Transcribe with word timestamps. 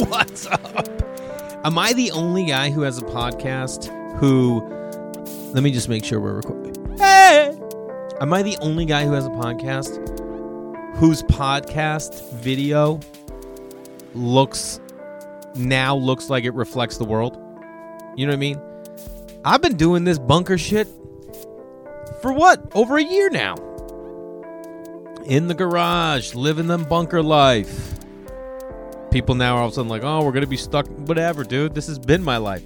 What's 0.08 0.46
up? 0.46 0.88
Am 1.62 1.76
I 1.78 1.92
the 1.92 2.10
only 2.12 2.46
guy 2.46 2.70
who 2.70 2.80
has 2.82 2.96
a 2.96 3.02
podcast 3.02 3.84
who. 4.16 4.62
Let 5.52 5.62
me 5.62 5.70
just 5.70 5.90
make 5.90 6.06
sure 6.06 6.18
we're 6.18 6.36
recording. 6.36 6.96
Hey! 6.96 7.54
Am 8.18 8.32
I 8.32 8.42
the 8.42 8.56
only 8.62 8.86
guy 8.86 9.04
who 9.04 9.12
has 9.12 9.26
a 9.26 9.30
podcast 9.30 9.98
whose 10.96 11.22
podcast 11.24 12.32
video 12.32 12.98
looks. 14.14 14.80
now 15.54 15.96
looks 15.96 16.30
like 16.30 16.44
it 16.44 16.54
reflects 16.54 16.96
the 16.96 17.04
world? 17.04 17.36
You 18.16 18.26
know 18.26 18.30
what 18.30 18.36
I 18.36 18.36
mean? 18.36 18.60
I've 19.44 19.60
been 19.60 19.76
doing 19.76 20.04
this 20.04 20.18
bunker 20.18 20.56
shit 20.56 20.88
for 22.22 22.32
what? 22.32 22.62
Over 22.74 22.96
a 22.96 23.04
year 23.04 23.28
now. 23.28 23.54
In 25.26 25.46
the 25.48 25.54
garage, 25.54 26.34
living 26.34 26.68
the 26.68 26.78
bunker 26.78 27.22
life. 27.22 27.99
People 29.10 29.34
now 29.34 29.56
are 29.56 29.60
all 29.60 29.66
of 29.66 29.72
a 29.72 29.74
sudden 29.74 29.88
like, 29.88 30.04
oh, 30.04 30.24
we're 30.24 30.32
to 30.32 30.46
be 30.46 30.56
stuck. 30.56 30.86
Whatever, 30.86 31.42
dude. 31.42 31.74
This 31.74 31.88
has 31.88 31.98
been 31.98 32.22
my 32.22 32.36
life. 32.36 32.62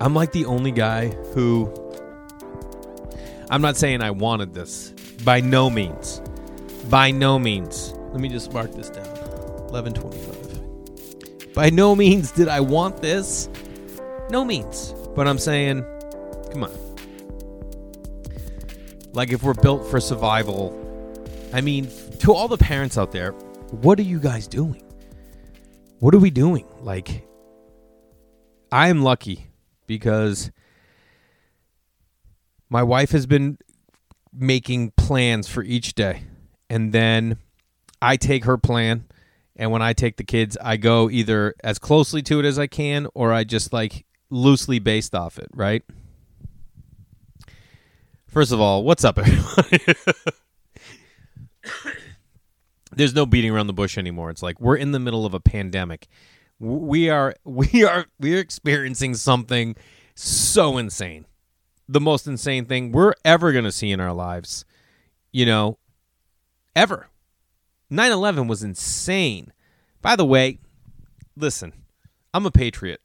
I'm 0.00 0.14
like 0.14 0.32
the 0.32 0.46
only 0.46 0.70
guy 0.70 1.08
who. 1.34 1.72
I'm 3.50 3.60
not 3.62 3.76
saying 3.76 4.00
I 4.00 4.12
wanted 4.12 4.54
this. 4.54 4.90
By 5.24 5.40
no 5.40 5.68
means. 5.68 6.22
By 6.88 7.10
no 7.10 7.38
means. 7.38 7.94
Let 8.12 8.20
me 8.20 8.28
just 8.28 8.52
mark 8.52 8.72
this 8.72 8.90
down. 8.90 9.06
1125. 9.70 11.54
By 11.54 11.70
no 11.70 11.94
means 11.96 12.30
did 12.32 12.48
I 12.48 12.60
want 12.60 13.02
this. 13.02 13.48
No 14.30 14.44
means. 14.44 14.94
But 15.14 15.26
I'm 15.28 15.38
saying, 15.38 15.84
come 16.50 16.64
on. 16.64 16.70
Like 19.12 19.30
if 19.30 19.42
we're 19.42 19.54
built 19.54 19.86
for 19.90 20.00
survival, 20.00 20.78
I 21.52 21.60
mean, 21.60 21.88
to 22.20 22.32
all 22.32 22.48
the 22.48 22.56
parents 22.56 22.96
out 22.96 23.12
there, 23.12 23.34
what 23.72 23.98
are 23.98 24.02
you 24.02 24.20
guys 24.20 24.46
doing? 24.46 24.82
What 25.98 26.14
are 26.14 26.18
we 26.18 26.30
doing? 26.30 26.66
Like, 26.80 27.26
I 28.70 28.88
am 28.88 29.02
lucky 29.02 29.46
because 29.86 30.50
my 32.68 32.82
wife 32.82 33.12
has 33.12 33.26
been 33.26 33.56
making 34.32 34.92
plans 34.92 35.48
for 35.48 35.62
each 35.62 35.94
day. 35.94 36.24
And 36.68 36.92
then 36.92 37.38
I 38.00 38.16
take 38.16 38.44
her 38.44 38.58
plan. 38.58 39.06
And 39.56 39.70
when 39.70 39.82
I 39.82 39.92
take 39.94 40.16
the 40.16 40.24
kids, 40.24 40.58
I 40.60 40.76
go 40.76 41.08
either 41.08 41.54
as 41.64 41.78
closely 41.78 42.22
to 42.22 42.40
it 42.40 42.44
as 42.44 42.58
I 42.58 42.66
can 42.66 43.06
or 43.14 43.32
I 43.32 43.44
just 43.44 43.72
like 43.72 44.04
loosely 44.28 44.78
based 44.80 45.14
off 45.14 45.38
it, 45.38 45.48
right? 45.54 45.82
First 48.26 48.52
of 48.52 48.60
all, 48.60 48.84
what's 48.84 49.04
up, 49.04 49.18
everybody? 49.18 49.94
There's 52.94 53.14
no 53.14 53.26
beating 53.26 53.50
around 53.50 53.66
the 53.66 53.72
bush 53.72 53.96
anymore. 53.96 54.30
It's 54.30 54.42
like 54.42 54.60
we're 54.60 54.76
in 54.76 54.92
the 54.92 54.98
middle 54.98 55.24
of 55.24 55.34
a 55.34 55.40
pandemic. 55.40 56.08
We 56.58 57.08
are 57.08 57.34
we 57.44 57.84
are 57.84 58.06
we're 58.18 58.38
experiencing 58.38 59.14
something 59.14 59.76
so 60.14 60.78
insane. 60.78 61.26
The 61.88 62.00
most 62.00 62.26
insane 62.26 62.66
thing 62.66 62.92
we're 62.92 63.14
ever 63.24 63.52
going 63.52 63.64
to 63.64 63.72
see 63.72 63.90
in 63.90 64.00
our 64.00 64.12
lives. 64.12 64.64
You 65.32 65.46
know, 65.46 65.78
ever. 66.76 67.08
9/11 67.90 68.48
was 68.48 68.62
insane. 68.62 69.52
By 70.00 70.16
the 70.16 70.24
way, 70.24 70.58
listen. 71.36 71.72
I'm 72.34 72.46
a 72.46 72.50
patriot. 72.50 73.00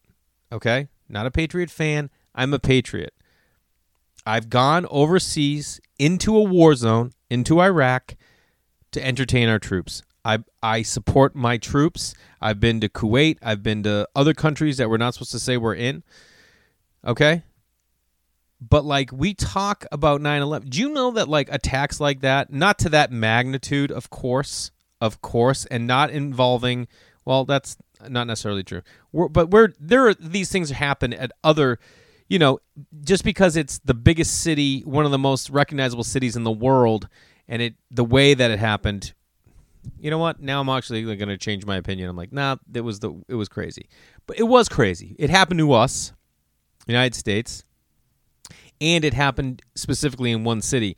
Okay? 0.51 0.87
Not 1.09 1.25
a 1.25 1.31
patriot 1.31 1.69
fan. 1.69 2.09
I'm 2.33 2.53
a 2.53 2.59
patriot. 2.59 3.13
I've 4.25 4.49
gone 4.49 4.85
overseas 4.89 5.79
into 5.97 6.35
a 6.35 6.43
war 6.43 6.75
zone, 6.75 7.11
into 7.29 7.61
Iraq, 7.61 8.15
to 8.91 9.05
entertain 9.05 9.49
our 9.49 9.59
troops. 9.59 10.03
I 10.23 10.39
I 10.61 10.81
support 10.81 11.35
my 11.35 11.57
troops. 11.57 12.13
I've 12.41 12.59
been 12.59 12.81
to 12.81 12.89
Kuwait. 12.89 13.37
I've 13.41 13.63
been 13.63 13.83
to 13.83 14.07
other 14.15 14.33
countries 14.33 14.77
that 14.77 14.89
we're 14.89 14.97
not 14.97 15.13
supposed 15.13 15.31
to 15.31 15.39
say 15.39 15.57
we're 15.57 15.75
in. 15.75 16.03
Okay? 17.05 17.43
But 18.59 18.85
like 18.85 19.11
we 19.11 19.33
talk 19.33 19.85
about 19.91 20.21
9/11. 20.21 20.69
Do 20.69 20.79
you 20.79 20.89
know 20.89 21.11
that 21.11 21.29
like 21.29 21.47
attacks 21.51 21.99
like 21.99 22.21
that, 22.21 22.51
not 22.51 22.79
to 22.79 22.89
that 22.89 23.11
magnitude, 23.11 23.91
of 23.91 24.09
course, 24.09 24.71
of 24.99 25.21
course, 25.21 25.65
and 25.65 25.87
not 25.87 26.09
involving 26.09 26.87
well, 27.23 27.45
that's 27.45 27.77
not 28.07 28.25
necessarily 28.25 28.63
true. 28.63 28.81
We're, 29.11 29.27
but 29.27 29.49
we're 29.51 29.73
there 29.79 30.07
are 30.07 30.13
these 30.13 30.51
things 30.51 30.71
happen 30.71 31.13
at 31.13 31.31
other 31.43 31.79
you 32.29 32.39
know, 32.39 32.59
just 33.03 33.23
because 33.23 33.55
it's 33.55 33.79
the 33.79 33.93
biggest 33.93 34.41
city, 34.41 34.81
one 34.81 35.05
of 35.05 35.11
the 35.11 35.17
most 35.17 35.49
recognizable 35.49 36.03
cities 36.03 36.35
in 36.35 36.43
the 36.43 36.51
world, 36.51 37.07
and 37.47 37.61
it 37.61 37.75
the 37.91 38.05
way 38.05 38.33
that 38.33 38.51
it 38.51 38.59
happened, 38.59 39.13
you 39.99 40.09
know 40.11 40.17
what? 40.17 40.41
Now 40.41 40.59
I'm 40.59 40.69
actually 40.69 41.03
going 41.03 41.29
to 41.29 41.37
change 41.37 41.65
my 41.65 41.77
opinion. 41.77 42.09
I'm 42.09 42.15
like, 42.15 42.33
nah, 42.33 42.57
it 42.73 42.81
was 42.81 42.99
the 42.99 43.13
it 43.27 43.35
was 43.35 43.49
crazy, 43.49 43.87
but 44.25 44.39
it 44.39 44.43
was 44.43 44.69
crazy. 44.69 45.15
It 45.17 45.29
happened 45.29 45.59
to 45.59 45.73
us, 45.73 46.13
United 46.87 47.15
States, 47.15 47.63
and 48.81 49.05
it 49.05 49.13
happened 49.13 49.61
specifically 49.75 50.31
in 50.31 50.43
one 50.43 50.61
city, 50.61 50.97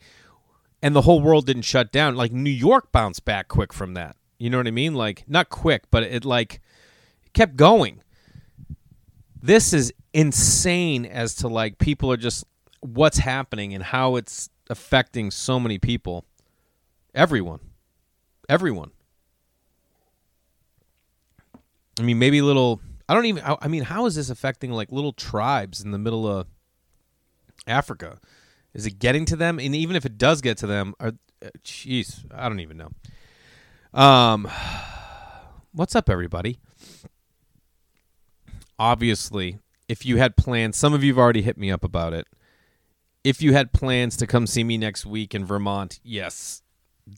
and 0.82 0.94
the 0.94 1.02
whole 1.02 1.20
world 1.20 1.46
didn't 1.46 1.62
shut 1.62 1.92
down. 1.92 2.16
Like 2.16 2.32
New 2.32 2.50
York 2.50 2.92
bounced 2.92 3.24
back 3.24 3.48
quick 3.48 3.72
from 3.72 3.94
that. 3.94 4.16
You 4.38 4.50
know 4.50 4.56
what 4.56 4.66
I 4.66 4.72
mean? 4.72 4.94
Like 4.94 5.24
not 5.28 5.50
quick, 5.50 5.84
but 5.90 6.02
it 6.02 6.24
like 6.24 6.60
kept 7.32 7.56
going. 7.56 8.02
This 9.42 9.72
is 9.72 9.92
insane 10.12 11.06
as 11.06 11.34
to 11.36 11.48
like 11.48 11.78
people 11.78 12.10
are 12.10 12.16
just 12.16 12.44
what's 12.80 13.18
happening 13.18 13.74
and 13.74 13.82
how 13.82 14.16
it's 14.16 14.50
affecting 14.68 15.30
so 15.30 15.60
many 15.60 15.78
people. 15.78 16.24
Everyone. 17.14 17.60
Everyone. 18.48 18.90
I 21.98 22.02
mean, 22.02 22.18
maybe 22.18 22.40
little. 22.42 22.80
I 23.08 23.14
don't 23.14 23.26
even. 23.26 23.42
I 23.44 23.68
mean, 23.68 23.82
how 23.82 24.06
is 24.06 24.14
this 24.14 24.30
affecting 24.30 24.70
like 24.70 24.92
little 24.92 25.12
tribes 25.12 25.82
in 25.82 25.90
the 25.90 25.98
middle 25.98 26.26
of 26.26 26.46
Africa? 27.66 28.20
Is 28.72 28.86
it 28.86 28.98
getting 28.98 29.24
to 29.26 29.36
them? 29.36 29.58
And 29.58 29.74
even 29.74 29.96
if 29.96 30.06
it 30.06 30.16
does 30.16 30.40
get 30.40 30.58
to 30.58 30.66
them, 30.66 30.94
jeez, 31.64 32.24
I 32.32 32.48
don't 32.48 32.60
even 32.60 32.76
know. 32.76 32.90
Um, 33.92 34.48
what's 35.72 35.96
up, 35.96 36.08
everybody? 36.08 36.58
Obviously, 38.78 39.58
if 39.88 40.06
you 40.06 40.18
had 40.18 40.36
plans, 40.36 40.76
some 40.76 40.94
of 40.94 41.02
you 41.02 41.12
have 41.12 41.18
already 41.18 41.42
hit 41.42 41.58
me 41.58 41.70
up 41.70 41.84
about 41.84 42.12
it. 42.12 42.26
If 43.24 43.42
you 43.42 43.52
had 43.52 43.72
plans 43.72 44.16
to 44.18 44.26
come 44.26 44.46
see 44.46 44.64
me 44.64 44.78
next 44.78 45.04
week 45.04 45.34
in 45.34 45.44
Vermont, 45.44 46.00
yes, 46.02 46.62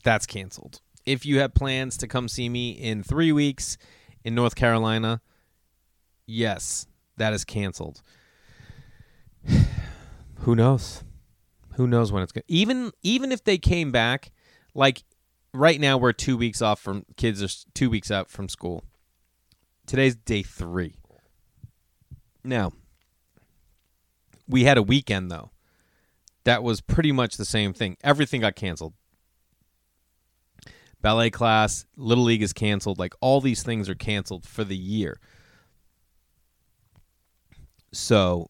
that's 0.03 0.25
canceled. 0.25 0.81
If 1.05 1.25
you 1.25 1.39
have 1.39 1.53
plans 1.53 1.97
to 1.97 2.07
come 2.07 2.27
see 2.27 2.49
me 2.49 2.71
in 2.71 3.03
three 3.03 3.31
weeks 3.31 3.77
in 4.23 4.35
North 4.35 4.55
Carolina, 4.55 5.21
yes, 6.25 6.87
that 7.17 7.33
is 7.33 7.43
canceled. 7.43 8.01
Who 10.39 10.55
knows? 10.55 11.03
Who 11.75 11.87
knows 11.87 12.11
when 12.11 12.23
it's 12.23 12.31
going? 12.31 12.43
Even 12.47 12.91
even 13.01 13.31
if 13.31 13.43
they 13.43 13.57
came 13.57 13.91
back, 13.91 14.31
like 14.73 15.03
right 15.53 15.79
now, 15.79 15.97
we're 15.97 16.13
two 16.13 16.37
weeks 16.37 16.61
off 16.61 16.79
from 16.79 17.05
kids 17.17 17.41
are 17.41 17.67
two 17.73 17.89
weeks 17.89 18.11
out 18.11 18.29
from 18.29 18.47
school. 18.47 18.83
Today's 19.85 20.15
day 20.15 20.43
three. 20.43 20.95
Now, 22.43 22.73
we 24.47 24.63
had 24.63 24.77
a 24.77 24.83
weekend 24.83 25.31
though. 25.31 25.51
That 26.43 26.61
was 26.61 26.81
pretty 26.81 27.11
much 27.11 27.37
the 27.37 27.45
same 27.45 27.73
thing. 27.73 27.97
Everything 28.03 28.41
got 28.41 28.55
canceled. 28.55 28.93
Ballet 31.03 31.29
class, 31.29 31.85
Little 31.97 32.23
League 32.23 32.41
is 32.41 32.53
canceled. 32.53 32.97
Like 32.97 33.13
all 33.19 33.41
these 33.41 33.61
things 33.61 33.89
are 33.89 33.95
canceled 33.95 34.47
for 34.47 34.63
the 34.63 34.75
year. 34.75 35.19
So 37.91 38.49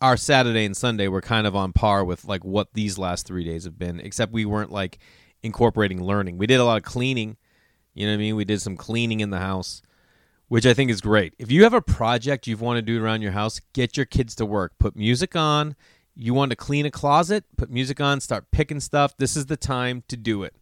our 0.00 0.16
Saturday 0.16 0.64
and 0.64 0.76
Sunday 0.76 1.08
were 1.08 1.20
kind 1.20 1.46
of 1.46 1.54
on 1.54 1.72
par 1.72 2.02
with 2.04 2.24
like 2.24 2.42
what 2.42 2.72
these 2.72 2.98
last 2.98 3.26
three 3.26 3.44
days 3.44 3.64
have 3.64 3.78
been, 3.78 4.00
except 4.00 4.32
we 4.32 4.46
weren't 4.46 4.72
like 4.72 4.98
incorporating 5.42 6.02
learning. 6.02 6.38
We 6.38 6.46
did 6.46 6.58
a 6.58 6.64
lot 6.64 6.78
of 6.78 6.84
cleaning. 6.84 7.36
You 7.92 8.06
know 8.06 8.12
what 8.12 8.16
I 8.16 8.18
mean? 8.18 8.36
We 8.36 8.46
did 8.46 8.62
some 8.62 8.78
cleaning 8.78 9.20
in 9.20 9.28
the 9.28 9.38
house, 9.38 9.82
which 10.48 10.64
I 10.64 10.72
think 10.72 10.90
is 10.90 11.02
great. 11.02 11.34
If 11.38 11.52
you 11.52 11.64
have 11.64 11.74
a 11.74 11.82
project 11.82 12.46
you 12.46 12.56
want 12.56 12.78
to 12.78 12.82
do 12.82 13.04
around 13.04 13.20
your 13.20 13.32
house, 13.32 13.60
get 13.74 13.96
your 13.96 14.06
kids 14.06 14.34
to 14.36 14.46
work. 14.46 14.72
Put 14.78 14.96
music 14.96 15.36
on. 15.36 15.76
You 16.16 16.32
want 16.32 16.48
to 16.50 16.56
clean 16.56 16.86
a 16.86 16.90
closet? 16.90 17.44
Put 17.58 17.70
music 17.70 18.00
on, 18.00 18.20
start 18.20 18.50
picking 18.50 18.80
stuff. 18.80 19.16
This 19.18 19.36
is 19.36 19.46
the 19.46 19.56
time 19.56 20.02
to 20.08 20.16
do 20.16 20.44
it. 20.44 20.56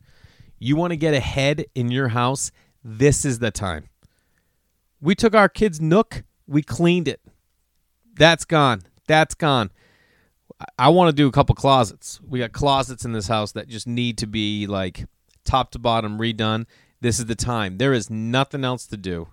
You 0.63 0.77
want 0.77 0.93
to 0.93 0.97
get 0.97 1.13
ahead 1.13 1.67
in 1.75 1.91
your 1.91 2.07
house? 2.07 2.53
This 2.85 3.25
is 3.25 3.41
the 3.41 3.51
time. 3.51 3.89
We 5.01 5.17
took 5.17 5.35
our 5.35 5.49
kids' 5.49 5.81
nook, 5.81 6.23
we 6.47 6.63
cleaned 6.63 7.09
it. 7.09 7.21
That's 8.15 8.45
gone. 8.45 8.83
That's 9.09 9.35
gone. 9.35 9.73
I 10.79 10.91
want 10.91 11.09
to 11.09 11.13
do 11.13 11.27
a 11.27 11.33
couple 11.33 11.57
closets. 11.57 12.21
We 12.25 12.39
got 12.39 12.53
closets 12.53 13.05
in 13.05 13.11
this 13.11 13.27
house 13.27 13.51
that 13.53 13.67
just 13.67 13.89
need 13.89 14.19
to 14.19 14.29
be 14.29 14.69
like 14.69 15.07
top 15.45 15.73
to 15.73 15.81
bottom 15.81 16.19
redone. 16.19 16.67
This 17.01 17.19
is 17.19 17.27
the 17.27 17.35
time. 17.35 17.79
There 17.79 17.93
is 17.93 18.09
nothing 18.09 18.65
else 18.65 18.87
to 18.87 18.97
do. 18.97 19.27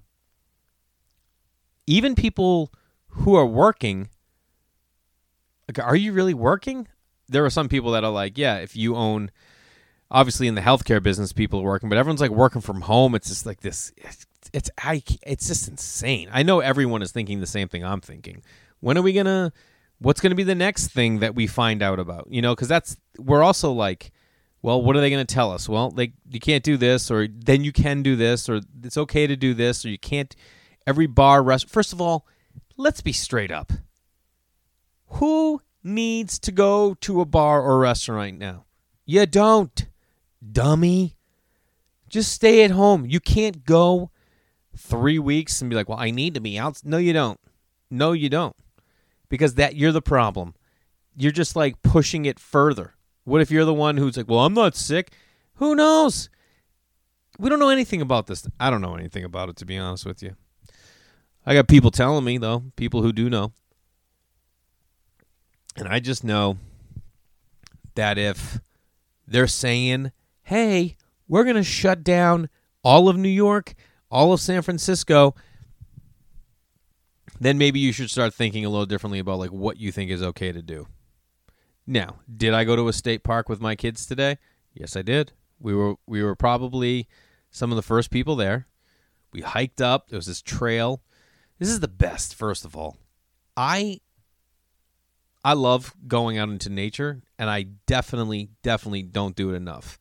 Even 1.86 2.16
people 2.16 2.74
who 3.10 3.36
are 3.36 3.46
working, 3.46 4.10
like, 5.68 5.78
are 5.86 5.96
you 5.96 6.12
really 6.12 6.34
working? 6.34 6.88
There 7.28 7.46
are 7.46 7.52
some 7.52 7.70
people 7.70 7.92
that 7.92 8.04
are 8.04 8.12
like, 8.12 8.36
yeah, 8.36 8.58
if 8.58 8.76
you 8.76 8.96
own, 8.96 9.30
obviously 10.12 10.48
in 10.48 10.56
the 10.56 10.62
healthcare 10.62 11.02
business, 11.02 11.34
people 11.34 11.60
are 11.60 11.64
working, 11.64 11.90
but 11.90 11.98
everyone's 11.98 12.22
like 12.22 12.32
working 12.32 12.62
from 12.62 12.82
home. 12.82 13.16
It's 13.16 13.30
just 13.30 13.46
like 13.46 13.62
this. 13.62 13.92
it's 14.54 14.70
I 14.78 15.04
it's 15.26 15.48
just 15.48 15.68
insane. 15.68 16.30
I 16.32 16.44
know 16.44 16.60
everyone 16.60 17.02
is 17.02 17.12
thinking 17.12 17.40
the 17.40 17.48
same 17.48 17.68
thing 17.68 17.84
I'm 17.84 18.02
thinking. 18.02 18.44
When 18.80 18.98
are 18.98 19.02
we 19.02 19.14
gonna? 19.14 19.54
What's 20.00 20.22
gonna 20.22 20.36
be 20.36 20.44
the 20.44 20.56
next 20.56 20.88
thing 20.88 21.20
that 21.20 21.36
we 21.36 21.48
find 21.48 21.82
out 21.84 22.00
about? 22.00 22.28
You 22.30 22.42
know, 22.42 22.56
because 22.56 22.68
that's 22.68 22.98
we're 23.18 23.44
also 23.44 23.72
like, 23.72 24.12
well, 24.62 24.82
what 24.82 24.96
are 24.96 25.02
they 25.02 25.10
gonna 25.10 25.26
tell 25.26 25.52
us? 25.52 25.68
Well, 25.68 25.92
they 25.92 26.14
you 26.30 26.40
can't 26.40 26.64
do 26.64 26.78
this, 26.78 27.12
or 27.12 27.28
then 27.28 27.64
you 27.64 27.72
can 27.72 28.02
do 28.02 28.16
this, 28.16 28.50
or 28.50 28.62
it's 28.84 28.98
okay 28.98 29.28
to 29.28 29.36
do 29.36 29.54
this, 29.54 29.86
or 29.86 29.90
you 29.90 30.00
can't. 30.00 30.36
Every 30.88 31.08
bar, 31.08 31.44
rest. 31.44 31.70
First 31.70 31.94
of 31.94 32.02
all, 32.02 32.26
let's 32.78 33.02
be 33.02 33.14
straight 33.14 33.52
up. 33.52 33.72
Who 35.14 35.62
needs 35.84 36.40
to 36.40 36.52
go 36.52 36.96
to 37.02 37.22
a 37.22 37.26
bar 37.26 37.62
or 37.62 37.80
restaurant 37.80 38.40
now? 38.40 38.66
You 39.06 39.26
don't, 39.26 39.86
dummy. 40.52 41.16
Just 42.08 42.32
stay 42.32 42.64
at 42.64 42.72
home. 42.72 43.06
You 43.06 43.20
can't 43.20 43.66
go 43.66 44.12
three 44.76 45.20
weeks 45.20 45.62
and 45.62 45.70
be 45.70 45.76
like, 45.76 45.90
well, 45.90 46.00
I 46.00 46.12
need 46.12 46.34
to 46.34 46.40
be 46.40 46.58
out. 46.58 46.82
No, 46.84 46.98
you 46.98 47.14
don't. 47.14 47.40
No, 47.90 48.12
you 48.14 48.30
don't. 48.30 48.56
Because 49.30 49.56
that 49.56 49.76
you're 49.76 49.92
the 49.92 50.02
problem. 50.02 50.56
You're 51.16 51.32
just 51.32 51.56
like 51.56 51.82
pushing 51.82 52.26
it 52.26 52.40
further. 52.40 52.96
What 53.26 53.42
if 53.42 53.52
you're 53.52 53.66
the 53.66 53.74
one 53.74 53.98
who's 53.98 54.18
like, 54.18 54.28
well, 54.28 54.40
I'm 54.40 54.54
not 54.54 54.76
sick? 54.76 55.12
Who 55.56 55.76
knows? 55.76 56.30
We 57.38 57.50
don't 57.50 57.60
know 57.60 57.70
anything 57.70 58.02
about 58.02 58.28
this. 58.28 58.48
I 58.60 58.70
don't 58.70 58.82
know 58.82 58.96
anything 58.96 59.24
about 59.24 59.50
it, 59.50 59.56
to 59.58 59.66
be 59.66 59.78
honest 59.78 60.06
with 60.06 60.24
you. 60.24 60.36
I 61.46 61.54
got 61.54 61.68
people 61.68 61.92
telling 61.92 62.26
me, 62.26 62.38
though, 62.38 62.64
people 62.76 63.02
who 63.02 63.14
do 63.14 63.30
know. 63.30 63.52
And 65.76 65.88
I 65.88 66.00
just 66.00 66.24
know 66.24 66.58
that 67.96 68.18
if 68.18 68.60
they're 69.28 69.48
saying, 69.48 70.12
hey, 70.50 70.98
we're 71.28 71.44
going 71.44 71.56
to 71.56 71.64
shut 71.64 72.04
down 72.04 72.50
all 72.84 73.08
of 73.08 73.16
New 73.16 73.30
York, 73.30 73.76
all 74.10 74.34
of 74.34 74.42
San 74.42 74.64
Francisco, 74.64 75.36
then 77.40 77.60
maybe 77.60 77.80
you 77.80 77.92
should 77.92 78.10
start 78.10 78.34
thinking 78.34 78.66
a 78.66 78.70
little 78.70 78.88
differently 78.88 79.20
about 79.20 79.38
like 79.38 79.52
what 79.52 79.78
you 79.78 79.92
think 79.92 80.10
is 80.10 80.24
okay 80.24 80.52
to 80.52 80.64
do. 80.64 80.88
Now, 81.86 82.22
did 82.36 82.56
I 82.56 82.64
go 82.64 82.76
to 82.76 82.88
a 82.88 82.94
state 82.94 83.24
park 83.24 83.48
with 83.48 83.62
my 83.62 83.76
kids 83.76 84.08
today? 84.08 84.40
Yes, 84.74 84.96
I 84.96 85.04
did. 85.04 85.34
We 85.60 85.76
were 85.76 85.96
we 86.08 86.24
were 86.24 86.36
probably 86.36 87.08
some 87.52 87.72
of 87.72 87.76
the 87.76 87.84
first 87.84 88.10
people 88.10 88.36
there. 88.36 88.66
We 89.32 89.42
hiked 89.42 89.82
up. 89.82 90.10
There 90.10 90.18
was 90.18 90.26
this 90.26 90.42
trail. 90.42 91.04
This 91.60 91.70
is 91.70 91.80
the 91.80 91.88
best, 91.88 92.34
first 92.34 92.66
of 92.66 92.76
all. 92.76 92.98
I 93.56 94.02
I 95.46 95.54
love 95.54 95.94
going 96.08 96.40
out 96.40 96.50
into 96.50 96.72
nature 96.72 97.22
and 97.38 97.52
I 97.52 97.68
definitely 97.86 98.50
definitely 98.64 99.04
don't 99.04 99.36
do 99.36 99.52
it 99.52 99.56
enough 99.56 99.99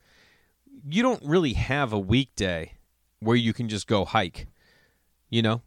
you 0.91 1.03
don't 1.03 1.23
really 1.25 1.53
have 1.55 1.93
a 1.93 1.99
weekday 1.99 2.73
where 3.21 3.37
you 3.37 3.53
can 3.53 3.69
just 3.69 3.87
go 3.87 4.05
hike, 4.05 4.47
you 5.29 5.43
know, 5.43 5.63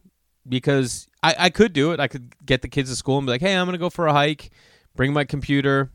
because 0.48 1.06
I, 1.22 1.34
I 1.38 1.50
could 1.50 1.72
do 1.72 1.92
it. 1.92 2.00
I 2.00 2.08
could 2.08 2.34
get 2.44 2.62
the 2.62 2.68
kids 2.68 2.90
to 2.90 2.96
school 2.96 3.18
and 3.18 3.26
be 3.26 3.32
like, 3.32 3.40
hey, 3.40 3.54
I'm 3.54 3.66
going 3.66 3.74
to 3.74 3.78
go 3.78 3.90
for 3.90 4.06
a 4.06 4.12
hike, 4.12 4.50
bring 4.96 5.12
my 5.12 5.24
computer, 5.24 5.90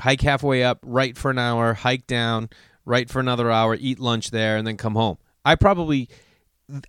hike 0.00 0.20
halfway 0.20 0.62
up, 0.62 0.78
write 0.84 1.18
for 1.18 1.30
an 1.30 1.38
hour, 1.38 1.74
hike 1.74 2.06
down, 2.06 2.48
write 2.84 3.10
for 3.10 3.20
another 3.20 3.50
hour, 3.50 3.76
eat 3.78 3.98
lunch 3.98 4.30
there, 4.30 4.56
and 4.56 4.66
then 4.66 4.76
come 4.76 4.94
home. 4.94 5.18
I 5.44 5.56
probably, 5.56 6.08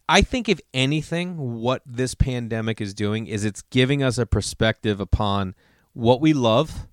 I 0.07 0.21
think 0.21 0.47
if 0.47 0.59
anything, 0.73 1.59
what 1.59 1.81
this 1.85 2.15
pandemic 2.15 2.79
is 2.79 2.93
doing 2.93 3.27
is 3.27 3.43
it's 3.43 3.61
giving 3.63 4.01
us 4.01 4.17
a 4.17 4.25
perspective 4.25 4.99
upon 4.99 5.55
what 5.93 6.21
we 6.21 6.33
love, 6.33 6.87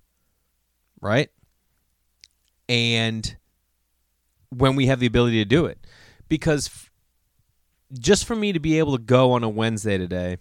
right? 0.99 1.29
And 2.67 3.35
when 4.57 4.75
we 4.75 4.87
have 4.87 4.99
the 4.99 5.05
ability 5.05 5.37
to 5.37 5.45
do 5.45 5.65
it. 5.65 5.79
Because 6.29 6.67
f- 6.67 6.91
just 7.91 8.25
for 8.25 8.35
me 8.35 8.53
to 8.53 8.59
be 8.59 8.79
able 8.79 8.97
to 8.97 9.03
go 9.03 9.33
on 9.33 9.43
a 9.43 9.49
Wednesday 9.49 9.97
today, 9.97 10.37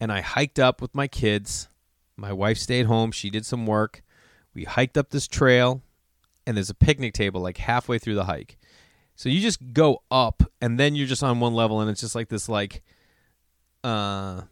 and 0.00 0.12
I 0.12 0.20
hiked 0.20 0.58
up 0.58 0.82
with 0.82 0.94
my 0.94 1.06
kids. 1.06 1.68
My 2.16 2.32
wife 2.32 2.58
stayed 2.58 2.86
home. 2.86 3.12
She 3.12 3.30
did 3.30 3.46
some 3.46 3.66
work. 3.66 4.02
We 4.54 4.64
hiked 4.64 4.98
up 4.98 5.10
this 5.10 5.26
trail, 5.26 5.82
and 6.46 6.56
there's 6.56 6.70
a 6.70 6.74
picnic 6.74 7.14
table 7.14 7.40
like 7.40 7.58
halfway 7.58 7.98
through 7.98 8.14
the 8.14 8.24
hike. 8.24 8.58
So 9.16 9.28
you 9.28 9.40
just 9.40 9.72
go 9.72 10.02
up, 10.10 10.42
and 10.60 10.78
then 10.78 10.94
you're 10.94 11.06
just 11.06 11.22
on 11.22 11.40
one 11.40 11.54
level, 11.54 11.80
and 11.80 11.88
it's 11.88 12.00
just 12.00 12.14
like 12.14 12.28
this, 12.28 12.48
like, 12.48 12.82
uh, 13.82 14.42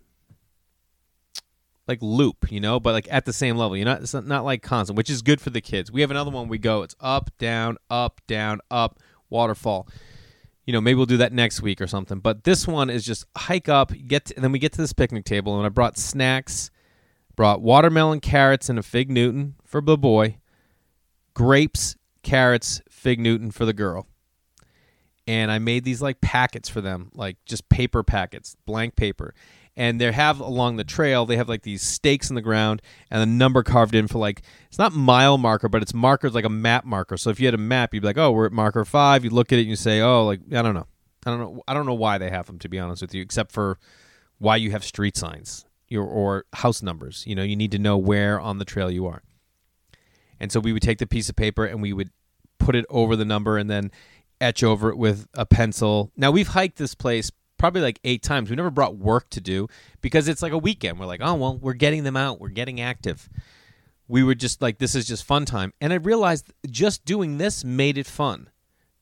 like 1.88 1.98
loop, 2.00 2.50
you 2.50 2.60
know, 2.60 2.78
but 2.78 2.92
like 2.92 3.08
at 3.10 3.24
the 3.24 3.32
same 3.32 3.56
level. 3.56 3.76
You're 3.76 3.86
not 3.86 4.02
it's 4.02 4.14
not 4.14 4.44
like 4.44 4.62
constant, 4.62 4.96
which 4.96 5.10
is 5.10 5.22
good 5.22 5.40
for 5.40 5.50
the 5.50 5.60
kids. 5.60 5.90
We 5.90 6.00
have 6.00 6.10
another 6.10 6.30
one 6.30 6.48
we 6.48 6.58
go, 6.58 6.82
it's 6.82 6.94
up, 7.00 7.30
down, 7.38 7.76
up, 7.90 8.20
down, 8.26 8.60
up, 8.70 9.00
waterfall. 9.30 9.88
You 10.64 10.72
know, 10.72 10.80
maybe 10.80 10.94
we'll 10.96 11.06
do 11.06 11.16
that 11.16 11.32
next 11.32 11.60
week 11.60 11.80
or 11.80 11.88
something. 11.88 12.20
But 12.20 12.44
this 12.44 12.68
one 12.68 12.88
is 12.88 13.04
just 13.04 13.26
hike 13.36 13.68
up, 13.68 13.92
get 14.06 14.26
to, 14.26 14.36
and 14.36 14.44
then 14.44 14.52
we 14.52 14.60
get 14.60 14.72
to 14.72 14.80
this 14.80 14.92
picnic 14.92 15.24
table 15.24 15.56
and 15.56 15.66
I 15.66 15.70
brought 15.70 15.98
snacks, 15.98 16.70
brought 17.34 17.60
watermelon, 17.60 18.20
carrots 18.20 18.68
and 18.68 18.78
a 18.78 18.82
fig 18.82 19.10
Newton 19.10 19.56
for 19.64 19.80
the 19.80 19.98
boy, 19.98 20.38
grapes, 21.34 21.96
carrots, 22.22 22.80
fig 22.88 23.18
Newton 23.18 23.50
for 23.50 23.64
the 23.64 23.72
girl. 23.72 24.06
And 25.26 25.50
I 25.50 25.58
made 25.58 25.84
these 25.84 26.02
like 26.02 26.20
packets 26.20 26.68
for 26.68 26.80
them, 26.80 27.10
like 27.14 27.36
just 27.44 27.68
paper 27.68 28.02
packets, 28.02 28.56
blank 28.66 28.96
paper 28.96 29.34
and 29.76 30.00
they 30.00 30.10
have 30.12 30.40
along 30.40 30.76
the 30.76 30.84
trail 30.84 31.24
they 31.24 31.36
have 31.36 31.48
like 31.48 31.62
these 31.62 31.82
stakes 31.82 32.28
in 32.28 32.34
the 32.34 32.42
ground 32.42 32.82
and 33.10 33.22
a 33.22 33.26
number 33.26 33.62
carved 33.62 33.94
in 33.94 34.06
for 34.06 34.18
like 34.18 34.42
it's 34.68 34.78
not 34.78 34.92
mile 34.92 35.38
marker 35.38 35.68
but 35.68 35.82
it's 35.82 35.94
markers 35.94 36.34
like 36.34 36.44
a 36.44 36.50
map 36.50 36.84
marker. 36.84 37.16
So 37.16 37.30
if 37.30 37.40
you 37.40 37.46
had 37.46 37.54
a 37.54 37.58
map 37.58 37.94
you'd 37.94 38.00
be 38.00 38.06
like 38.06 38.18
oh 38.18 38.32
we're 38.32 38.46
at 38.46 38.52
marker 38.52 38.84
five. 38.84 39.24
You 39.24 39.30
look 39.30 39.52
at 39.52 39.58
it 39.58 39.62
and 39.62 39.70
you 39.70 39.76
say 39.76 40.00
oh 40.00 40.24
like 40.24 40.40
i 40.52 40.62
don't 40.62 40.74
know. 40.74 40.86
I 41.24 41.30
don't 41.30 41.38
know 41.38 41.62
i 41.68 41.74
don't 41.74 41.86
know 41.86 41.94
why 41.94 42.18
they 42.18 42.30
have 42.30 42.46
them 42.46 42.58
to 42.60 42.68
be 42.68 42.78
honest 42.78 43.02
with 43.02 43.14
you 43.14 43.22
except 43.22 43.52
for 43.52 43.78
why 44.38 44.56
you 44.56 44.72
have 44.72 44.84
street 44.84 45.16
signs 45.16 45.64
your, 45.88 46.04
or 46.04 46.46
house 46.54 46.82
numbers. 46.82 47.24
You 47.26 47.34
know 47.34 47.42
you 47.42 47.56
need 47.56 47.72
to 47.72 47.78
know 47.78 47.96
where 47.96 48.40
on 48.40 48.58
the 48.58 48.64
trail 48.64 48.90
you 48.90 49.06
are. 49.06 49.22
And 50.40 50.50
so 50.50 50.58
we 50.58 50.72
would 50.72 50.82
take 50.82 50.98
the 50.98 51.06
piece 51.06 51.28
of 51.28 51.36
paper 51.36 51.64
and 51.64 51.80
we 51.80 51.92
would 51.92 52.10
put 52.58 52.74
it 52.74 52.84
over 52.90 53.14
the 53.14 53.24
number 53.24 53.58
and 53.58 53.70
then 53.70 53.92
etch 54.40 54.64
over 54.64 54.90
it 54.90 54.98
with 54.98 55.28
a 55.34 55.46
pencil. 55.46 56.10
Now 56.16 56.30
we've 56.32 56.48
hiked 56.48 56.78
this 56.78 56.94
place 56.94 57.30
probably 57.62 57.80
like 57.80 58.00
eight 58.02 58.24
times. 58.24 58.50
We 58.50 58.56
never 58.56 58.72
brought 58.72 58.96
work 58.96 59.30
to 59.30 59.40
do 59.40 59.68
because 60.00 60.26
it's 60.26 60.42
like 60.42 60.50
a 60.50 60.58
weekend. 60.58 60.98
We're 60.98 61.06
like, 61.06 61.20
oh 61.22 61.34
well, 61.34 61.58
we're 61.58 61.74
getting 61.74 62.02
them 62.02 62.16
out. 62.16 62.40
We're 62.40 62.48
getting 62.48 62.80
active. 62.80 63.28
We 64.08 64.24
were 64.24 64.34
just 64.34 64.60
like, 64.60 64.78
this 64.78 64.96
is 64.96 65.06
just 65.06 65.22
fun 65.22 65.44
time. 65.44 65.72
And 65.80 65.92
I 65.92 65.96
realized 65.96 66.52
just 66.68 67.04
doing 67.04 67.38
this 67.38 67.62
made 67.64 67.98
it 67.98 68.08
fun. 68.08 68.50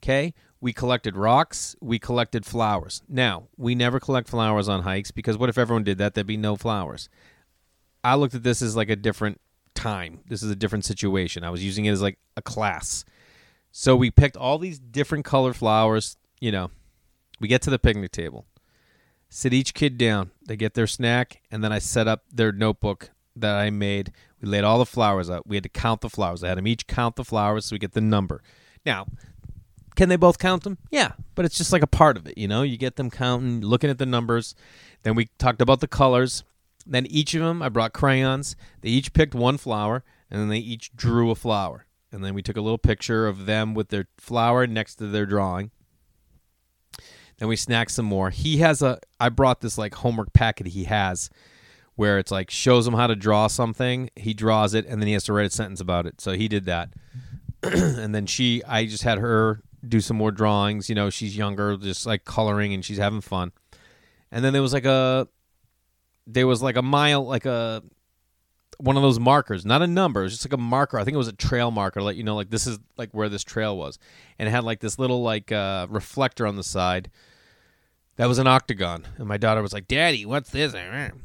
Okay. 0.02 0.34
We 0.60 0.74
collected 0.74 1.16
rocks. 1.16 1.74
We 1.80 1.98
collected 1.98 2.44
flowers. 2.44 3.02
Now, 3.08 3.48
we 3.56 3.74
never 3.74 3.98
collect 3.98 4.28
flowers 4.28 4.68
on 4.68 4.82
hikes 4.82 5.10
because 5.10 5.38
what 5.38 5.48
if 5.48 5.56
everyone 5.56 5.84
did 5.84 5.96
that? 5.96 6.12
There'd 6.12 6.26
be 6.26 6.36
no 6.36 6.54
flowers. 6.54 7.08
I 8.04 8.14
looked 8.16 8.34
at 8.34 8.42
this 8.42 8.60
as 8.60 8.76
like 8.76 8.90
a 8.90 8.96
different 8.96 9.40
time. 9.74 10.20
This 10.28 10.42
is 10.42 10.50
a 10.50 10.56
different 10.56 10.84
situation. 10.84 11.44
I 11.44 11.50
was 11.50 11.64
using 11.64 11.86
it 11.86 11.92
as 11.92 12.02
like 12.02 12.18
a 12.36 12.42
class. 12.42 13.06
So 13.72 13.96
we 13.96 14.10
picked 14.10 14.36
all 14.36 14.58
these 14.58 14.78
different 14.78 15.24
color 15.24 15.54
flowers, 15.54 16.18
you 16.42 16.52
know. 16.52 16.70
We 17.40 17.48
get 17.48 17.62
to 17.62 17.70
the 17.70 17.78
picnic 17.78 18.12
table 18.12 18.44
sit 19.30 19.54
each 19.54 19.72
kid 19.72 19.96
down. 19.96 20.32
They 20.46 20.56
get 20.56 20.74
their 20.74 20.86
snack, 20.86 21.40
and 21.50 21.64
then 21.64 21.72
I 21.72 21.78
set 21.78 22.06
up 22.06 22.24
their 22.30 22.52
notebook 22.52 23.10
that 23.36 23.56
I 23.56 23.70
made. 23.70 24.12
We 24.42 24.48
laid 24.48 24.64
all 24.64 24.78
the 24.78 24.84
flowers 24.84 25.30
out. 25.30 25.46
We 25.46 25.56
had 25.56 25.62
to 25.62 25.70
count 25.70 26.02
the 26.02 26.10
flowers. 26.10 26.44
I 26.44 26.48
had 26.48 26.58
them 26.58 26.66
each 26.66 26.86
count 26.86 27.16
the 27.16 27.24
flowers 27.24 27.66
so 27.66 27.74
we 27.74 27.78
get 27.78 27.92
the 27.92 28.00
number. 28.00 28.42
Now, 28.84 29.06
can 29.96 30.08
they 30.08 30.16
both 30.16 30.38
count 30.38 30.64
them? 30.64 30.78
Yeah, 30.90 31.12
but 31.34 31.44
it's 31.44 31.56
just 31.56 31.72
like 31.72 31.82
a 31.82 31.86
part 31.86 32.16
of 32.16 32.26
it, 32.26 32.36
you 32.36 32.48
know? 32.48 32.62
You 32.62 32.76
get 32.76 32.96
them 32.96 33.10
counting, 33.10 33.60
looking 33.60 33.90
at 33.90 33.98
the 33.98 34.06
numbers. 34.06 34.54
Then 35.02 35.14
we 35.14 35.28
talked 35.38 35.62
about 35.62 35.80
the 35.80 35.88
colors. 35.88 36.42
Then 36.86 37.06
each 37.06 37.34
of 37.34 37.42
them, 37.42 37.62
I 37.62 37.68
brought 37.68 37.92
crayons. 37.92 38.56
They 38.80 38.88
each 38.88 39.12
picked 39.12 39.34
one 39.34 39.58
flower, 39.58 40.02
and 40.30 40.40
then 40.40 40.48
they 40.48 40.58
each 40.58 40.94
drew 40.96 41.30
a 41.30 41.34
flower. 41.34 41.86
And 42.12 42.24
then 42.24 42.34
we 42.34 42.42
took 42.42 42.56
a 42.56 42.60
little 42.60 42.78
picture 42.78 43.28
of 43.28 43.46
them 43.46 43.74
with 43.74 43.88
their 43.90 44.08
flower 44.18 44.66
next 44.66 44.96
to 44.96 45.06
their 45.06 45.26
drawing. 45.26 45.70
Then 47.40 47.48
we 47.48 47.56
snack 47.56 47.88
some 47.88 48.04
more. 48.04 48.28
He 48.28 48.58
has 48.58 48.82
a. 48.82 49.00
I 49.18 49.30
brought 49.30 49.62
this 49.62 49.78
like 49.78 49.94
homework 49.94 50.34
packet 50.34 50.68
he 50.68 50.84
has, 50.84 51.30
where 51.96 52.18
it's 52.18 52.30
like 52.30 52.50
shows 52.50 52.86
him 52.86 52.92
how 52.92 53.06
to 53.06 53.16
draw 53.16 53.46
something. 53.46 54.10
He 54.14 54.34
draws 54.34 54.74
it, 54.74 54.86
and 54.86 55.00
then 55.00 55.06
he 55.06 55.14
has 55.14 55.24
to 55.24 55.32
write 55.32 55.46
a 55.46 55.50
sentence 55.50 55.80
about 55.80 56.06
it. 56.06 56.20
So 56.20 56.32
he 56.32 56.48
did 56.48 56.66
that. 56.66 56.92
and 57.62 58.14
then 58.14 58.26
she, 58.26 58.62
I 58.64 58.84
just 58.84 59.04
had 59.04 59.18
her 59.18 59.62
do 59.86 60.02
some 60.02 60.18
more 60.18 60.30
drawings. 60.30 60.90
You 60.90 60.94
know, 60.94 61.08
she's 61.08 61.34
younger, 61.34 61.78
just 61.78 62.04
like 62.04 62.26
coloring, 62.26 62.74
and 62.74 62.84
she's 62.84 62.98
having 62.98 63.22
fun. 63.22 63.52
And 64.30 64.44
then 64.44 64.52
there 64.52 64.62
was 64.62 64.74
like 64.74 64.84
a, 64.84 65.26
there 66.26 66.46
was 66.46 66.62
like 66.62 66.76
a 66.76 66.82
mile, 66.82 67.26
like 67.26 67.46
a 67.46 67.82
one 68.76 68.96
of 68.96 69.02
those 69.02 69.18
markers, 69.18 69.64
not 69.64 69.80
a 69.80 69.86
number. 69.86 70.20
It 70.20 70.24
was 70.24 70.32
just 70.34 70.44
like 70.44 70.58
a 70.58 70.62
marker. 70.62 70.98
I 70.98 71.04
think 71.04 71.14
it 71.14 71.18
was 71.18 71.28
a 71.28 71.32
trail 71.32 71.70
marker, 71.70 72.02
let 72.02 72.16
you 72.16 72.22
know, 72.22 72.36
like 72.36 72.50
this 72.50 72.66
is 72.66 72.78
like 72.98 73.10
where 73.12 73.30
this 73.30 73.44
trail 73.44 73.78
was, 73.78 73.98
and 74.38 74.46
it 74.46 74.50
had 74.50 74.64
like 74.64 74.80
this 74.80 74.98
little 74.98 75.22
like 75.22 75.50
uh, 75.50 75.86
reflector 75.88 76.46
on 76.46 76.56
the 76.56 76.62
side 76.62 77.10
that 78.20 78.28
was 78.28 78.38
an 78.38 78.46
octagon. 78.46 79.06
And 79.16 79.26
my 79.26 79.38
daughter 79.38 79.62
was 79.62 79.72
like, 79.72 79.88
Daddy, 79.88 80.26
what's 80.26 80.50
this? 80.50 80.74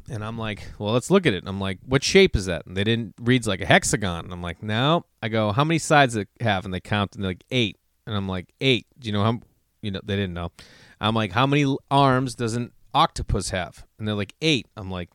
And 0.10 0.24
I'm 0.24 0.38
like, 0.38 0.66
Well, 0.80 0.94
let's 0.94 1.12
look 1.12 1.26
at 1.26 1.34
it. 1.34 1.40
And 1.40 1.50
I'm 1.50 1.60
like, 1.60 1.80
What 1.86 2.04
shape 2.04 2.36
is 2.36 2.46
that? 2.46 2.66
And 2.66 2.78
they 2.78 2.86
didn't 2.86 3.16
reads 3.20 3.48
like 3.48 3.60
a 3.60 3.66
hexagon. 3.66 4.24
And 4.24 4.34
I'm 4.34 4.42
like, 4.42 4.64
No. 4.64 5.06
I 5.22 5.28
go, 5.28 5.52
How 5.52 5.66
many 5.66 5.78
sides 5.78 6.16
it 6.16 6.30
have? 6.40 6.64
And 6.64 6.74
they 6.74 6.80
count 6.80 7.14
and 7.16 7.24
they're 7.24 7.32
like 7.32 7.44
eight. 7.52 7.78
And 8.08 8.16
I'm 8.16 8.30
like, 8.30 8.54
Eight. 8.62 8.88
Do 8.98 9.08
you 9.08 9.14
know 9.14 9.24
how 9.24 9.42
you 9.82 9.92
know 9.92 10.00
they 10.04 10.16
didn't 10.16 10.34
know. 10.34 10.52
I'm 11.00 11.14
like, 11.14 11.34
how 11.34 11.46
many 11.46 11.78
arms 11.92 12.34
does 12.34 12.56
an 12.56 12.72
octopus 12.94 13.52
have? 13.52 13.86
And 14.00 14.08
they're 14.08 14.16
like, 14.16 14.34
eight. 14.42 14.68
I'm 14.76 14.90
like, 14.90 15.10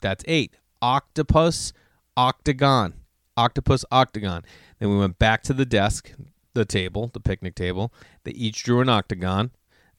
that's 0.00 0.24
eight. 0.26 0.54
Octopus, 0.80 1.72
octagon. 2.16 2.94
Octopus, 3.36 3.84
octagon. 3.90 4.42
Then 4.78 4.88
we 4.88 4.98
went 4.98 5.18
back 5.18 5.42
to 5.42 5.52
the 5.52 5.66
desk, 5.66 6.12
the 6.54 6.64
table, 6.64 7.10
the 7.12 7.20
picnic 7.20 7.54
table. 7.54 7.92
They 8.22 8.30
each 8.30 8.62
drew 8.62 8.80
an 8.80 8.88
octagon. 8.88 9.50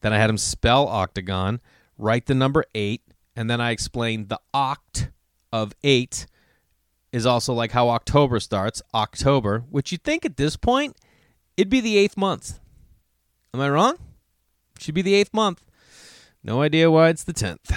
Then 0.05 0.13
I 0.13 0.19
had 0.19 0.29
him 0.29 0.37
spell 0.37 0.87
octagon, 0.87 1.61
write 1.97 2.27
the 2.27 2.35
number 2.35 2.63
eight, 2.75 3.01
and 3.35 3.49
then 3.49 3.59
I 3.59 3.71
explained 3.71 4.29
the 4.29 4.39
oct 4.53 5.09
of 5.51 5.73
eight 5.83 6.27
is 7.11 7.25
also 7.25 7.55
like 7.55 7.71
how 7.71 7.89
October 7.89 8.39
starts, 8.39 8.83
October, 8.93 9.63
which 9.67 9.91
you 9.91 9.97
think 9.97 10.23
at 10.23 10.37
this 10.37 10.57
point 10.57 10.95
it'd 11.57 11.71
be 11.71 11.81
the 11.81 11.97
eighth 11.97 12.17
month. 12.17 12.59
Am 13.51 13.61
I 13.61 13.67
wrong? 13.67 13.97
Should 14.77 14.93
be 14.93 15.01
the 15.01 15.15
eighth 15.15 15.33
month. 15.33 15.65
No 16.43 16.61
idea 16.61 16.91
why 16.91 17.09
it's 17.09 17.23
the 17.23 17.33
tenth. 17.33 17.75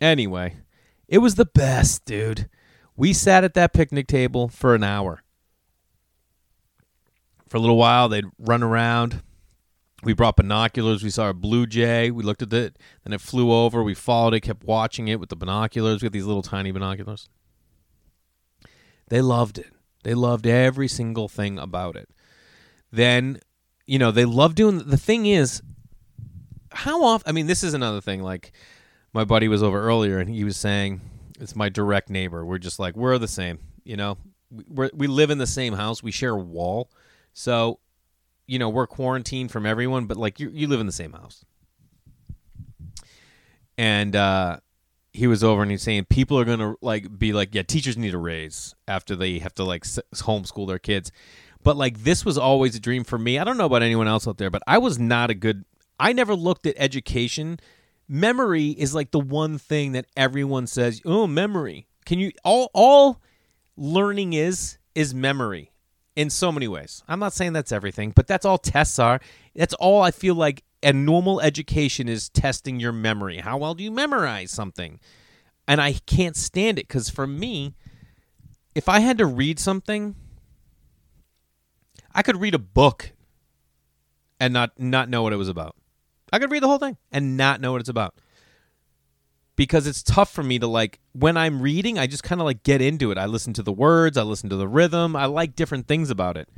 Anyway, 0.00 0.58
it 1.08 1.18
was 1.18 1.34
the 1.34 1.46
best, 1.46 2.04
dude. 2.04 2.48
We 2.94 3.12
sat 3.12 3.42
at 3.42 3.54
that 3.54 3.72
picnic 3.72 4.06
table 4.06 4.46
for 4.46 4.72
an 4.76 4.84
hour. 4.84 5.24
For 7.48 7.56
a 7.56 7.60
little 7.60 7.76
while, 7.76 8.08
they'd 8.08 8.26
run 8.38 8.62
around. 8.62 9.22
We 10.04 10.12
brought 10.12 10.36
binoculars. 10.36 11.02
We 11.02 11.10
saw 11.10 11.30
a 11.30 11.34
blue 11.34 11.66
jay. 11.66 12.10
We 12.10 12.22
looked 12.22 12.42
at 12.42 12.52
it. 12.52 12.78
Then 13.04 13.12
it 13.12 13.20
flew 13.20 13.52
over. 13.52 13.82
We 13.82 13.94
followed 13.94 14.34
it, 14.34 14.40
kept 14.40 14.64
watching 14.64 15.08
it 15.08 15.18
with 15.18 15.28
the 15.28 15.36
binoculars. 15.36 16.02
We 16.02 16.06
had 16.06 16.12
these 16.12 16.24
little 16.24 16.42
tiny 16.42 16.70
binoculars. 16.70 17.28
They 19.08 19.20
loved 19.20 19.58
it. 19.58 19.72
They 20.04 20.14
loved 20.14 20.46
every 20.46 20.88
single 20.88 21.28
thing 21.28 21.58
about 21.58 21.96
it. 21.96 22.08
Then, 22.92 23.40
you 23.86 23.98
know, 23.98 24.10
they 24.10 24.24
love 24.24 24.54
doing 24.54 24.78
the 24.78 24.96
thing 24.96 25.26
is 25.26 25.62
how 26.72 27.02
often 27.02 27.28
I 27.28 27.32
mean, 27.32 27.46
this 27.46 27.64
is 27.64 27.74
another 27.74 28.00
thing. 28.00 28.22
Like 28.22 28.52
my 29.12 29.24
buddy 29.24 29.48
was 29.48 29.62
over 29.62 29.80
earlier 29.80 30.18
and 30.18 30.30
he 30.30 30.44
was 30.44 30.56
saying 30.56 31.00
it's 31.40 31.56
my 31.56 31.68
direct 31.68 32.10
neighbor. 32.10 32.44
We're 32.44 32.58
just 32.58 32.78
like 32.78 32.96
we're 32.96 33.18
the 33.18 33.28
same, 33.28 33.58
you 33.84 33.96
know. 33.96 34.18
We 34.50 34.90
we 34.94 35.06
live 35.06 35.30
in 35.30 35.38
the 35.38 35.46
same 35.46 35.74
house. 35.74 36.02
We 36.02 36.10
share 36.10 36.32
a 36.32 36.38
wall. 36.38 36.90
So, 37.34 37.80
you 38.48 38.58
know, 38.58 38.68
we're 38.68 38.86
quarantined 38.86 39.52
from 39.52 39.66
everyone, 39.66 40.06
but 40.06 40.16
like 40.16 40.40
you 40.40 40.50
you 40.52 40.66
live 40.66 40.80
in 40.80 40.86
the 40.86 40.92
same 40.92 41.12
house. 41.12 41.44
And 43.76 44.16
uh 44.16 44.58
he 45.12 45.26
was 45.26 45.44
over 45.44 45.62
and 45.62 45.70
he's 45.70 45.82
saying 45.82 46.06
people 46.06 46.38
are 46.38 46.44
gonna 46.44 46.74
like 46.80 47.16
be 47.18 47.32
like, 47.32 47.54
yeah, 47.54 47.62
teachers 47.62 47.96
need 47.96 48.14
a 48.14 48.18
raise 48.18 48.74
after 48.88 49.14
they 49.14 49.38
have 49.38 49.54
to 49.54 49.64
like 49.64 49.84
homeschool 49.84 50.66
their 50.66 50.78
kids. 50.78 51.12
But 51.62 51.76
like 51.76 51.98
this 51.98 52.24
was 52.24 52.38
always 52.38 52.74
a 52.74 52.80
dream 52.80 53.04
for 53.04 53.18
me. 53.18 53.38
I 53.38 53.44
don't 53.44 53.58
know 53.58 53.66
about 53.66 53.82
anyone 53.82 54.08
else 54.08 54.26
out 54.26 54.38
there, 54.38 54.50
but 54.50 54.62
I 54.66 54.78
was 54.78 54.98
not 54.98 55.30
a 55.30 55.34
good. 55.34 55.64
I 56.00 56.12
never 56.12 56.34
looked 56.34 56.66
at 56.66 56.74
education. 56.78 57.60
Memory 58.08 58.68
is 58.68 58.94
like 58.94 59.10
the 59.10 59.20
one 59.20 59.58
thing 59.58 59.92
that 59.92 60.06
everyone 60.16 60.66
says. 60.66 61.02
Oh, 61.04 61.26
memory. 61.26 61.86
Can 62.06 62.18
you 62.18 62.32
all 62.44 62.70
all 62.72 63.20
learning 63.76 64.32
is 64.32 64.78
is 64.94 65.14
memory 65.14 65.72
in 66.18 66.30
so 66.30 66.50
many 66.50 66.66
ways. 66.66 67.04
I'm 67.06 67.20
not 67.20 67.32
saying 67.32 67.52
that's 67.52 67.70
everything, 67.70 68.10
but 68.10 68.26
that's 68.26 68.44
all 68.44 68.58
tests 68.58 68.98
are. 68.98 69.20
That's 69.54 69.74
all 69.74 70.02
I 70.02 70.10
feel 70.10 70.34
like 70.34 70.64
a 70.82 70.92
normal 70.92 71.40
education 71.40 72.08
is 72.08 72.28
testing 72.28 72.80
your 72.80 72.90
memory. 72.90 73.38
How 73.38 73.56
well 73.56 73.72
do 73.72 73.84
you 73.84 73.92
memorize 73.92 74.50
something? 74.50 74.98
And 75.68 75.80
I 75.80 75.92
can't 75.92 76.34
stand 76.34 76.80
it 76.80 76.88
because 76.88 77.08
for 77.08 77.24
me, 77.24 77.76
if 78.74 78.88
I 78.88 78.98
had 78.98 79.18
to 79.18 79.26
read 79.26 79.60
something, 79.60 80.16
I 82.12 82.22
could 82.22 82.40
read 82.40 82.54
a 82.56 82.58
book 82.58 83.12
and 84.40 84.52
not 84.52 84.72
not 84.76 85.08
know 85.08 85.22
what 85.22 85.32
it 85.32 85.36
was 85.36 85.48
about. 85.48 85.76
I 86.32 86.40
could 86.40 86.50
read 86.50 86.64
the 86.64 86.68
whole 86.68 86.78
thing 86.78 86.96
and 87.12 87.36
not 87.36 87.60
know 87.60 87.70
what 87.70 87.80
it's 87.80 87.88
about. 87.88 88.16
Because 89.58 89.88
it's 89.88 90.04
tough 90.04 90.32
for 90.32 90.44
me 90.44 90.60
to 90.60 90.68
like 90.68 91.00
when 91.14 91.36
I'm 91.36 91.60
reading, 91.60 91.98
I 91.98 92.06
just 92.06 92.22
kind 92.22 92.40
of 92.40 92.44
like 92.44 92.62
get 92.62 92.80
into 92.80 93.10
it. 93.10 93.18
I 93.18 93.26
listen 93.26 93.52
to 93.54 93.62
the 93.64 93.72
words, 93.72 94.16
I 94.16 94.22
listen 94.22 94.48
to 94.50 94.56
the 94.56 94.68
rhythm, 94.68 95.16
I 95.16 95.24
like 95.24 95.56
different 95.56 95.88
things 95.88 96.10
about 96.10 96.36
it. 96.36 96.48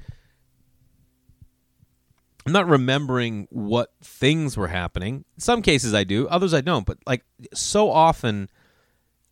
I'm 2.44 2.52
not 2.52 2.68
remembering 2.68 3.48
what 3.50 3.94
things 4.02 4.54
were 4.54 4.68
happening. 4.68 5.24
In 5.36 5.40
some 5.40 5.62
cases 5.62 5.94
I 5.94 6.04
do, 6.04 6.28
others 6.28 6.52
I 6.52 6.60
don't. 6.60 6.84
But 6.84 6.98
like 7.06 7.24
so 7.54 7.90
often, 7.90 8.50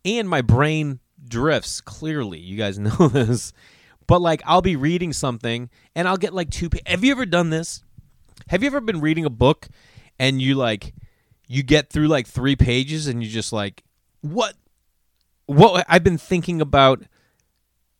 and 0.03 0.27
my 0.27 0.41
brain 0.41 0.99
drifts 1.27 1.79
clearly. 1.79 2.39
You 2.39 2.57
guys 2.57 2.79
know 2.79 3.07
this. 3.07 3.53
But 4.07 4.19
like 4.19 4.41
I'll 4.47 4.63
be 4.63 4.77
reading 4.77 5.13
something 5.13 5.69
and 5.95 6.07
I'll 6.07 6.17
get 6.17 6.33
like 6.33 6.49
two. 6.49 6.71
Pa- 6.71 6.79
Have 6.87 7.03
you 7.03 7.11
ever 7.11 7.27
done 7.27 7.51
this? 7.51 7.83
Have 8.47 8.63
you 8.63 8.67
ever 8.67 8.81
been 8.81 8.99
reading 8.99 9.25
a 9.25 9.29
book 9.29 9.67
and 10.17 10.41
you 10.41 10.55
like 10.55 10.95
you 11.49 11.63
get 11.63 11.89
through 11.89 12.07
like 12.07 12.27
three 12.27 12.55
pages 12.55 13.07
and 13.07 13.21
you're 13.21 13.31
just 13.31 13.51
like 13.51 13.83
what 14.21 14.55
what 15.47 15.85
I've 15.89 16.03
been 16.03 16.17
thinking 16.17 16.61
about 16.61 17.03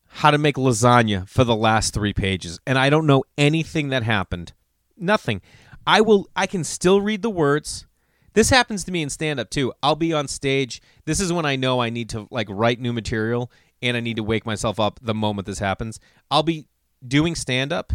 how 0.07 0.31
to 0.31 0.37
make 0.37 0.55
lasagna 0.55 1.27
for 1.27 1.43
the 1.43 1.55
last 1.55 1.93
three 1.93 2.13
pages 2.13 2.59
and 2.65 2.77
I 2.77 2.89
don't 2.89 3.05
know 3.05 3.23
anything 3.37 3.89
that 3.89 4.03
happened 4.03 4.53
nothing. 5.01 5.41
I 5.85 6.01
will 6.01 6.29
I 6.35 6.45
can 6.45 6.63
still 6.63 7.01
read 7.01 7.21
the 7.21 7.29
words. 7.29 7.85
This 8.33 8.49
happens 8.49 8.83
to 8.85 8.91
me 8.91 9.01
in 9.01 9.09
stand 9.09 9.39
up 9.39 9.49
too. 9.49 9.73
I'll 9.81 9.95
be 9.95 10.13
on 10.13 10.27
stage. 10.27 10.81
This 11.05 11.19
is 11.19 11.33
when 11.33 11.45
I 11.45 11.55
know 11.55 11.81
I 11.81 11.89
need 11.89 12.09
to 12.09 12.27
like 12.29 12.47
write 12.49 12.79
new 12.79 12.93
material 12.93 13.51
and 13.81 13.97
I 13.97 13.99
need 13.99 14.17
to 14.17 14.23
wake 14.23 14.45
myself 14.45 14.79
up 14.79 14.99
the 15.01 15.15
moment 15.15 15.47
this 15.47 15.59
happens. 15.59 15.99
I'll 16.29 16.43
be 16.43 16.67
doing 17.05 17.33
stand 17.33 17.73
up 17.73 17.93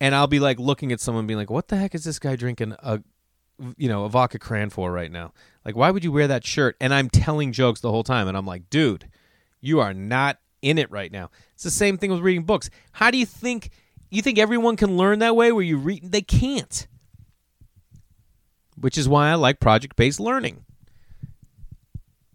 and 0.00 0.14
I'll 0.14 0.26
be 0.26 0.40
like 0.40 0.58
looking 0.58 0.90
at 0.90 1.00
someone 1.00 1.26
being 1.26 1.38
like, 1.38 1.50
"What 1.50 1.68
the 1.68 1.76
heck 1.76 1.94
is 1.94 2.04
this 2.04 2.18
guy 2.18 2.34
drinking 2.34 2.74
a 2.80 3.00
you 3.76 3.88
know, 3.88 4.04
a 4.04 4.08
vodka 4.08 4.38
cran 4.38 4.70
for 4.70 4.92
right 4.92 5.10
now? 5.10 5.32
Like 5.64 5.76
why 5.76 5.90
would 5.90 6.04
you 6.04 6.12
wear 6.12 6.28
that 6.28 6.44
shirt?" 6.44 6.76
And 6.80 6.92
I'm 6.94 7.08
telling 7.10 7.52
jokes 7.52 7.80
the 7.80 7.90
whole 7.90 8.04
time 8.04 8.28
and 8.28 8.36
I'm 8.36 8.46
like, 8.46 8.70
"Dude, 8.70 9.08
you 9.60 9.80
are 9.80 9.94
not 9.94 10.38
in 10.62 10.78
it 10.78 10.90
right 10.90 11.12
now." 11.12 11.30
It's 11.54 11.64
the 11.64 11.70
same 11.70 11.98
thing 11.98 12.10
with 12.10 12.20
reading 12.20 12.44
books. 12.44 12.70
How 12.92 13.10
do 13.10 13.18
you 13.18 13.26
think 13.26 13.70
you 14.10 14.22
think 14.22 14.38
everyone 14.38 14.76
can 14.76 14.96
learn 14.96 15.20
that 15.20 15.36
way 15.36 15.52
where 15.52 15.64
you 15.64 15.76
read 15.78 16.10
they 16.10 16.22
can't. 16.22 16.86
Which 18.76 18.98
is 18.98 19.08
why 19.08 19.30
I 19.30 19.34
like 19.34 19.60
project-based 19.60 20.20
learning. 20.20 20.64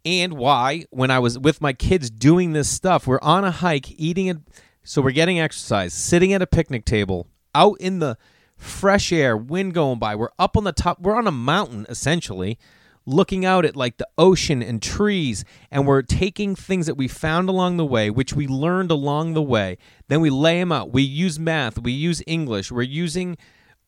And 0.06 0.34
why 0.34 0.86
when 0.92 1.12
I 1.12 1.20
was 1.20 1.38
with 1.38 1.62
my 1.62 1.74
kids 1.74 2.10
doing 2.10 2.54
this 2.54 2.70
stuff, 2.70 3.08
we're 3.08 3.20
on 3.22 3.44
a 3.44 3.52
hike, 3.52 3.92
eating 3.92 4.28
it 4.28 4.38
so 4.84 5.02
we're 5.02 5.12
getting 5.12 5.40
exercise, 5.40 5.94
sitting 5.94 6.32
at 6.32 6.44
a 6.44 6.48
picnic 6.48 6.86
table, 6.86 7.28
out 7.56 7.78
in 7.80 8.00
the 8.00 8.18
fresh 8.58 9.12
air, 9.12 9.36
wind 9.36 9.74
going 9.74 10.00
by. 10.00 10.16
We're 10.16 10.30
up 10.40 10.56
on 10.58 10.64
the 10.64 10.72
top, 10.72 11.00
we're 11.00 11.16
on 11.16 11.28
a 11.28 11.32
mountain 11.32 11.86
essentially 11.90 12.58
looking 13.06 13.46
out 13.46 13.66
at 13.66 13.76
like 13.76 13.98
the 13.98 14.08
ocean 14.18 14.62
and 14.62 14.82
trees 14.82 15.46
and 15.70 15.86
we're 15.86 16.02
taking 16.02 16.56
things 16.56 16.88
that 16.88 16.96
we 16.96 17.08
found 17.08 17.48
along 17.48 17.78
the 17.78 17.86
way 17.86 18.10
which 18.10 18.34
we 18.34 18.48
learned 18.48 18.92
along 18.92 19.34
the 19.34 19.42
way. 19.42 19.78
Then 20.08 20.22
we 20.22 20.30
lay 20.30 20.60
them 20.60 20.72
out. 20.72 20.92
We 20.92 21.04
use 21.04 21.40
math. 21.40 21.80
We 21.80 21.92
use 21.92 22.22
english. 22.26 22.72
We're 22.72 22.82
using 22.84 23.38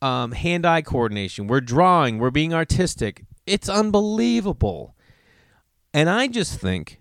um, 0.02 0.32
hand-eye 0.32 0.84
coordination. 0.84 1.48
We're 1.48 1.62
drawing. 1.62 2.20
We're 2.20 2.30
being 2.30 2.54
artistic. 2.54 3.26
It's 3.46 3.70
unbelievable. 3.70 4.96
And 5.94 6.10
i 6.10 6.28
just 6.28 6.60
think 6.60 7.00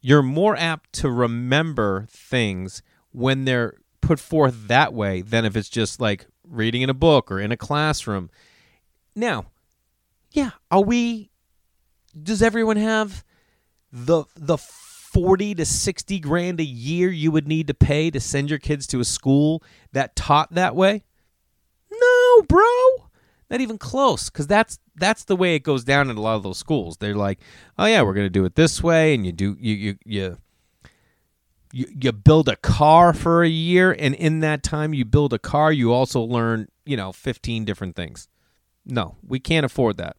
you're 0.00 0.22
more 0.22 0.56
apt 0.56 0.92
to 0.94 1.10
remember 1.10 2.06
things 2.10 2.82
when 3.12 3.44
they're 3.44 3.74
put 4.00 4.18
forth 4.18 4.66
that 4.68 4.92
way 4.92 5.20
than 5.20 5.44
if 5.44 5.54
it's 5.54 5.68
just 5.68 6.00
like 6.00 6.26
reading 6.52 6.82
in 6.82 6.90
a 6.90 6.94
book 6.94 7.30
or 7.30 7.40
in 7.40 7.50
a 7.50 7.56
classroom 7.56 8.30
now 9.14 9.46
yeah 10.30 10.50
are 10.70 10.82
we 10.82 11.30
does 12.20 12.42
everyone 12.42 12.76
have 12.76 13.24
the 13.90 14.24
the 14.36 14.58
40 15.12 15.56
to 15.56 15.66
60 15.66 16.18
grand 16.20 16.58
a 16.58 16.64
year 16.64 17.10
you 17.10 17.30
would 17.30 17.46
need 17.46 17.66
to 17.66 17.74
pay 17.74 18.10
to 18.10 18.18
send 18.18 18.48
your 18.48 18.58
kids 18.58 18.86
to 18.88 19.00
a 19.00 19.04
school 19.04 19.62
that 19.92 20.16
taught 20.16 20.54
that 20.54 20.74
way? 20.74 21.04
No, 21.90 22.42
bro. 22.48 22.64
Not 23.50 23.60
even 23.60 23.76
close 23.76 24.30
cuz 24.30 24.46
that's 24.46 24.78
that's 24.94 25.24
the 25.24 25.36
way 25.36 25.54
it 25.54 25.62
goes 25.62 25.84
down 25.84 26.08
in 26.08 26.16
a 26.16 26.20
lot 26.20 26.36
of 26.36 26.42
those 26.42 26.56
schools. 26.56 26.96
They're 26.96 27.14
like, 27.14 27.40
"Oh 27.78 27.84
yeah, 27.84 28.00
we're 28.00 28.14
going 28.14 28.26
to 28.26 28.30
do 28.30 28.46
it 28.46 28.54
this 28.54 28.82
way." 28.82 29.14
And 29.14 29.26
you 29.26 29.32
do 29.32 29.56
you 29.60 29.74
you 29.74 29.98
you 30.06 30.38
you, 31.72 31.86
you 32.00 32.12
build 32.12 32.48
a 32.48 32.56
car 32.56 33.12
for 33.12 33.42
a 33.42 33.48
year 33.48 33.94
and 33.98 34.14
in 34.14 34.40
that 34.40 34.62
time 34.62 34.94
you 34.94 35.04
build 35.04 35.32
a 35.32 35.38
car, 35.38 35.72
you 35.72 35.92
also 35.92 36.20
learn, 36.20 36.68
you 36.84 36.96
know, 36.96 37.12
15 37.12 37.64
different 37.64 37.96
things. 37.96 38.28
No, 38.84 39.16
we 39.26 39.40
can't 39.40 39.66
afford 39.66 39.96
that. 39.96 40.16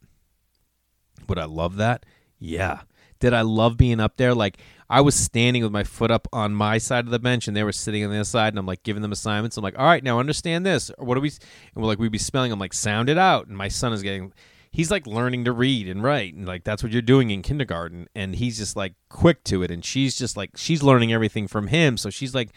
Would 1.27 1.39
I 1.39 1.45
love 1.45 1.77
that? 1.77 2.05
Yeah. 2.39 2.81
Did 3.19 3.33
I 3.33 3.41
love 3.41 3.77
being 3.77 3.99
up 3.99 4.17
there? 4.17 4.33
Like 4.33 4.57
I 4.89 5.01
was 5.01 5.15
standing 5.15 5.63
with 5.63 5.71
my 5.71 5.83
foot 5.83 6.11
up 6.11 6.27
on 6.33 6.53
my 6.53 6.77
side 6.77 7.05
of 7.05 7.11
the 7.11 7.17
bench, 7.17 7.47
and 7.47 7.57
they 7.57 7.63
were 7.63 7.71
sitting 7.71 8.03
on 8.03 8.11
the 8.11 8.17
other 8.17 8.25
side, 8.25 8.49
and 8.49 8.59
I'm 8.59 8.65
like 8.65 8.83
giving 8.83 9.01
them 9.01 9.11
assignments. 9.11 9.57
I'm 9.57 9.63
like, 9.63 9.79
all 9.79 9.85
right, 9.85 10.03
now 10.03 10.19
understand 10.19 10.65
this. 10.65 10.91
Or 10.97 11.05
what 11.05 11.15
do 11.15 11.21
we? 11.21 11.29
And 11.29 11.81
we're 11.81 11.87
like, 11.87 11.99
we'd 11.99 12.11
be 12.11 12.19
spelling. 12.19 12.51
I'm 12.51 12.59
like, 12.59 12.73
sound 12.73 13.09
it 13.09 13.17
out. 13.17 13.47
And 13.47 13.57
my 13.57 13.69
son 13.69 13.93
is 13.93 14.03
getting, 14.03 14.33
he's 14.73 14.91
like 14.91 15.07
learning 15.07 15.45
to 15.45 15.53
read 15.53 15.87
and 15.87 16.03
write, 16.03 16.33
and 16.33 16.45
like 16.45 16.65
that's 16.65 16.83
what 16.83 16.91
you're 16.91 17.01
doing 17.01 17.29
in 17.29 17.41
kindergarten. 17.41 18.09
And 18.13 18.35
he's 18.35 18.57
just 18.57 18.75
like 18.75 18.95
quick 19.07 19.45
to 19.45 19.63
it, 19.63 19.71
and 19.71 19.85
she's 19.85 20.17
just 20.17 20.35
like 20.35 20.57
she's 20.57 20.83
learning 20.83 21.13
everything 21.13 21.47
from 21.47 21.67
him. 21.67 21.95
So 21.95 22.09
she's 22.09 22.35
like, 22.35 22.49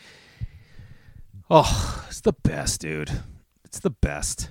oh, 1.49 2.05
it's 2.09 2.23
the 2.23 2.33
best, 2.33 2.81
dude. 2.81 3.13
It's 3.65 3.79
the 3.79 3.91
best. 3.91 4.51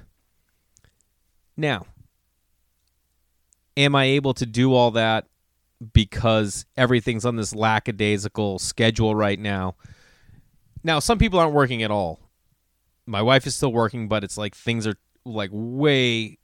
Now, 1.57 1.87
am 3.75 3.95
I 3.95 4.05
able 4.05 4.33
to 4.35 4.45
do 4.45 4.73
all 4.73 4.91
that 4.91 5.25
because 5.93 6.65
everything's 6.77 7.25
on 7.25 7.35
this 7.35 7.55
lackadaisical 7.55 8.59
schedule 8.59 9.15
right 9.15 9.39
now? 9.39 9.75
Now, 10.83 10.99
some 10.99 11.17
people 11.17 11.39
aren't 11.39 11.53
working 11.53 11.81
at 11.81 11.91
all. 11.91 12.19
My 13.07 13.21
wife 13.21 13.47
is 13.47 13.55
still 13.55 13.71
working, 13.73 14.07
but 14.07 14.23
it's 14.23 14.37
like 14.37 14.53
things 14.53 14.85
are 14.85 14.95
like 15.25 15.49
way 15.51 16.37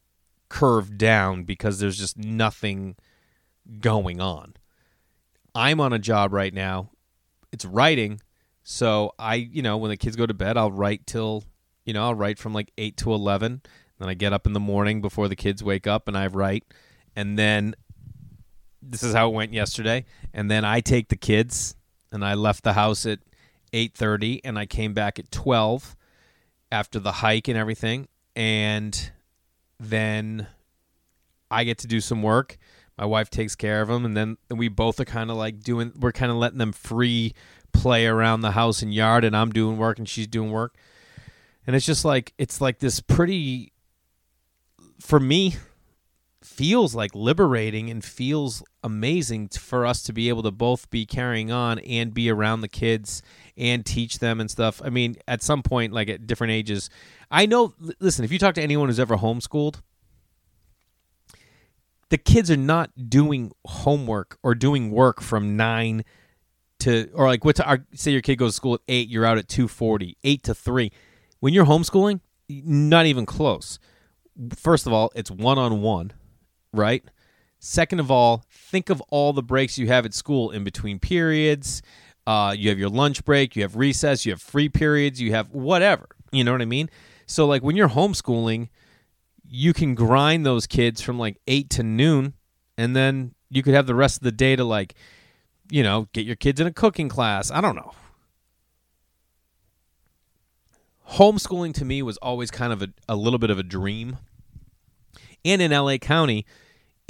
curved 0.52 0.98
down 0.98 1.44
because 1.44 1.80
there's 1.80 1.98
just 1.98 2.18
nothing 2.18 2.94
going 3.80 4.20
on. 4.20 4.54
I'm 5.56 5.80
on 5.80 5.94
a 5.94 6.00
job 6.00 6.34
right 6.34 6.54
now. 6.54 6.92
It's 7.54 7.64
writing. 7.64 8.20
So 8.62 9.14
I, 9.18 9.36
you 9.36 9.62
know, 9.62 9.78
when 9.78 9.92
the 9.92 9.98
kids 9.98 10.18
go 10.18 10.26
to 10.26 10.34
bed, 10.34 10.58
I'll 10.58 10.72
write 10.72 11.08
till, 11.08 11.46
you 11.86 11.94
know, 11.94 12.04
I'll 12.04 12.16
write 12.16 12.38
from 12.38 12.54
like 12.54 12.70
8 12.78 12.98
to 12.98 13.14
11. 13.14 13.62
Then 13.98 14.10
I 14.10 14.14
get 14.14 14.34
up 14.34 14.46
in 14.46 14.52
the 14.52 14.60
morning 14.60 15.00
before 15.00 15.30
the 15.30 15.38
kids 15.38 15.64
wake 15.64 15.88
up 15.88 16.10
and 16.10 16.18
I 16.18 16.28
write. 16.28 16.66
And 17.16 17.40
then 17.40 17.74
this 18.82 19.04
is 19.04 19.14
how 19.14 19.30
it 19.30 19.34
went 19.34 19.54
yesterday. 19.54 20.04
And 20.34 20.52
then 20.52 20.66
I 20.66 20.82
take 20.82 21.08
the 21.08 21.16
kids 21.16 21.78
and 22.12 22.26
I 22.26 22.34
left 22.34 22.66
the 22.66 22.74
house 22.74 23.06
at 23.06 23.20
8:30 23.72 24.42
and 24.44 24.60
I 24.60 24.66
came 24.66 24.94
back 24.94 25.18
at 25.18 25.32
12 25.32 25.96
after 26.74 27.00
the 27.00 27.14
hike 27.14 27.48
and 27.48 27.58
everything. 27.58 28.10
And 28.36 29.12
then 29.82 30.48
I 31.50 31.64
get 31.64 31.80
to 31.80 31.88
do 31.88 32.00
some 32.00 32.22
work. 32.22 32.58
My 32.98 33.06
wife 33.06 33.30
takes 33.30 33.56
care 33.56 33.82
of 33.82 33.88
them, 33.88 34.06
and 34.06 34.16
then 34.16 34.38
we 34.50 34.68
both 34.68 35.00
are 35.00 35.06
kind 35.06 35.32
of 35.32 35.38
like 35.38 35.62
doing. 35.62 35.92
We're 36.00 36.12
kind 36.12 36.32
of 36.32 36.38
letting 36.38 36.60
them 36.60 36.72
free 36.72 37.34
play 37.74 38.06
around 38.06 38.42
the 38.42 38.52
house 38.52 38.82
and 38.82 38.94
yard, 38.94 39.24
and 39.24 39.36
I'm 39.36 39.50
doing 39.50 39.78
work 39.78 39.98
and 39.98 40.08
she's 40.08 40.28
doing 40.28 40.52
work, 40.52 40.76
and 41.66 41.76
it's 41.76 41.86
just 41.86 42.06
like 42.06 42.34
it's 42.38 42.62
like 42.62 42.80
this 42.80 43.00
pretty. 43.00 43.74
For 45.00 45.20
me, 45.20 45.56
feels 46.44 46.96
like 46.96 47.14
liberating 47.14 47.90
and 47.90 48.04
feels 48.04 48.64
amazing 48.84 49.50
for 49.50 49.86
us 49.86 50.02
to 50.04 50.14
be 50.14 50.30
able 50.30 50.44
to 50.44 50.52
both 50.52 50.90
be 50.90 51.06
carrying 51.06 51.52
on 51.52 51.80
and 51.80 52.14
be 52.14 52.30
around 52.30 52.62
the 52.62 52.68
kids 52.68 53.22
and 53.56 53.86
teach 53.86 54.20
them 54.20 54.40
and 54.40 54.50
stuff. 54.50 54.82
I 54.84 54.90
mean, 54.90 55.18
at 55.28 55.44
some 55.44 55.62
point, 55.62 55.94
like 55.94 56.10
at 56.10 56.26
different 56.26 56.52
ages, 56.52 56.90
I 57.30 57.46
know. 57.46 57.74
Listen, 58.00 58.26
if 58.26 58.32
you 58.32 58.40
talk 58.40 58.56
to 58.56 58.62
anyone 58.62 58.88
who's 58.88 59.00
ever 59.00 59.18
homeschooled, 59.18 59.82
the 62.10 62.18
kids 62.18 62.52
are 62.52 62.58
not 62.58 63.10
doing 63.10 63.52
homework 63.66 64.38
or 64.44 64.56
doing 64.56 64.92
work 64.92 65.22
from 65.22 65.56
nine 65.56 66.04
to 66.80 67.10
or 67.14 67.28
like 67.28 67.46
what 67.46 67.60
our 67.60 67.86
say 67.94 68.12
your 68.12 68.22
kid 68.22 68.38
goes 68.38 68.54
to 68.54 68.56
school 68.56 68.74
at 68.76 68.82
eight, 68.88 69.08
you're 69.08 69.26
out 69.26 69.38
at 69.38 69.48
two 69.48 69.68
forty, 69.68 70.18
eight 70.24 70.44
to 70.44 70.56
three. 70.56 70.92
When 71.40 71.54
you're 71.54 71.66
homeschooling, 71.66 72.20
not 72.50 73.06
even 73.06 73.26
close. 73.26 73.80
First 74.56 74.88
of 74.88 74.94
all, 74.94 75.12
it's 75.16 75.30
one 75.30 75.58
on 75.58 75.82
one, 75.82 76.14
right? 76.74 77.04
Second 77.60 78.00
of 78.00 78.10
all, 78.10 78.44
think 78.50 78.90
of 78.90 79.02
all 79.10 79.34
the 79.34 79.44
breaks 79.44 79.78
you 79.78 79.88
have 79.88 80.06
at 80.06 80.14
school 80.14 80.52
in 80.52 80.64
between 80.64 81.00
periods. 81.00 81.82
Uh, 82.26 82.56
you 82.58 82.70
have 82.70 82.80
your 82.80 82.90
lunch 82.90 83.24
break, 83.26 83.56
you 83.56 83.62
have 83.62 83.76
recess, 83.76 84.26
you 84.26 84.32
have 84.32 84.42
free 84.42 84.70
periods, 84.70 85.22
you 85.22 85.32
have 85.32 85.50
whatever. 85.52 86.08
You 86.32 86.44
know 86.44 86.52
what 86.52 86.62
I 86.62 86.66
mean? 86.66 86.90
So 87.26 87.46
like 87.46 87.62
when 87.64 87.76
you're 87.76 87.90
homeschooling, 87.90 88.70
you 89.46 89.74
can 89.74 89.96
grind 89.96 90.46
those 90.46 90.66
kids 90.66 91.02
from 91.02 91.20
like 91.20 91.38
8 91.48 91.70
to 91.72 91.84
noon 91.84 92.34
and 92.78 92.96
then 92.96 93.36
you 93.50 93.64
could 93.64 93.74
have 93.74 93.86
the 93.86 93.96
rest 93.96 94.18
of 94.18 94.24
the 94.24 94.32
day 94.32 94.56
to 94.56 94.64
like 94.64 94.96
you 95.72 95.82
know, 95.82 96.10
get 96.14 96.26
your 96.26 96.36
kids 96.36 96.60
in 96.60 96.68
a 96.68 96.72
cooking 96.72 97.10
class. 97.10 97.50
I 97.50 97.62
don't 97.62 97.76
know. 97.76 97.94
Homeschooling 101.12 101.74
to 101.76 101.86
me 101.86 102.04
was 102.04 102.18
always 102.18 102.52
kind 102.52 102.72
of 102.74 102.84
a, 102.84 102.90
a 103.08 103.16
little 103.16 103.40
bit 103.40 103.50
of 103.50 103.58
a 103.58 103.64
dream. 103.64 104.18
And 105.44 105.62
in 105.62 105.72
LA 105.72 105.98
County, 105.98 106.46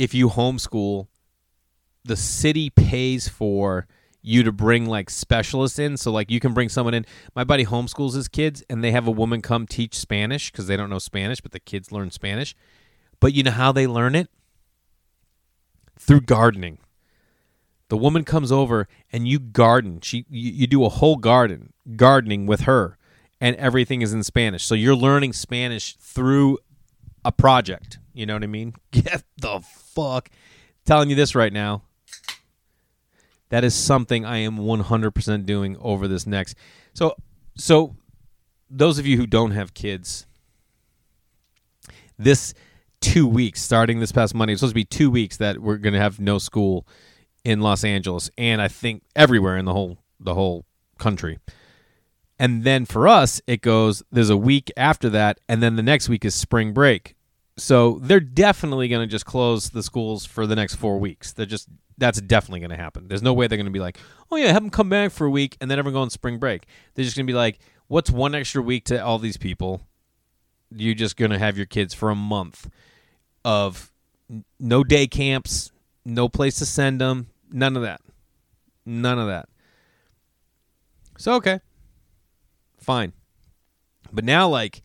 if 0.01 0.15
you 0.15 0.29
homeschool, 0.29 1.05
the 2.03 2.15
city 2.15 2.71
pays 2.71 3.27
for 3.29 3.85
you 4.23 4.41
to 4.41 4.51
bring 4.51 4.87
like 4.87 5.11
specialists 5.11 5.77
in. 5.77 5.95
So 5.95 6.11
like 6.11 6.31
you 6.31 6.39
can 6.39 6.55
bring 6.55 6.69
someone 6.69 6.95
in. 6.95 7.05
My 7.35 7.43
buddy 7.43 7.65
homeschools 7.65 8.15
his 8.15 8.27
kids 8.27 8.63
and 8.67 8.83
they 8.83 8.89
have 8.89 9.05
a 9.05 9.11
woman 9.11 9.43
come 9.43 9.67
teach 9.67 9.93
Spanish 9.95 10.51
because 10.51 10.65
they 10.65 10.75
don't 10.75 10.89
know 10.89 10.97
Spanish, 10.97 11.39
but 11.39 11.51
the 11.51 11.59
kids 11.59 11.91
learn 11.91 12.09
Spanish. 12.09 12.55
But 13.19 13.33
you 13.33 13.43
know 13.43 13.51
how 13.51 13.71
they 13.71 13.85
learn 13.85 14.15
it? 14.15 14.29
Through 15.99 16.21
gardening. 16.21 16.79
The 17.89 17.97
woman 17.97 18.23
comes 18.23 18.51
over 18.51 18.87
and 19.11 19.27
you 19.27 19.37
garden. 19.37 20.01
She 20.01 20.25
you, 20.31 20.51
you 20.51 20.65
do 20.65 20.83
a 20.83 20.89
whole 20.89 21.17
garden, 21.17 21.73
gardening 21.95 22.47
with 22.47 22.61
her, 22.61 22.97
and 23.39 23.55
everything 23.57 24.01
is 24.01 24.13
in 24.13 24.23
Spanish. 24.23 24.63
So 24.63 24.73
you're 24.73 24.95
learning 24.95 25.33
Spanish 25.33 25.95
through 25.97 26.57
a 27.23 27.31
project. 27.31 27.99
You 28.13 28.25
know 28.25 28.33
what 28.33 28.43
I 28.43 28.47
mean? 28.47 28.73
Get 28.91 29.23
the 29.37 29.61
fuck 29.93 30.30
telling 30.86 31.10
you 31.10 31.15
this 31.15 31.36
right 31.36 31.54
now. 31.54 31.84
That 33.49 33.63
is 33.63 33.75
something 33.75 34.25
I 34.25 34.38
am 34.38 34.58
100% 34.58 35.45
doing 35.45 35.77
over 35.80 36.08
this 36.08 36.25
next. 36.25 36.56
So 36.93 37.15
so 37.56 37.95
those 38.69 38.97
of 38.97 39.06
you 39.06 39.17
who 39.17 39.27
don't 39.27 39.51
have 39.51 39.73
kids, 39.73 40.25
this 42.17 42.54
two 43.01 43.27
weeks 43.27 43.62
starting 43.62 43.99
this 43.99 44.12
past 44.12 44.34
Monday, 44.34 44.54
it's 44.54 44.62
supposed 44.62 44.71
to 44.71 44.75
be 44.75 44.86
two 44.86 45.12
weeks 45.12 45.38
that 45.38 45.60
we're 45.60 45.77
going 45.77 45.93
to 45.93 45.99
have 45.99 46.19
no 46.19 46.38
school 46.38 46.88
in 47.43 47.60
Los 47.60 47.84
Angeles 47.84 48.30
and 48.38 48.62
I 48.62 48.67
think 48.67 49.04
everywhere 49.15 49.58
in 49.58 49.65
the 49.65 49.73
whole 49.73 49.97
the 50.19 50.34
whole 50.34 50.65
country. 50.97 51.39
And 52.39 52.63
then 52.63 52.86
for 52.86 53.08
us, 53.08 53.41
it 53.45 53.62
goes 53.62 54.01
there's 54.12 54.30
a 54.30 54.38
week 54.38 54.71
after 54.77 55.10
that, 55.10 55.39
and 55.47 55.62
then 55.62 55.75
the 55.75 55.84
next 55.84 56.10
week 56.10 56.23
is 56.25 56.34
spring 56.34 56.73
break. 56.73 57.15
So 57.62 58.00
they're 58.02 58.19
definitely 58.19 58.88
going 58.88 59.08
to 59.08 59.12
just 59.12 59.26
close 59.26 59.69
the 59.69 59.84
schools 59.84 60.26
for 60.26 60.47
the 60.47 60.56
next 60.56 60.76
four 60.76 61.00
weeks. 61.00 61.34
They're 61.34 61.45
just 61.45 61.67
that's 61.97 62.19
definitely 62.19 62.62
going 62.62 62.71
to 62.71 62.78
happen. 62.78 63.08
There's 63.08 63.21
no 63.21 63.34
way 63.34 63.47
they're 63.47 63.58
going 63.58 63.65
to 63.65 63.71
be 63.71 63.80
like, 63.80 64.00
oh 64.32 64.36
yeah, 64.36 64.52
have 64.52 64.63
them 64.63 64.71
come 64.71 64.89
back 64.89 65.12
for 65.12 65.28
a 65.28 65.30
week 65.30 65.58
and 65.62 65.69
then 65.69 65.78
everyone 65.78 65.93
go 65.93 66.02
on 66.02 66.10
spring 66.10 66.39
break. 66.39 66.65
They're 66.95 67.06
just 67.06 67.15
going 67.15 67.28
to 67.28 67.32
be 67.32 67.38
like, 67.38 67.60
what's 67.88 68.10
one 68.10 68.34
extra 68.34 68.62
week 68.62 68.86
to 68.86 69.04
all 69.04 69.19
these 69.19 69.38
people? 69.38 69.86
You're 70.76 70.95
just 70.95 71.17
going 71.17 71.32
to 71.32 71.38
have 71.38 71.58
your 71.58 71.67
kids 71.67 71.93
for 71.93 72.10
a 72.10 72.15
month 72.15 72.69
of 73.45 73.91
no 74.60 74.84
day 74.84 75.06
camps, 75.06 75.71
no 76.04 76.30
place 76.30 76.56
to 76.56 76.65
send 76.65 77.00
them, 77.00 77.28
None 77.52 77.76
of 77.76 77.84
that. 77.84 78.02
None 78.86 79.19
of 79.19 79.28
that. 79.28 79.50
So 81.17 81.34
okay. 81.36 81.60
Fine. 82.80 83.13
But 84.12 84.24
now 84.24 84.47
like 84.47 84.82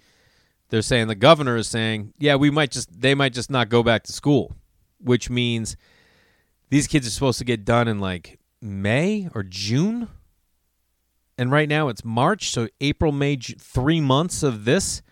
they're 0.68 0.82
saying 0.82 1.08
the 1.08 1.14
governor 1.14 1.56
is 1.56 1.68
saying, 1.68 2.14
"Yeah, 2.18 2.36
we 2.36 2.50
might 2.50 2.70
just 2.70 3.00
they 3.00 3.14
might 3.14 3.32
just 3.32 3.50
not 3.50 3.68
go 3.68 3.82
back 3.82 4.02
to 4.04 4.12
school." 4.12 4.56
Which 4.98 5.28
means 5.30 5.76
these 6.70 6.86
kids 6.86 7.06
are 7.06 7.10
supposed 7.10 7.38
to 7.38 7.44
get 7.44 7.64
done 7.64 7.86
in 7.88 8.00
like 8.00 8.38
May 8.60 9.28
or 9.34 9.42
June. 9.42 10.08
And 11.38 11.50
right 11.50 11.68
now 11.68 11.88
it's 11.88 12.04
March, 12.04 12.50
so 12.50 12.68
April, 12.80 13.12
May, 13.12 13.36
3 13.36 14.00
months 14.00 14.42
of 14.42 14.64
this. 14.64 15.02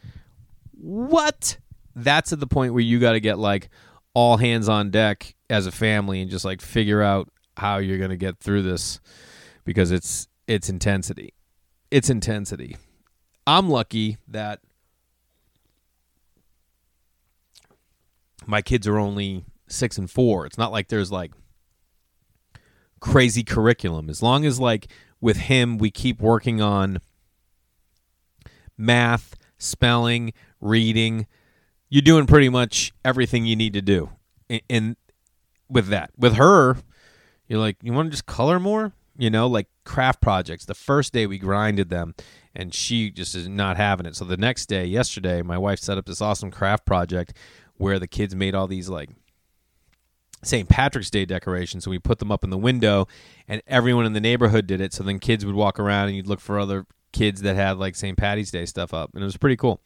What? 0.72 1.58
That's 1.94 2.32
at 2.32 2.40
the 2.40 2.46
point 2.46 2.72
where 2.72 2.82
you 2.82 2.98
got 2.98 3.12
to 3.12 3.20
get 3.20 3.38
like 3.38 3.68
all 4.14 4.38
hands 4.38 4.68
on 4.68 4.90
deck 4.90 5.34
as 5.50 5.66
a 5.66 5.72
family 5.72 6.22
and 6.22 6.30
just 6.30 6.44
like 6.44 6.62
figure 6.62 7.02
out 7.02 7.28
how 7.56 7.76
you're 7.76 7.98
going 7.98 8.10
to 8.10 8.16
get 8.16 8.38
through 8.38 8.62
this 8.62 9.00
because 9.64 9.92
it's 9.92 10.28
it's 10.46 10.68
intensity. 10.68 11.34
It's 11.90 12.10
intensity. 12.10 12.76
I'm 13.46 13.68
lucky 13.68 14.16
that 14.28 14.60
my 18.46 18.62
kids 18.62 18.86
are 18.86 18.98
only 18.98 19.44
6 19.68 19.98
and 19.98 20.10
4. 20.10 20.46
It's 20.46 20.58
not 20.58 20.72
like 20.72 20.88
there's 20.88 21.12
like 21.12 21.32
crazy 23.00 23.44
curriculum. 23.44 24.08
As 24.08 24.22
long 24.22 24.44
as 24.44 24.58
like 24.60 24.88
with 25.20 25.36
him 25.36 25.78
we 25.78 25.90
keep 25.90 26.20
working 26.20 26.60
on 26.60 26.98
math, 28.76 29.36
spelling, 29.58 30.32
reading, 30.60 31.26
you're 31.88 32.02
doing 32.02 32.26
pretty 32.26 32.48
much 32.48 32.92
everything 33.04 33.46
you 33.46 33.56
need 33.56 33.72
to 33.74 33.82
do. 33.82 34.10
And 34.68 34.96
with 35.68 35.88
that, 35.88 36.10
with 36.16 36.34
her, 36.34 36.76
you're 37.46 37.60
like, 37.60 37.76
you 37.82 37.92
want 37.92 38.06
to 38.06 38.10
just 38.10 38.26
color 38.26 38.58
more? 38.58 38.92
You 39.16 39.30
know, 39.30 39.46
like 39.46 39.68
craft 39.84 40.20
projects. 40.20 40.64
The 40.64 40.74
first 40.74 41.12
day 41.12 41.26
we 41.26 41.38
grinded 41.38 41.88
them, 41.88 42.14
and 42.54 42.74
she 42.74 43.10
just 43.10 43.34
is 43.34 43.48
not 43.48 43.76
having 43.76 44.06
it. 44.06 44.16
So 44.16 44.24
the 44.24 44.36
next 44.36 44.66
day, 44.66 44.86
yesterday, 44.86 45.40
my 45.42 45.56
wife 45.56 45.78
set 45.78 45.98
up 45.98 46.06
this 46.06 46.20
awesome 46.20 46.50
craft 46.50 46.84
project 46.84 47.32
where 47.76 47.98
the 47.98 48.06
kids 48.06 48.34
made 48.34 48.54
all 48.54 48.66
these 48.66 48.88
like 48.88 49.10
St. 50.42 50.68
Patrick's 50.68 51.10
Day 51.10 51.24
decorations. 51.24 51.84
So 51.84 51.90
we 51.90 51.98
put 51.98 52.18
them 52.18 52.30
up 52.30 52.44
in 52.44 52.50
the 52.50 52.58
window, 52.58 53.08
and 53.48 53.62
everyone 53.66 54.06
in 54.06 54.12
the 54.12 54.20
neighborhood 54.20 54.66
did 54.66 54.80
it. 54.80 54.92
So 54.92 55.02
then 55.02 55.18
kids 55.18 55.44
would 55.44 55.54
walk 55.54 55.78
around, 55.78 56.08
and 56.08 56.16
you'd 56.16 56.26
look 56.26 56.40
for 56.40 56.58
other 56.58 56.86
kids 57.12 57.42
that 57.42 57.56
had 57.56 57.78
like 57.78 57.94
St. 57.94 58.16
Patty's 58.16 58.50
Day 58.50 58.66
stuff 58.66 58.92
up, 58.92 59.10
and 59.14 59.22
it 59.22 59.26
was 59.26 59.36
pretty 59.36 59.56
cool. 59.56 59.80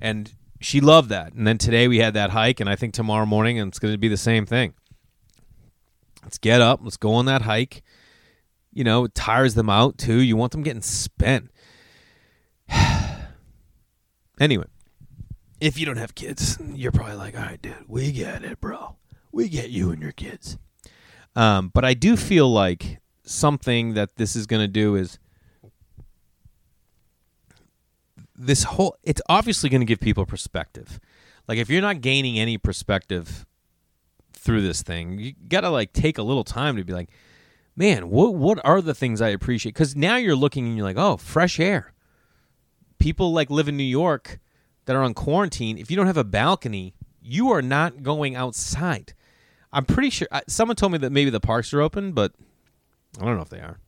And 0.00 0.32
she 0.60 0.80
loved 0.80 1.10
that. 1.10 1.34
And 1.34 1.46
then 1.46 1.58
today 1.58 1.88
we 1.88 1.98
had 1.98 2.14
that 2.14 2.30
hike, 2.30 2.60
and 2.60 2.68
I 2.68 2.76
think 2.76 2.94
tomorrow 2.94 3.26
morning 3.26 3.58
it's 3.58 3.78
going 3.78 3.94
to 3.94 3.98
be 3.98 4.08
the 4.08 4.16
same 4.16 4.46
thing. 4.46 4.74
Let's 6.22 6.38
get 6.38 6.60
up. 6.60 6.80
Let's 6.82 6.96
go 6.96 7.14
on 7.14 7.26
that 7.26 7.42
hike. 7.42 7.82
You 8.72 8.84
know, 8.84 9.04
it 9.04 9.14
tires 9.14 9.54
them 9.54 9.68
out 9.68 9.98
too. 9.98 10.20
You 10.20 10.36
want 10.36 10.52
them 10.52 10.62
getting 10.62 10.82
spent. 10.82 11.50
anyway, 14.40 14.64
if 15.62 15.78
you 15.78 15.86
don't 15.86 15.96
have 15.96 16.16
kids, 16.16 16.58
you're 16.74 16.90
probably 16.90 17.14
like, 17.14 17.36
all 17.36 17.42
right, 17.42 17.62
dude, 17.62 17.84
we 17.86 18.10
get 18.10 18.42
it, 18.42 18.60
bro. 18.60 18.96
we 19.30 19.48
get 19.48 19.70
you 19.70 19.92
and 19.92 20.02
your 20.02 20.10
kids. 20.10 20.58
Um, 21.36 21.70
but 21.72 21.84
I 21.84 21.94
do 21.94 22.16
feel 22.16 22.52
like 22.52 22.98
something 23.22 23.94
that 23.94 24.16
this 24.16 24.34
is 24.34 24.46
going 24.46 24.60
to 24.60 24.68
do 24.68 24.96
is 24.96 25.20
this 28.34 28.64
whole. 28.64 28.96
It's 29.04 29.22
obviously 29.28 29.70
going 29.70 29.80
to 29.80 29.86
give 29.86 30.00
people 30.00 30.26
perspective. 30.26 30.98
Like 31.46 31.58
if 31.58 31.70
you're 31.70 31.80
not 31.80 32.00
gaining 32.00 32.40
any 32.40 32.58
perspective 32.58 33.46
through 34.32 34.62
this 34.62 34.82
thing, 34.82 35.20
you 35.20 35.32
got 35.48 35.60
to 35.60 35.70
like 35.70 35.92
take 35.92 36.18
a 36.18 36.24
little 36.24 36.44
time 36.44 36.76
to 36.76 36.84
be 36.84 36.92
like, 36.92 37.10
man, 37.76 38.10
what 38.10 38.34
what 38.34 38.60
are 38.64 38.82
the 38.82 38.94
things 38.94 39.22
I 39.22 39.28
appreciate? 39.28 39.74
Because 39.74 39.94
now 39.94 40.16
you're 40.16 40.36
looking 40.36 40.66
and 40.66 40.76
you're 40.76 40.84
like, 40.84 40.98
oh, 40.98 41.16
fresh 41.16 41.60
air. 41.60 41.94
People 42.98 43.32
like 43.32 43.48
live 43.48 43.68
in 43.68 43.76
New 43.76 43.84
York 43.84 44.40
that 44.84 44.96
are 44.96 45.02
on 45.02 45.14
quarantine. 45.14 45.78
If 45.78 45.90
you 45.90 45.96
don't 45.96 46.06
have 46.06 46.16
a 46.16 46.24
balcony, 46.24 46.94
you 47.20 47.50
are 47.50 47.62
not 47.62 48.02
going 48.02 48.34
outside. 48.34 49.14
I'm 49.72 49.84
pretty 49.84 50.10
sure 50.10 50.28
someone 50.48 50.76
told 50.76 50.92
me 50.92 50.98
that 50.98 51.10
maybe 51.10 51.30
the 51.30 51.40
parks 51.40 51.72
are 51.72 51.80
open, 51.80 52.12
but 52.12 52.32
I 53.20 53.24
don't 53.24 53.36
know 53.36 53.42
if 53.42 53.48
they 53.48 53.60
are. 53.60 53.78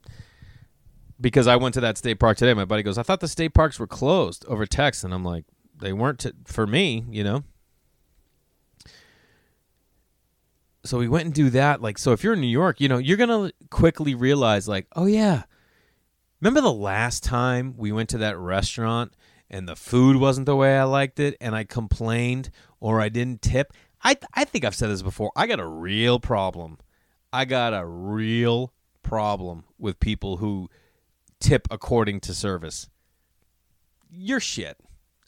Because 1.20 1.46
I 1.46 1.57
went 1.57 1.74
to 1.74 1.80
that 1.80 1.98
state 1.98 2.18
park 2.18 2.37
today. 2.37 2.54
My 2.54 2.64
buddy 2.64 2.83
goes, 2.83 2.98
I 2.98 3.02
thought 3.02 3.20
the 3.20 3.28
state 3.28 3.54
parks 3.54 3.78
were 3.78 3.87
closed 3.87 4.44
over 4.46 4.66
text. 4.66 5.04
And 5.04 5.14
I'm 5.14 5.24
like, 5.24 5.44
they 5.78 5.92
weren't 5.92 6.18
to, 6.20 6.35
for 6.44 6.66
me, 6.66 7.04
you 7.09 7.22
know? 7.22 7.44
So 10.85 10.98
we 10.98 11.09
went 11.09 11.24
and 11.26 11.35
do 11.35 11.50
that. 11.50 11.80
Like, 11.80 11.98
so 11.98 12.12
if 12.12 12.22
you're 12.22 12.35
in 12.35 12.40
New 12.40 12.46
York, 12.46 12.80
you 12.80 12.88
know, 12.88 12.98
you're 12.98 13.16
to 13.16 13.52
quickly 13.70 14.14
realize, 14.14 14.68
like, 14.68 14.87
oh, 14.96 15.07
yeah. 15.07 15.44
Remember 16.40 16.61
the 16.61 16.72
last 16.72 17.22
time 17.22 17.74
we 17.76 17.90
went 17.90 18.11
to 18.11 18.18
that 18.18 18.37
restaurant 18.37 19.14
and 19.50 19.68
the 19.68 19.76
food 19.76 20.16
wasn't 20.16 20.46
the 20.46 20.57
way 20.57 20.78
I 20.78 20.85
liked 20.85 21.20
it 21.20 21.37
and 21.40 21.54
I 21.54 21.64
complained 21.64 22.50
or 22.80 23.00
I 23.00 23.09
didn't 23.09 23.42
tip? 23.42 23.72
I 24.02 24.16
I 24.35 24.44
think 24.44 24.64
I've 24.64 24.74
said 24.74 24.90
this 24.90 25.02
before. 25.02 25.33
I 25.37 25.46
got 25.46 25.61
a 25.61 25.66
real 25.66 26.20
problem. 26.20 26.78
I 27.33 27.44
got 27.44 27.74
a 27.74 27.87
real 27.87 28.72
problem 29.02 29.64
with 29.78 30.00
people 30.00 30.38
who 30.38 30.68
tip 31.40 31.66
according 31.70 32.20
to 32.20 32.35
service. 32.35 32.88
You're 34.11 34.40
shit. 34.40 34.76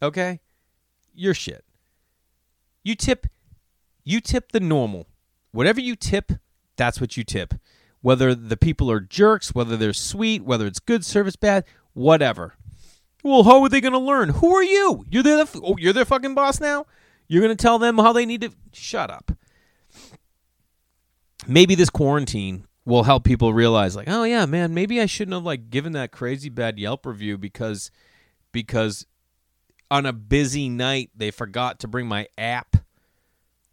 Okay? 0.01 0.41
You're 1.15 1.35
shit. 1.35 1.65
You 2.85 2.95
tip 2.95 3.27
you 4.09 4.21
tip 4.21 4.53
the 4.53 4.61
normal. 4.61 5.09
Whatever 5.51 5.81
you 5.81 5.97
tip, 5.97 6.31
that's 6.77 7.01
what 7.01 7.17
you 7.17 7.25
tip. 7.25 7.55
Whether 8.03 8.37
the 8.37 8.57
people 8.57 8.89
are 8.89 9.01
jerks, 9.01 9.53
whether 9.53 9.77
they're 9.77 9.93
sweet, 9.93 10.45
whether 10.45 10.65
it's 10.65 10.79
good 10.79 11.05
service, 11.05 11.35
bad, 11.35 11.65
whatever. 11.93 12.55
Well, 13.27 13.43
how 13.43 13.61
are 13.65 13.69
they 13.69 13.81
going 13.81 13.93
to 13.93 13.99
learn? 13.99 14.29
Who 14.29 14.55
are 14.55 14.63
you? 14.63 15.05
You're 15.11 15.25
their 15.25 15.45
oh, 15.57 15.77
you're 15.79 15.93
their 15.93 16.05
fucking 16.05 16.37
boss 16.37 16.61
now. 16.61 16.87
You're 17.27 17.43
going 17.43 17.57
to 17.57 17.61
tell 17.61 17.77
them 17.77 17.99
how 17.99 18.13
they 18.13 18.25
need 18.25 18.43
to 18.43 18.53
shut 18.73 19.11
up. 19.11 19.33
Maybe 21.45 21.75
this 21.75 21.91
quarantine 21.91 22.69
will 22.85 23.03
help 23.03 23.25
people 23.25 23.53
realize 23.53 23.97
like, 23.97 24.09
"Oh 24.09 24.23
yeah, 24.23 24.47
man, 24.47 24.75
maybe 24.75 25.01
I 25.01 25.07
shouldn't 25.07 25.35
have 25.35 25.43
like 25.43 25.71
given 25.71 25.91
that 25.95 26.13
crazy 26.13 26.49
bad 26.49 26.79
Yelp 26.79 27.05
review 27.05 27.37
because 27.37 27.91
because 28.53 29.07
on 29.91 30.07
a 30.07 30.13
busy 30.13 30.69
night 30.69 31.11
they 31.17 31.33
forgot 31.33 31.81
to 31.81 31.89
bring 31.89 32.07
my 32.07 32.29
app." 32.39 32.77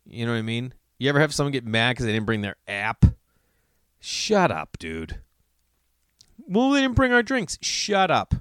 You 0.03 0.25
know 0.25 0.31
what 0.31 0.39
I 0.39 0.41
mean? 0.41 0.73
You 0.97 1.09
ever 1.09 1.19
have 1.19 1.31
someone 1.31 1.51
get 1.51 1.63
mad 1.63 1.95
cuz 1.97 2.07
they 2.07 2.11
didn't 2.11 2.25
bring 2.25 2.41
their 2.41 2.55
app? 2.67 3.05
Shut 3.99 4.49
up, 4.49 4.79
dude. 4.79 5.19
Well, 6.47 6.71
they 6.71 6.81
didn't 6.81 6.95
bring 6.95 7.13
our 7.13 7.21
drinks. 7.21 7.59
Shut 7.61 8.09
up. 8.09 8.33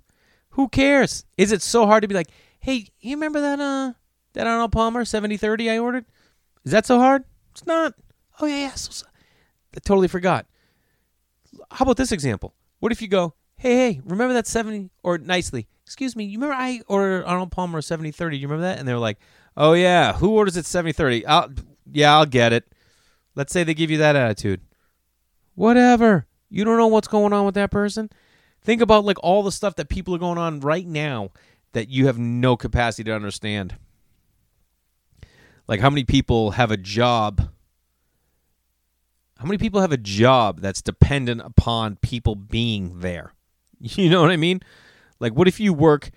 Who 0.52 0.68
cares? 0.68 1.24
Is 1.36 1.52
it 1.52 1.62
so 1.62 1.86
hard 1.86 2.02
to 2.02 2.08
be 2.08 2.14
like, 2.14 2.30
"Hey, 2.60 2.88
you 3.00 3.16
remember 3.16 3.40
that 3.40 3.60
uh 3.60 3.92
that 4.32 4.46
Arnold 4.46 4.72
Palmer 4.72 5.04
7030 5.04 5.70
I 5.70 5.78
ordered? 5.78 6.06
Is 6.64 6.72
that 6.72 6.86
so 6.86 6.98
hard? 6.98 7.24
It's 7.52 7.66
not. 7.66 7.94
Oh, 8.40 8.46
yeah, 8.46 8.56
yeah. 8.56 8.74
So, 8.74 8.90
so. 8.92 9.06
I 9.76 9.80
totally 9.80 10.08
forgot. 10.08 10.46
How 11.70 11.84
about 11.84 11.96
this 11.96 12.12
example? 12.12 12.54
What 12.80 12.92
if 12.92 13.00
you 13.00 13.08
go, 13.08 13.34
hey, 13.56 13.74
hey, 13.74 14.00
remember 14.04 14.34
that 14.34 14.46
70, 14.46 14.90
or 15.02 15.18
nicely, 15.18 15.68
excuse 15.84 16.16
me, 16.16 16.24
you 16.24 16.38
remember 16.38 16.54
I 16.54 16.82
ordered 16.88 17.24
Arnold 17.24 17.52
Palmer 17.52 17.80
7030? 17.80 18.38
You 18.38 18.48
remember 18.48 18.66
that? 18.66 18.78
And 18.78 18.86
they're 18.86 18.98
like, 18.98 19.18
oh, 19.56 19.72
yeah, 19.72 20.14
who 20.14 20.30
orders 20.30 20.56
it 20.56 20.66
7030? 20.66 21.26
I'll, 21.26 21.50
yeah, 21.90 22.16
I'll 22.16 22.26
get 22.26 22.52
it. 22.52 22.72
Let's 23.34 23.52
say 23.52 23.64
they 23.64 23.74
give 23.74 23.90
you 23.90 23.98
that 23.98 24.16
attitude. 24.16 24.60
Whatever. 25.54 26.26
You 26.50 26.64
don't 26.64 26.76
know 26.76 26.86
what's 26.86 27.08
going 27.08 27.32
on 27.32 27.46
with 27.46 27.54
that 27.54 27.70
person. 27.70 28.10
Think 28.62 28.80
about 28.80 29.04
like 29.04 29.18
all 29.22 29.42
the 29.42 29.52
stuff 29.52 29.76
that 29.76 29.88
people 29.88 30.14
are 30.14 30.18
going 30.18 30.38
on 30.38 30.60
right 30.60 30.86
now 30.86 31.30
that 31.72 31.88
you 31.88 32.06
have 32.06 32.18
no 32.18 32.56
capacity 32.56 33.04
to 33.04 33.14
understand. 33.14 33.76
Like, 35.66 35.80
how 35.80 35.90
many 35.90 36.04
people 36.04 36.52
have 36.52 36.70
a 36.70 36.76
job? 36.76 37.48
How 39.38 39.46
many 39.46 39.58
people 39.58 39.80
have 39.80 39.92
a 39.92 39.96
job 39.96 40.60
that's 40.60 40.82
dependent 40.82 41.40
upon 41.40 41.96
people 41.96 42.34
being 42.34 43.00
there? 43.00 43.32
You 43.84 44.08
know 44.08 44.20
what 44.20 44.30
I 44.30 44.36
mean? 44.36 44.60
Like, 45.18 45.32
what 45.34 45.48
if 45.48 45.58
you 45.58 45.72
work 45.72 46.10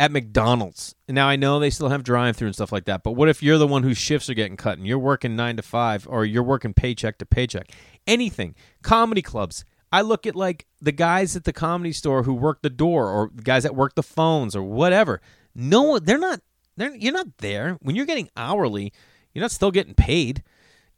at 0.00 0.10
McDonald's? 0.10 0.94
Now, 1.06 1.28
I 1.28 1.36
know 1.36 1.58
they 1.58 1.68
still 1.68 1.90
have 1.90 2.02
drive 2.02 2.34
through 2.34 2.46
and 2.46 2.54
stuff 2.54 2.72
like 2.72 2.86
that, 2.86 3.02
but 3.02 3.12
what 3.12 3.28
if 3.28 3.42
you're 3.42 3.58
the 3.58 3.66
one 3.66 3.82
whose 3.82 3.98
shifts 3.98 4.30
are 4.30 4.34
getting 4.34 4.56
cut 4.56 4.78
and 4.78 4.86
you're 4.86 4.98
working 4.98 5.36
nine 5.36 5.56
to 5.56 5.62
five 5.62 6.06
or 6.08 6.24
you're 6.24 6.42
working 6.42 6.72
paycheck 6.72 7.18
to 7.18 7.26
paycheck? 7.26 7.70
Anything. 8.06 8.54
Comedy 8.82 9.20
clubs. 9.20 9.66
I 9.94 10.00
look 10.00 10.26
at 10.26 10.34
like 10.34 10.66
the 10.80 10.90
guys 10.90 11.36
at 11.36 11.44
the 11.44 11.52
comedy 11.52 11.92
store 11.92 12.24
who 12.24 12.34
work 12.34 12.62
the 12.62 12.68
door 12.68 13.08
or 13.08 13.30
the 13.32 13.42
guys 13.42 13.62
that 13.62 13.76
work 13.76 13.94
the 13.94 14.02
phones 14.02 14.56
or 14.56 14.62
whatever. 14.64 15.20
No, 15.54 16.00
they're 16.00 16.18
not 16.18 16.40
they're, 16.76 16.92
you're 16.96 17.12
not 17.12 17.28
there. 17.38 17.78
When 17.80 17.94
you're 17.94 18.04
getting 18.04 18.28
hourly, 18.36 18.92
you're 19.32 19.42
not 19.42 19.52
still 19.52 19.70
getting 19.70 19.94
paid. 19.94 20.42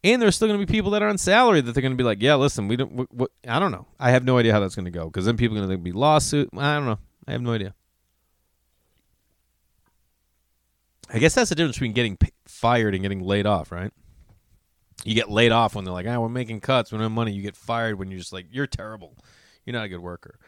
And 0.02 0.22
there's 0.22 0.34
still 0.36 0.48
going 0.48 0.58
to 0.58 0.66
be 0.66 0.72
people 0.72 0.92
that 0.92 1.02
are 1.02 1.08
on 1.08 1.18
salary 1.18 1.60
that 1.60 1.72
they're 1.72 1.82
going 1.82 1.92
to 1.92 1.96
be 1.96 2.04
like, 2.04 2.22
yeah, 2.22 2.36
listen, 2.36 2.68
we 2.68 2.76
don't, 2.76 2.92
we, 2.92 3.04
we, 3.12 3.26
I 3.46 3.58
don't 3.58 3.70
know. 3.70 3.86
I 4.00 4.12
have 4.12 4.24
no 4.24 4.38
idea 4.38 4.54
how 4.54 4.60
that's 4.60 4.74
going 4.74 4.86
to 4.86 4.90
go 4.90 5.04
because 5.04 5.26
then 5.26 5.36
people 5.36 5.58
are 5.58 5.66
going 5.66 5.72
to 5.72 5.76
be 5.76 5.92
lawsuit. 5.92 6.48
I 6.56 6.76
don't 6.76 6.86
know. 6.86 6.98
I 7.28 7.32
have 7.32 7.42
no 7.42 7.52
idea. 7.52 7.74
I 11.12 11.18
guess 11.18 11.34
that's 11.34 11.50
the 11.50 11.54
difference 11.54 11.76
between 11.76 11.92
getting 11.92 12.16
fired 12.46 12.94
and 12.94 13.02
getting 13.02 13.20
laid 13.20 13.44
off, 13.44 13.70
right? 13.70 13.92
You 15.04 15.14
get 15.14 15.30
laid 15.30 15.52
off 15.52 15.74
when 15.74 15.84
they're 15.84 15.94
like, 15.94 16.06
ah, 16.08 16.18
we're 16.18 16.28
making 16.28 16.60
cuts, 16.60 16.90
we 16.90 16.98
don't 16.98 17.04
have 17.04 17.12
money. 17.12 17.32
You 17.32 17.42
get 17.42 17.56
fired 17.56 17.98
when 17.98 18.10
you're 18.10 18.18
just 18.18 18.32
like, 18.32 18.46
you're 18.50 18.66
terrible. 18.66 19.16
You're 19.64 19.74
not 19.74 19.84
a 19.84 19.88
good 19.88 20.00
worker. 20.00 20.38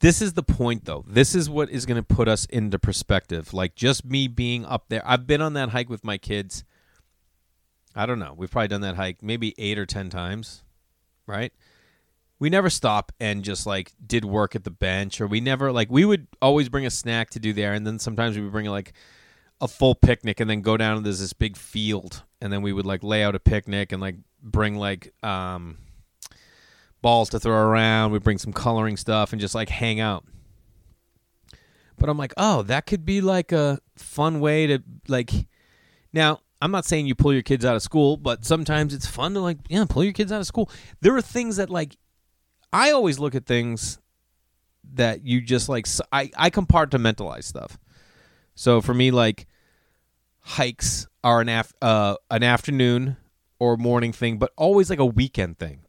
This 0.00 0.20
is 0.20 0.34
the 0.34 0.42
point, 0.42 0.84
though. 0.84 1.04
This 1.06 1.34
is 1.34 1.48
what 1.48 1.70
is 1.70 1.86
going 1.86 1.96
to 1.96 2.02
put 2.02 2.28
us 2.28 2.44
into 2.46 2.78
perspective. 2.78 3.54
Like 3.54 3.74
just 3.74 4.04
me 4.04 4.28
being 4.28 4.64
up 4.64 4.84
there. 4.88 5.02
I've 5.06 5.26
been 5.26 5.40
on 5.40 5.54
that 5.54 5.70
hike 5.70 5.88
with 5.88 6.04
my 6.04 6.18
kids. 6.18 6.64
I 7.94 8.04
don't 8.04 8.18
know. 8.18 8.34
We've 8.36 8.50
probably 8.50 8.68
done 8.68 8.82
that 8.82 8.96
hike 8.96 9.22
maybe 9.22 9.54
eight 9.56 9.78
or 9.78 9.86
10 9.86 10.10
times, 10.10 10.64
right? 11.26 11.52
We 12.38 12.50
never 12.50 12.68
stop 12.68 13.12
and 13.18 13.42
just 13.42 13.66
like 13.66 13.92
did 14.06 14.26
work 14.26 14.54
at 14.54 14.64
the 14.64 14.70
bench, 14.70 15.22
or 15.22 15.26
we 15.26 15.40
never 15.40 15.72
like, 15.72 15.90
we 15.90 16.04
would 16.04 16.26
always 16.42 16.68
bring 16.68 16.84
a 16.84 16.90
snack 16.90 17.30
to 17.30 17.40
do 17.40 17.54
there. 17.54 17.72
And 17.72 17.86
then 17.86 17.98
sometimes 17.98 18.36
we 18.36 18.42
would 18.42 18.52
bring 18.52 18.66
like 18.66 18.92
a 19.60 19.68
full 19.68 19.94
picnic 19.94 20.40
and 20.40 20.50
then 20.50 20.60
go 20.60 20.76
down 20.76 20.96
to 20.96 21.02
this, 21.02 21.20
this 21.20 21.32
big 21.32 21.56
field. 21.56 22.22
And 22.40 22.52
then 22.52 22.62
we 22.62 22.72
would 22.72 22.86
like 22.86 23.02
lay 23.02 23.22
out 23.24 23.34
a 23.34 23.40
picnic 23.40 23.92
and 23.92 24.00
like 24.00 24.16
bring 24.42 24.76
like, 24.76 25.12
um, 25.24 25.78
balls 27.02 27.28
to 27.30 27.38
throw 27.38 27.56
around. 27.56 28.12
We 28.12 28.18
bring 28.18 28.38
some 28.38 28.52
coloring 28.52 28.96
stuff 28.96 29.32
and 29.32 29.40
just 29.40 29.54
like 29.54 29.68
hang 29.68 30.00
out. 30.00 30.24
But 31.98 32.08
I'm 32.08 32.18
like, 32.18 32.34
oh, 32.36 32.62
that 32.62 32.86
could 32.86 33.04
be 33.06 33.20
like 33.20 33.52
a 33.52 33.78
fun 33.96 34.40
way 34.40 34.66
to 34.66 34.82
like. 35.08 35.30
Now, 36.12 36.40
I'm 36.60 36.70
not 36.70 36.84
saying 36.84 37.06
you 37.06 37.14
pull 37.14 37.32
your 37.32 37.42
kids 37.42 37.64
out 37.64 37.76
of 37.76 37.82
school, 37.82 38.16
but 38.16 38.44
sometimes 38.44 38.92
it's 38.92 39.06
fun 39.06 39.34
to 39.34 39.40
like, 39.40 39.58
yeah, 39.68 39.84
pull 39.88 40.04
your 40.04 40.12
kids 40.12 40.32
out 40.32 40.40
of 40.40 40.46
school. 40.46 40.70
There 41.00 41.14
are 41.16 41.22
things 41.22 41.56
that 41.56 41.70
like, 41.70 41.96
I 42.72 42.90
always 42.90 43.18
look 43.18 43.34
at 43.34 43.46
things 43.46 43.98
that 44.94 45.24
you 45.24 45.40
just 45.40 45.68
like. 45.68 45.86
I 46.12 46.30
I 46.36 46.50
compartmentalize 46.50 47.44
stuff. 47.44 47.78
So 48.56 48.80
for 48.80 48.94
me, 48.94 49.12
like 49.12 49.46
hikes 50.40 51.06
are 51.22 51.40
an 51.40 51.48
af- 51.48 51.74
uh, 51.80 52.16
an 52.30 52.42
afternoon 52.42 53.16
or 53.60 53.76
morning 53.76 54.12
thing, 54.12 54.38
but 54.38 54.52
always 54.56 54.90
like 54.90 54.98
a 54.98 55.06
weekend 55.06 55.58
thing. 55.58 55.80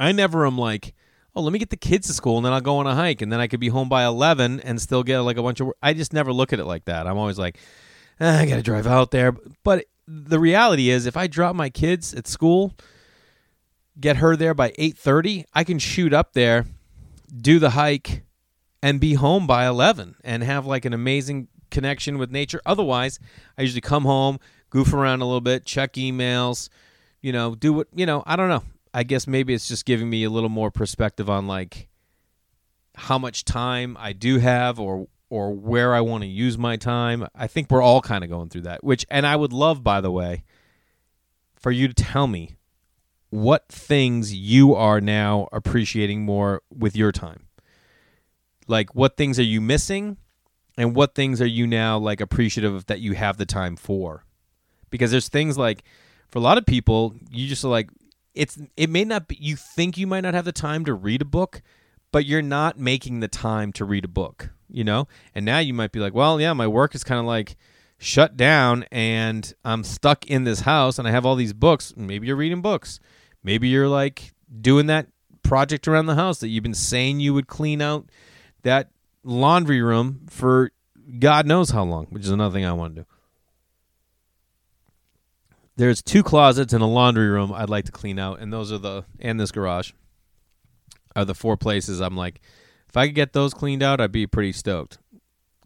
I 0.00 0.10
never 0.10 0.46
am 0.46 0.58
like, 0.58 0.94
oh, 1.36 1.42
let 1.42 1.52
me 1.52 1.58
get 1.58 1.70
the 1.70 1.76
kids 1.76 2.08
to 2.08 2.14
school 2.14 2.38
and 2.38 2.44
then 2.44 2.52
I'll 2.52 2.60
go 2.60 2.78
on 2.78 2.86
a 2.86 2.94
hike 2.94 3.22
and 3.22 3.30
then 3.30 3.38
I 3.38 3.46
could 3.46 3.60
be 3.60 3.68
home 3.68 3.88
by 3.88 4.04
11 4.04 4.60
and 4.60 4.80
still 4.80 5.02
get 5.02 5.20
like 5.20 5.36
a 5.36 5.42
bunch 5.42 5.60
of 5.60 5.68
work. 5.68 5.76
I 5.82 5.92
just 5.92 6.12
never 6.12 6.32
look 6.32 6.52
at 6.52 6.58
it 6.58 6.64
like 6.64 6.86
that. 6.86 7.06
I'm 7.06 7.18
always 7.18 7.38
like, 7.38 7.58
eh, 8.18 8.40
I 8.40 8.46
got 8.46 8.56
to 8.56 8.62
drive 8.62 8.86
out 8.86 9.10
there. 9.10 9.32
But 9.62 9.84
the 10.08 10.40
reality 10.40 10.88
is 10.88 11.06
if 11.06 11.16
I 11.16 11.26
drop 11.26 11.54
my 11.54 11.68
kids 11.68 12.14
at 12.14 12.26
school, 12.26 12.74
get 14.00 14.16
her 14.16 14.36
there 14.36 14.54
by 14.54 14.72
8:30, 14.78 15.44
I 15.52 15.64
can 15.64 15.78
shoot 15.78 16.12
up 16.12 16.32
there, 16.32 16.66
do 17.34 17.58
the 17.58 17.70
hike 17.70 18.22
and 18.82 19.00
be 19.00 19.14
home 19.14 19.46
by 19.46 19.66
11 19.66 20.16
and 20.24 20.42
have 20.42 20.66
like 20.66 20.84
an 20.84 20.92
amazing 20.92 21.48
connection 21.70 22.18
with 22.18 22.30
nature. 22.30 22.60
Otherwise, 22.66 23.18
I 23.56 23.62
usually 23.62 23.80
come 23.80 24.04
home, 24.04 24.38
goof 24.70 24.92
around 24.92 25.22
a 25.22 25.24
little 25.24 25.40
bit, 25.40 25.64
check 25.64 25.94
emails, 25.94 26.68
you 27.20 27.32
know, 27.32 27.54
do 27.54 27.72
what, 27.72 27.88
you 27.94 28.06
know, 28.06 28.22
I 28.26 28.36
don't 28.36 28.48
know. 28.48 28.64
I 28.94 29.04
guess 29.04 29.26
maybe 29.26 29.54
it's 29.54 29.68
just 29.68 29.86
giving 29.86 30.10
me 30.10 30.24
a 30.24 30.30
little 30.30 30.50
more 30.50 30.70
perspective 30.70 31.30
on 31.30 31.46
like 31.46 31.88
how 32.94 33.18
much 33.18 33.44
time 33.44 33.96
I 33.98 34.12
do 34.12 34.38
have 34.38 34.78
or 34.78 35.08
or 35.30 35.50
where 35.54 35.94
I 35.94 36.02
want 36.02 36.24
to 36.24 36.28
use 36.28 36.58
my 36.58 36.76
time. 36.76 37.26
I 37.34 37.46
think 37.46 37.70
we're 37.70 37.80
all 37.80 38.02
kind 38.02 38.22
of 38.22 38.28
going 38.28 38.50
through 38.50 38.62
that. 38.62 38.84
Which 38.84 39.06
and 39.10 39.26
I 39.26 39.34
would 39.34 39.52
love 39.52 39.82
by 39.82 40.02
the 40.02 40.10
way 40.10 40.44
for 41.54 41.70
you 41.70 41.88
to 41.88 41.94
tell 41.94 42.26
me 42.26 42.56
what 43.30 43.66
things 43.70 44.34
you 44.34 44.74
are 44.74 45.00
now 45.00 45.48
appreciating 45.52 46.22
more 46.22 46.60
with 46.70 46.94
your 46.94 47.12
time. 47.12 47.46
Like 48.68 48.94
what 48.94 49.16
things 49.16 49.38
are 49.38 49.44
you 49.44 49.60
missing 49.60 50.16
and 50.76 50.94
what 50.94 51.14
things 51.14 51.40
are 51.40 51.46
you 51.46 51.66
now 51.66 51.98
like 51.98 52.20
appreciative 52.20 52.74
of 52.74 52.86
that 52.86 53.00
you 53.00 53.14
have 53.14 53.36
the 53.36 53.46
time 53.46 53.76
for? 53.76 54.24
Because 54.90 55.10
there's 55.10 55.28
things 55.28 55.58
like 55.58 55.84
for 56.30 56.38
a 56.38 56.42
lot 56.42 56.58
of 56.58 56.66
people, 56.66 57.14
you 57.30 57.48
just 57.48 57.64
like 57.64 57.90
it's 58.34 58.58
it 58.76 58.88
may 58.88 59.04
not 59.04 59.28
be 59.28 59.36
you 59.40 59.56
think 59.56 59.98
you 59.98 60.06
might 60.06 60.22
not 60.22 60.34
have 60.34 60.44
the 60.44 60.52
time 60.52 60.84
to 60.86 60.94
read 60.94 61.22
a 61.22 61.26
book, 61.26 61.62
but 62.10 62.24
you're 62.24 62.42
not 62.42 62.78
making 62.78 63.20
the 63.20 63.28
time 63.28 63.72
to 63.72 63.84
read 63.84 64.04
a 64.04 64.08
book, 64.08 64.50
you 64.68 64.84
know? 64.84 65.08
And 65.34 65.44
now 65.44 65.58
you 65.58 65.74
might 65.74 65.92
be 65.92 66.00
like, 66.00 66.14
well, 66.14 66.40
yeah, 66.40 66.52
my 66.52 66.66
work 66.66 66.94
is 66.94 67.04
kind 67.04 67.20
of 67.20 67.26
like 67.26 67.56
shut 67.98 68.36
down 68.36 68.84
and 68.90 69.54
I'm 69.64 69.84
stuck 69.84 70.26
in 70.26 70.44
this 70.44 70.60
house 70.60 70.98
and 70.98 71.06
I 71.06 71.10
have 71.10 71.24
all 71.24 71.36
these 71.36 71.52
books. 71.52 71.94
Maybe 71.96 72.26
you're 72.26 72.36
reading 72.36 72.62
books. 72.62 72.98
Maybe 73.44 73.68
you're 73.68 73.88
like 73.88 74.32
doing 74.60 74.86
that 74.86 75.08
project 75.42 75.86
around 75.86 76.06
the 76.06 76.14
house 76.14 76.40
that 76.40 76.48
you've 76.48 76.62
been 76.62 76.74
saying 76.74 77.20
you 77.20 77.34
would 77.34 77.46
clean 77.46 77.80
out 77.80 78.08
that 78.62 78.90
laundry 79.24 79.82
room 79.82 80.26
for 80.28 80.72
God 81.18 81.46
knows 81.46 81.70
how 81.70 81.84
long, 81.84 82.06
which 82.10 82.24
is 82.24 82.30
another 82.30 82.54
thing 82.54 82.64
I 82.64 82.72
want 82.72 82.94
to 82.94 83.02
do. 83.02 83.06
There's 85.76 86.02
two 86.02 86.22
closets 86.22 86.72
and 86.72 86.82
a 86.82 86.86
laundry 86.86 87.28
room 87.28 87.52
I'd 87.52 87.70
like 87.70 87.86
to 87.86 87.92
clean 87.92 88.18
out, 88.18 88.40
and 88.40 88.52
those 88.52 88.70
are 88.70 88.78
the 88.78 89.04
and 89.18 89.40
this 89.40 89.50
garage 89.50 89.92
are 91.16 91.24
the 91.24 91.34
four 91.34 91.56
places 91.56 92.00
I'm 92.00 92.16
like, 92.16 92.40
if 92.88 92.96
I 92.96 93.06
could 93.06 93.14
get 93.14 93.32
those 93.32 93.54
cleaned 93.54 93.82
out, 93.82 94.00
I'd 94.00 94.12
be 94.12 94.26
pretty 94.26 94.52
stoked. 94.52 94.98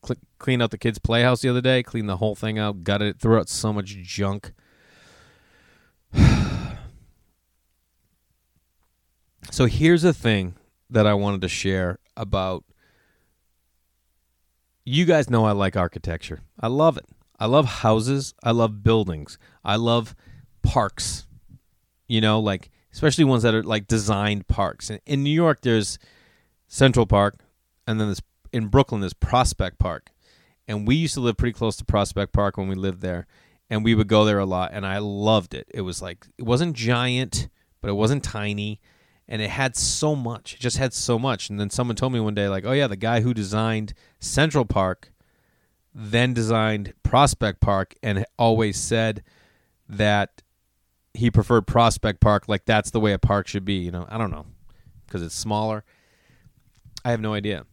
Cl- 0.04 0.20
clean 0.38 0.62
out 0.62 0.70
the 0.70 0.78
kids' 0.78 0.98
playhouse 0.98 1.40
the 1.40 1.48
other 1.48 1.60
day, 1.60 1.82
clean 1.82 2.06
the 2.06 2.18
whole 2.18 2.36
thing 2.36 2.58
out, 2.58 2.84
gutted 2.84 3.08
it, 3.08 3.20
threw 3.20 3.36
out 3.38 3.48
so 3.48 3.72
much 3.72 3.96
junk. 4.02 4.52
so 9.50 9.66
here's 9.66 10.02
the 10.02 10.14
thing 10.14 10.54
that 10.88 11.06
I 11.06 11.14
wanted 11.14 11.40
to 11.40 11.48
share 11.48 11.98
about. 12.16 12.64
You 14.88 15.04
guys 15.04 15.28
know 15.28 15.44
I 15.44 15.50
like 15.50 15.76
architecture. 15.76 16.42
I 16.60 16.68
love 16.68 16.96
it. 16.96 17.06
I 17.40 17.46
love 17.46 17.66
houses. 17.66 18.34
I 18.44 18.52
love 18.52 18.84
buildings. 18.84 19.36
I 19.64 19.74
love 19.74 20.14
parks. 20.62 21.26
You 22.06 22.20
know, 22.20 22.38
like 22.38 22.70
especially 22.92 23.24
ones 23.24 23.42
that 23.42 23.52
are 23.52 23.64
like 23.64 23.88
designed 23.88 24.46
parks. 24.46 24.88
In, 24.88 25.00
in 25.04 25.24
New 25.24 25.30
York, 25.30 25.62
there's 25.62 25.98
Central 26.68 27.04
Park, 27.04 27.34
and 27.84 27.98
then 27.98 28.06
there's 28.06 28.22
in 28.52 28.68
Brooklyn 28.68 29.00
there's 29.00 29.12
Prospect 29.12 29.80
Park, 29.80 30.12
and 30.68 30.86
we 30.86 30.94
used 30.94 31.14
to 31.14 31.20
live 31.20 31.36
pretty 31.36 31.52
close 31.52 31.76
to 31.78 31.84
Prospect 31.84 32.32
Park 32.32 32.56
when 32.56 32.68
we 32.68 32.76
lived 32.76 33.00
there, 33.00 33.26
and 33.68 33.84
we 33.84 33.96
would 33.96 34.06
go 34.06 34.24
there 34.24 34.38
a 34.38 34.46
lot, 34.46 34.70
and 34.72 34.86
I 34.86 34.98
loved 34.98 35.52
it. 35.52 35.66
It 35.74 35.80
was 35.80 36.00
like 36.00 36.28
it 36.38 36.44
wasn't 36.44 36.76
giant, 36.76 37.48
but 37.80 37.90
it 37.90 37.94
wasn't 37.94 38.22
tiny, 38.22 38.80
and 39.28 39.42
it 39.42 39.50
had 39.50 39.76
so 39.76 40.14
much. 40.14 40.54
It 40.54 40.60
just 40.60 40.78
had 40.78 40.92
so 40.92 41.18
much. 41.18 41.50
And 41.50 41.58
then 41.58 41.70
someone 41.70 41.96
told 41.96 42.12
me 42.12 42.20
one 42.20 42.34
day, 42.34 42.48
like, 42.48 42.64
oh 42.64 42.72
yeah, 42.72 42.86
the 42.86 42.96
guy 42.96 43.20
who 43.20 43.34
designed 43.34 43.94
Central 44.20 44.64
Park 44.64 45.12
then 45.98 46.34
designed 46.34 46.92
Prospect 47.02 47.60
Park, 47.60 47.94
and 48.02 48.26
always 48.38 48.76
said 48.76 49.22
that 49.88 50.42
he 51.14 51.30
preferred 51.30 51.66
Prospect 51.66 52.20
Park, 52.20 52.48
like 52.48 52.66
that's 52.66 52.90
the 52.90 53.00
way 53.00 53.14
a 53.14 53.18
park 53.18 53.48
should 53.48 53.64
be. 53.64 53.76
You 53.76 53.90
know, 53.90 54.06
I 54.10 54.18
don't 54.18 54.30
know 54.30 54.44
because 55.06 55.22
it's 55.22 55.34
smaller. 55.34 55.84
I 57.02 57.12
have 57.12 57.20
no 57.20 57.32
idea. 57.32 57.64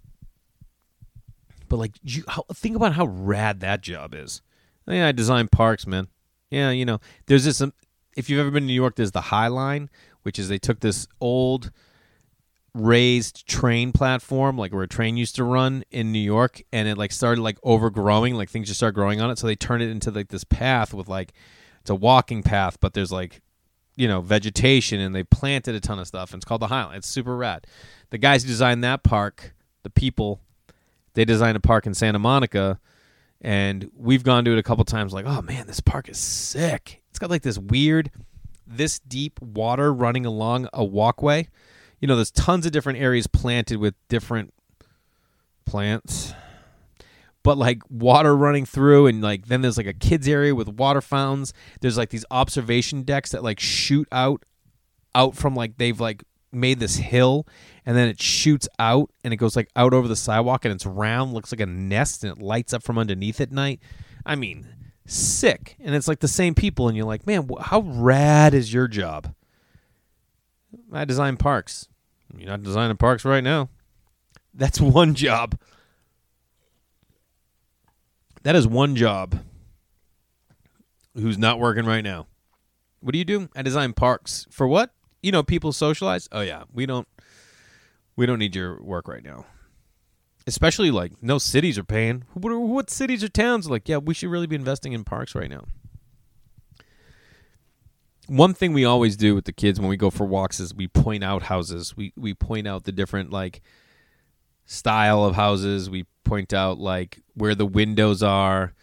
But 1.67 1.77
like, 1.77 1.91
you 2.01 2.23
how, 2.29 2.45
think 2.53 2.77
about 2.77 2.93
how 2.93 3.07
rad 3.07 3.59
that 3.59 3.81
job 3.81 4.15
is. 4.15 4.41
Yeah, 4.87 5.07
I 5.07 5.11
design 5.11 5.49
parks, 5.49 5.85
man. 5.85 6.07
Yeah, 6.49 6.69
you 6.69 6.85
know, 6.85 6.99
there's 7.25 7.43
this. 7.43 7.59
Um, 7.59 7.73
if 8.15 8.29
you've 8.29 8.39
ever 8.39 8.51
been 8.51 8.63
to 8.63 8.67
New 8.67 8.73
York, 8.73 8.95
there's 8.95 9.11
the 9.11 9.21
High 9.21 9.47
Line, 9.47 9.89
which 10.23 10.39
is 10.39 10.49
they 10.49 10.57
took 10.57 10.79
this 10.79 11.07
old 11.19 11.71
raised 12.75 13.47
train 13.47 13.91
platform 13.91 14.57
like 14.57 14.73
where 14.73 14.81
a 14.81 14.87
train 14.87 15.15
used 15.15 15.35
to 15.35 15.43
run 15.43 15.83
in 15.91 16.11
New 16.11 16.17
York 16.17 16.63
and 16.73 16.87
it 16.87 16.97
like 16.97 17.11
started 17.11 17.39
like 17.39 17.59
overgrowing 17.61 18.33
like 18.33 18.49
things 18.49 18.67
just 18.67 18.79
started 18.79 18.95
growing 18.95 19.21
on 19.21 19.29
it 19.29 19.37
so 19.37 19.45
they 19.45 19.55
turned 19.55 19.83
it 19.83 19.91
into 19.91 20.09
like 20.09 20.29
this 20.29 20.43
path 20.43 20.91
with 20.91 21.07
like 21.07 21.33
it's 21.83 21.89
a 21.89 21.95
walking 21.95 22.43
path, 22.43 22.79
but 22.79 22.93
there's 22.93 23.11
like 23.11 23.41
you 23.95 24.07
know 24.07 24.21
vegetation, 24.21 24.99
and 25.01 25.13
they 25.13 25.23
planted 25.23 25.75
a 25.75 25.81
ton 25.81 25.99
of 25.99 26.07
stuff. 26.07 26.31
And 26.31 26.39
it's 26.39 26.45
called 26.45 26.61
the 26.61 26.67
Highline. 26.67 26.95
It's 26.95 27.07
super 27.07 27.35
rad. 27.35 27.67
The 28.09 28.17
guys 28.17 28.43
who 28.43 28.47
designed 28.47 28.83
that 28.85 29.03
park, 29.03 29.53
the 29.83 29.89
people, 29.89 30.39
they 31.13 31.25
designed 31.25 31.57
a 31.57 31.59
park 31.59 31.85
in 31.85 31.93
Santa 31.93 32.19
Monica, 32.19 32.79
and 33.41 33.91
we've 33.97 34.23
gone 34.23 34.45
to 34.45 34.53
it 34.53 34.57
a 34.57 34.63
couple 34.63 34.85
times. 34.85 35.13
Like, 35.13 35.25
oh 35.27 35.41
man, 35.41 35.67
this 35.67 35.81
park 35.81 36.07
is 36.07 36.17
sick. 36.17 37.02
It's 37.13 37.19
got 37.19 37.29
like 37.29 37.43
this 37.43 37.59
weird, 37.59 38.09
this 38.65 38.97
deep 38.97 39.39
water 39.39 39.93
running 39.93 40.25
along 40.25 40.67
a 40.73 40.83
walkway. 40.83 41.47
You 41.99 42.07
know, 42.07 42.15
there's 42.15 42.31
tons 42.31 42.65
of 42.65 42.71
different 42.71 42.97
areas 42.97 43.27
planted 43.27 43.77
with 43.77 43.93
different 44.07 44.51
plants. 45.63 46.33
But 47.43 47.59
like 47.59 47.83
water 47.87 48.35
running 48.35 48.65
through 48.65 49.05
and 49.05 49.21
like 49.21 49.45
then 49.45 49.61
there's 49.61 49.77
like 49.77 49.85
a 49.85 49.93
kids 49.93 50.27
area 50.27 50.55
with 50.55 50.67
water 50.69 51.01
fountains. 51.01 51.53
There's 51.81 51.99
like 51.99 52.09
these 52.09 52.25
observation 52.31 53.03
decks 53.03 53.29
that 53.29 53.43
like 53.43 53.59
shoot 53.59 54.07
out 54.11 54.43
out 55.13 55.35
from 55.35 55.53
like 55.55 55.77
they've 55.77 55.99
like 55.99 56.23
made 56.51 56.79
this 56.79 56.95
hill. 56.95 57.45
And 57.85 57.95
then 57.95 58.07
it 58.07 58.19
shoots 58.19 58.67
out 58.79 59.11
and 59.23 59.31
it 59.31 59.37
goes 59.37 59.55
like 59.55 59.69
out 59.75 59.93
over 59.93 60.07
the 60.07 60.15
sidewalk 60.15 60.65
and 60.65 60.73
it's 60.73 60.87
round 60.87 61.31
looks 61.31 61.51
like 61.51 61.61
a 61.61 61.67
nest 61.67 62.23
and 62.23 62.35
it 62.35 62.43
lights 62.43 62.73
up 62.73 62.81
from 62.81 62.97
underneath 62.97 63.39
at 63.39 63.51
night. 63.51 63.81
I 64.25 64.33
mean 64.35 64.72
sick 65.05 65.75
and 65.79 65.93
it's 65.95 66.07
like 66.07 66.19
the 66.19 66.27
same 66.27 66.55
people 66.55 66.87
and 66.87 66.95
you're 66.95 67.05
like 67.05 67.27
man 67.27 67.47
how 67.59 67.81
rad 67.81 68.53
is 68.53 68.73
your 68.73 68.87
job 68.87 69.33
i 70.91 71.03
design 71.03 71.35
parks 71.37 71.87
you're 72.37 72.49
not 72.49 72.63
designing 72.63 72.95
parks 72.95 73.25
right 73.25 73.43
now 73.43 73.69
that's 74.53 74.79
one 74.81 75.13
job 75.13 75.57
that 78.43 78.55
is 78.55 78.67
one 78.67 78.95
job 78.95 79.39
who's 81.15 81.37
not 81.37 81.59
working 81.59 81.85
right 81.85 82.03
now. 82.03 82.27
What 82.99 83.13
do 83.13 83.17
you 83.17 83.25
do? 83.25 83.49
I 83.55 83.61
design 83.61 83.93
parks. 83.93 84.47
For 84.49 84.67
what? 84.67 84.91
You 85.21 85.31
know, 85.31 85.43
people 85.43 85.71
socialize. 85.71 86.27
Oh 86.31 86.41
yeah, 86.41 86.63
we 86.73 86.85
don't 86.85 87.07
we 88.15 88.25
don't 88.25 88.39
need 88.39 88.55
your 88.55 88.81
work 88.81 89.07
right 89.07 89.23
now. 89.23 89.45
Especially 90.45 90.91
like 90.91 91.13
no 91.21 91.37
cities 91.37 91.77
are 91.77 91.83
paying. 91.83 92.25
What, 92.33 92.53
what 92.53 92.89
cities 92.89 93.23
or 93.23 93.29
towns 93.29 93.67
are 93.67 93.71
like? 93.71 93.87
Yeah, 93.87 93.97
we 93.97 94.13
should 94.13 94.29
really 94.29 94.47
be 94.47 94.55
investing 94.55 94.93
in 94.93 95.03
parks 95.03 95.35
right 95.35 95.49
now. 95.49 95.65
One 98.27 98.53
thing 98.53 98.73
we 98.73 98.85
always 98.85 99.15
do 99.15 99.35
with 99.35 99.45
the 99.45 99.53
kids 99.53 99.79
when 99.79 99.89
we 99.89 99.97
go 99.97 100.09
for 100.09 100.25
walks 100.25 100.59
is 100.59 100.73
we 100.73 100.87
point 100.87 101.23
out 101.23 101.43
houses. 101.43 101.95
We 101.95 102.13
we 102.15 102.33
point 102.33 102.67
out 102.67 102.83
the 102.83 102.91
different 102.91 103.31
like 103.31 103.61
style 104.65 105.23
of 105.23 105.35
houses. 105.35 105.89
We 105.89 106.05
point 106.23 106.53
out 106.53 106.77
like 106.77 107.19
where 107.35 107.55
the 107.55 107.65
windows 107.65 108.23
are. 108.23 108.73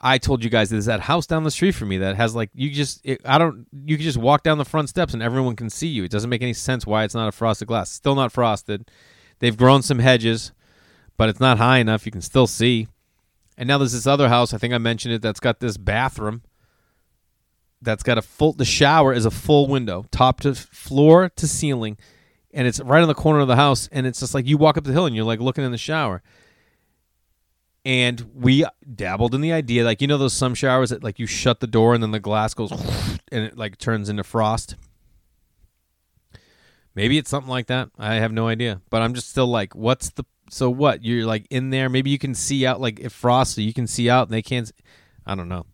I 0.00 0.18
told 0.18 0.42
you 0.42 0.50
guys 0.50 0.70
there's 0.70 0.86
that 0.86 1.00
house 1.00 1.26
down 1.26 1.44
the 1.44 1.50
street 1.50 1.72
from 1.72 1.88
me 1.88 1.98
that 1.98 2.16
has 2.16 2.34
like 2.34 2.50
you 2.54 2.70
just 2.70 3.00
it, 3.04 3.20
I 3.24 3.38
don't 3.38 3.66
you 3.84 3.96
can 3.96 4.04
just 4.04 4.18
walk 4.18 4.42
down 4.42 4.58
the 4.58 4.64
front 4.64 4.88
steps 4.88 5.12
and 5.12 5.22
everyone 5.22 5.56
can 5.56 5.70
see 5.70 5.88
you. 5.88 6.04
It 6.04 6.10
doesn't 6.10 6.30
make 6.30 6.42
any 6.42 6.54
sense 6.54 6.86
why 6.86 7.04
it's 7.04 7.14
not 7.14 7.28
a 7.28 7.32
frosted 7.32 7.68
glass. 7.68 7.90
Still 7.90 8.14
not 8.14 8.32
frosted. 8.32 8.90
They've 9.40 9.56
grown 9.56 9.82
some 9.82 9.98
hedges, 9.98 10.52
but 11.16 11.28
it's 11.28 11.40
not 11.40 11.58
high 11.58 11.78
enough. 11.78 12.06
You 12.06 12.12
can 12.12 12.22
still 12.22 12.46
see. 12.46 12.86
And 13.58 13.66
now 13.66 13.78
there's 13.78 13.92
this 13.92 14.06
other 14.06 14.28
house. 14.28 14.54
I 14.54 14.58
think 14.58 14.72
I 14.72 14.78
mentioned 14.78 15.14
it. 15.14 15.22
That's 15.22 15.40
got 15.40 15.60
this 15.60 15.76
bathroom. 15.76 16.42
That's 17.82 18.02
got 18.02 18.18
a 18.18 18.22
full. 18.22 18.52
The 18.52 18.64
shower 18.64 19.12
is 19.12 19.24
a 19.24 19.30
full 19.30 19.66
window, 19.66 20.06
top 20.10 20.40
to 20.40 20.54
floor 20.54 21.30
to 21.36 21.48
ceiling 21.48 21.96
and 22.52 22.66
it's 22.66 22.80
right 22.80 23.02
on 23.02 23.08
the 23.08 23.14
corner 23.14 23.40
of 23.40 23.48
the 23.48 23.56
house 23.56 23.88
and 23.92 24.06
it's 24.06 24.20
just 24.20 24.34
like 24.34 24.46
you 24.46 24.56
walk 24.56 24.76
up 24.76 24.84
the 24.84 24.92
hill 24.92 25.06
and 25.06 25.14
you're 25.14 25.24
like 25.24 25.40
looking 25.40 25.64
in 25.64 25.72
the 25.72 25.78
shower 25.78 26.22
and 27.84 28.28
we 28.34 28.64
dabbled 28.94 29.34
in 29.34 29.40
the 29.40 29.52
idea 29.52 29.84
like 29.84 30.00
you 30.00 30.06
know 30.06 30.18
those 30.18 30.32
some 30.32 30.54
showers 30.54 30.90
that 30.90 31.02
like 31.02 31.18
you 31.18 31.26
shut 31.26 31.60
the 31.60 31.66
door 31.66 31.94
and 31.94 32.02
then 32.02 32.10
the 32.10 32.20
glass 32.20 32.54
goes 32.54 32.70
and 33.32 33.44
it 33.44 33.56
like 33.56 33.78
turns 33.78 34.08
into 34.08 34.24
frost 34.24 34.76
maybe 36.94 37.18
it's 37.18 37.30
something 37.30 37.50
like 37.50 37.66
that 37.66 37.90
i 37.98 38.14
have 38.14 38.32
no 38.32 38.48
idea 38.48 38.80
but 38.90 39.02
i'm 39.02 39.14
just 39.14 39.28
still 39.30 39.46
like 39.46 39.74
what's 39.74 40.10
the 40.10 40.24
so 40.50 40.68
what 40.68 41.04
you're 41.04 41.26
like 41.26 41.46
in 41.50 41.70
there 41.70 41.88
maybe 41.88 42.10
you 42.10 42.18
can 42.18 42.34
see 42.34 42.66
out 42.66 42.80
like 42.80 42.98
if 43.00 43.12
frost 43.12 43.54
so 43.54 43.60
you 43.60 43.72
can 43.72 43.86
see 43.86 44.10
out 44.10 44.26
and 44.26 44.34
they 44.34 44.42
can't 44.42 44.72
i 45.26 45.34
don't 45.34 45.48
know 45.48 45.64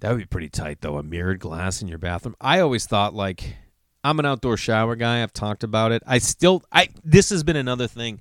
that 0.00 0.10
would 0.10 0.18
be 0.18 0.26
pretty 0.26 0.48
tight 0.48 0.80
though 0.80 0.96
a 0.98 1.02
mirrored 1.02 1.38
glass 1.38 1.80
in 1.82 1.88
your 1.88 1.98
bathroom 1.98 2.34
i 2.40 2.60
always 2.60 2.86
thought 2.86 3.14
like 3.14 3.56
I'm 4.02 4.18
an 4.18 4.26
outdoor 4.26 4.56
shower 4.56 4.96
guy. 4.96 5.22
I've 5.22 5.32
talked 5.32 5.62
about 5.62 5.92
it. 5.92 6.02
I 6.06 6.18
still 6.18 6.62
I 6.72 6.88
this 7.04 7.30
has 7.30 7.42
been 7.42 7.56
another 7.56 7.86
thing 7.86 8.20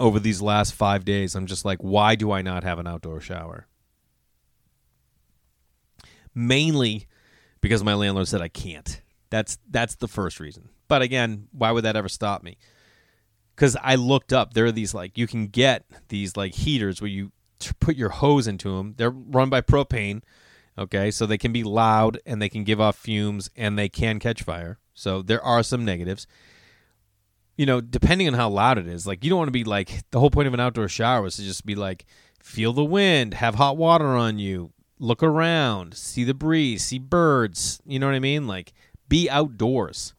over 0.00 0.18
these 0.18 0.42
last 0.42 0.74
5 0.74 1.04
days. 1.04 1.34
I'm 1.34 1.46
just 1.46 1.64
like 1.64 1.78
why 1.80 2.14
do 2.14 2.32
I 2.32 2.42
not 2.42 2.64
have 2.64 2.78
an 2.78 2.86
outdoor 2.86 3.20
shower? 3.20 3.66
Mainly 6.34 7.06
because 7.60 7.82
my 7.84 7.94
landlord 7.94 8.28
said 8.28 8.40
I 8.40 8.48
can't. 8.48 9.00
That's 9.30 9.58
that's 9.70 9.96
the 9.96 10.08
first 10.08 10.40
reason. 10.40 10.68
But 10.88 11.02
again, 11.02 11.48
why 11.52 11.72
would 11.72 11.84
that 11.84 11.96
ever 11.96 12.08
stop 12.08 12.42
me? 12.42 12.58
because 13.56 13.76
I 13.82 13.94
looked 13.94 14.32
up. 14.32 14.54
There 14.54 14.66
are 14.66 14.72
these 14.72 14.94
like 14.94 15.16
you 15.18 15.26
can 15.26 15.46
get 15.46 15.84
these 16.08 16.36
like 16.36 16.54
heaters 16.54 17.00
where 17.00 17.08
you 17.08 17.32
put 17.80 17.96
your 17.96 18.10
hose 18.10 18.46
into 18.46 18.76
them. 18.76 18.94
They're 18.96 19.10
run 19.10 19.48
by 19.48 19.62
propane. 19.62 20.22
Okay, 20.78 21.10
so 21.10 21.24
they 21.24 21.38
can 21.38 21.52
be 21.52 21.64
loud 21.64 22.18
and 22.26 22.40
they 22.40 22.50
can 22.50 22.62
give 22.62 22.80
off 22.80 22.96
fumes 22.96 23.48
and 23.56 23.78
they 23.78 23.88
can 23.88 24.18
catch 24.18 24.42
fire. 24.42 24.78
So 24.92 25.22
there 25.22 25.42
are 25.42 25.62
some 25.62 25.86
negatives. 25.86 26.26
You 27.56 27.64
know, 27.64 27.80
depending 27.80 28.28
on 28.28 28.34
how 28.34 28.50
loud 28.50 28.76
it 28.76 28.86
is, 28.86 29.06
like 29.06 29.24
you 29.24 29.30
don't 29.30 29.38
want 29.38 29.48
to 29.48 29.52
be 29.52 29.64
like 29.64 30.02
the 30.10 30.20
whole 30.20 30.30
point 30.30 30.48
of 30.48 30.52
an 30.52 30.60
outdoor 30.60 30.88
shower 30.88 31.22
was 31.22 31.36
to 31.36 31.42
just 31.42 31.64
be 31.64 31.74
like 31.74 32.04
feel 32.42 32.74
the 32.74 32.84
wind, 32.84 33.32
have 33.34 33.54
hot 33.54 33.78
water 33.78 34.08
on 34.08 34.38
you, 34.38 34.72
look 34.98 35.22
around, 35.22 35.94
see 35.94 36.24
the 36.24 36.34
breeze, 36.34 36.84
see 36.84 36.98
birds. 36.98 37.80
You 37.86 37.98
know 37.98 38.06
what 38.06 38.14
I 38.14 38.20
mean? 38.20 38.46
Like 38.46 38.74
be 39.08 39.28
outdoors. 39.30 40.14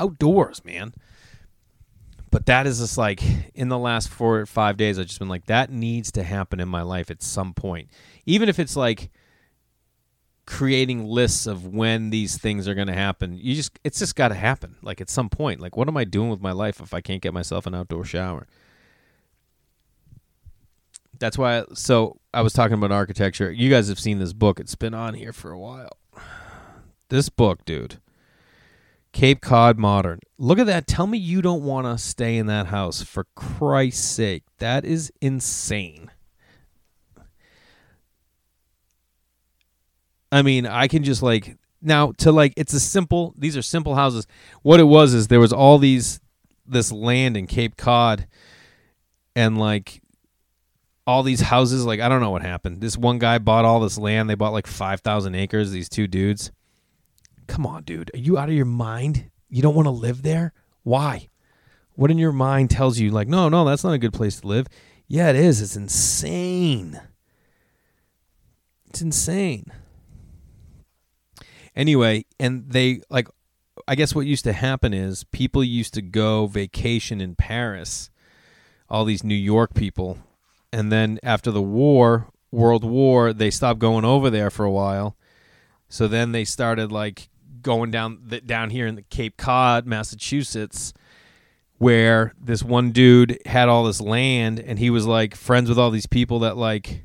Outdoors, 0.00 0.64
man. 0.64 0.94
But 2.30 2.46
that 2.46 2.66
is 2.66 2.78
just 2.78 2.98
like 2.98 3.22
in 3.54 3.68
the 3.68 3.78
last 3.78 4.08
four 4.08 4.40
or 4.40 4.46
five 4.46 4.76
days, 4.76 4.98
I've 4.98 5.06
just 5.06 5.18
been 5.18 5.28
like, 5.28 5.46
that 5.46 5.70
needs 5.70 6.12
to 6.12 6.22
happen 6.22 6.60
in 6.60 6.68
my 6.68 6.82
life 6.82 7.10
at 7.10 7.22
some 7.22 7.54
point. 7.54 7.88
Even 8.26 8.48
if 8.48 8.58
it's 8.58 8.76
like 8.76 9.10
creating 10.48 11.04
lists 11.04 11.46
of 11.46 11.66
when 11.66 12.08
these 12.08 12.38
things 12.38 12.66
are 12.66 12.74
going 12.74 12.86
to 12.86 12.94
happen. 12.94 13.36
You 13.36 13.54
just 13.54 13.78
it's 13.84 13.98
just 13.98 14.16
got 14.16 14.28
to 14.28 14.34
happen 14.34 14.76
like 14.80 14.98
at 14.98 15.10
some 15.10 15.28
point. 15.28 15.60
Like 15.60 15.76
what 15.76 15.88
am 15.88 15.96
I 15.98 16.04
doing 16.04 16.30
with 16.30 16.40
my 16.40 16.52
life 16.52 16.80
if 16.80 16.94
I 16.94 17.02
can't 17.02 17.20
get 17.20 17.34
myself 17.34 17.66
an 17.66 17.74
outdoor 17.74 18.06
shower? 18.06 18.46
That's 21.18 21.36
why 21.36 21.64
so 21.74 22.18
I 22.32 22.40
was 22.40 22.54
talking 22.54 22.72
about 22.72 22.90
architecture. 22.90 23.52
You 23.52 23.68
guys 23.68 23.88
have 23.88 23.98
seen 24.00 24.20
this 24.20 24.32
book. 24.32 24.58
It's 24.58 24.74
been 24.74 24.94
on 24.94 25.12
here 25.12 25.34
for 25.34 25.52
a 25.52 25.58
while. 25.58 25.98
This 27.08 27.28
book, 27.28 27.64
dude. 27.64 28.00
Cape 29.12 29.40
Cod 29.40 29.78
Modern. 29.78 30.20
Look 30.36 30.58
at 30.58 30.66
that. 30.66 30.86
Tell 30.86 31.06
me 31.06 31.18
you 31.18 31.40
don't 31.40 31.62
want 31.62 31.86
to 31.86 32.02
stay 32.02 32.36
in 32.36 32.46
that 32.46 32.66
house 32.66 33.02
for 33.02 33.26
Christ's 33.34 34.04
sake. 34.04 34.44
That 34.58 34.84
is 34.84 35.10
insane. 35.20 36.10
I 40.30 40.42
mean, 40.42 40.66
I 40.66 40.88
can 40.88 41.04
just 41.04 41.22
like 41.22 41.56
now 41.80 42.12
to 42.18 42.32
like 42.32 42.52
it's 42.56 42.74
a 42.74 42.80
simple 42.80 43.34
these 43.36 43.56
are 43.56 43.62
simple 43.62 43.94
houses. 43.94 44.26
What 44.62 44.78
it 44.78 44.84
was 44.84 45.14
is 45.14 45.28
there 45.28 45.40
was 45.40 45.52
all 45.52 45.78
these 45.78 46.20
this 46.66 46.92
land 46.92 47.36
in 47.36 47.46
Cape 47.46 47.76
Cod 47.78 48.26
and 49.34 49.56
like 49.56 50.02
all 51.06 51.22
these 51.22 51.40
houses 51.40 51.86
like 51.86 52.00
I 52.00 52.10
don't 52.10 52.20
know 52.20 52.30
what 52.30 52.42
happened. 52.42 52.82
This 52.82 52.98
one 52.98 53.18
guy 53.18 53.38
bought 53.38 53.64
all 53.64 53.80
this 53.80 53.96
land. 53.96 54.28
They 54.28 54.34
bought 54.34 54.52
like 54.52 54.66
5,000 54.66 55.34
acres 55.34 55.70
these 55.70 55.88
two 55.88 56.06
dudes. 56.06 56.52
Come 57.48 57.66
on, 57.66 57.82
dude. 57.82 58.10
Are 58.14 58.18
you 58.18 58.38
out 58.38 58.48
of 58.48 58.54
your 58.54 58.64
mind? 58.64 59.30
You 59.48 59.62
don't 59.62 59.74
want 59.74 59.86
to 59.86 59.90
live 59.90 60.22
there? 60.22 60.52
Why? 60.84 61.28
What 61.94 62.12
in 62.12 62.18
your 62.18 62.32
mind 62.32 62.70
tells 62.70 63.00
you 63.00 63.10
like, 63.10 63.26
"No, 63.26 63.48
no, 63.48 63.64
that's 63.64 63.82
not 63.82 63.94
a 63.94 63.98
good 63.98 64.12
place 64.12 64.40
to 64.40 64.46
live." 64.46 64.68
Yeah, 65.08 65.30
it 65.30 65.36
is. 65.36 65.60
It's 65.60 65.74
insane. 65.74 67.00
It's 68.86 69.02
insane. 69.02 69.72
Anyway, 71.74 72.24
and 72.38 72.70
they 72.70 73.00
like 73.10 73.26
I 73.86 73.94
guess 73.94 74.14
what 74.14 74.26
used 74.26 74.44
to 74.44 74.52
happen 74.52 74.92
is 74.92 75.24
people 75.24 75.64
used 75.64 75.94
to 75.94 76.02
go 76.02 76.46
vacation 76.46 77.20
in 77.20 77.34
Paris, 77.34 78.10
all 78.88 79.04
these 79.04 79.24
New 79.24 79.34
York 79.34 79.74
people, 79.74 80.18
and 80.72 80.92
then 80.92 81.18
after 81.22 81.50
the 81.50 81.62
war, 81.62 82.28
World 82.50 82.84
War, 82.84 83.32
they 83.32 83.50
stopped 83.50 83.78
going 83.78 84.04
over 84.04 84.30
there 84.30 84.50
for 84.50 84.64
a 84.64 84.70
while. 84.70 85.16
So 85.88 86.06
then 86.06 86.32
they 86.32 86.44
started 86.44 86.92
like 86.92 87.28
going 87.62 87.90
down 87.90 88.20
the, 88.26 88.40
down 88.40 88.70
here 88.70 88.86
in 88.86 88.94
the 88.94 89.02
Cape 89.02 89.36
Cod, 89.36 89.86
Massachusetts, 89.86 90.92
where 91.78 92.34
this 92.40 92.62
one 92.62 92.90
dude 92.90 93.40
had 93.46 93.68
all 93.68 93.84
this 93.84 94.00
land 94.00 94.58
and 94.58 94.78
he 94.78 94.90
was 94.90 95.06
like 95.06 95.34
friends 95.34 95.68
with 95.68 95.78
all 95.78 95.90
these 95.90 96.06
people 96.06 96.40
that 96.40 96.56
like 96.56 97.04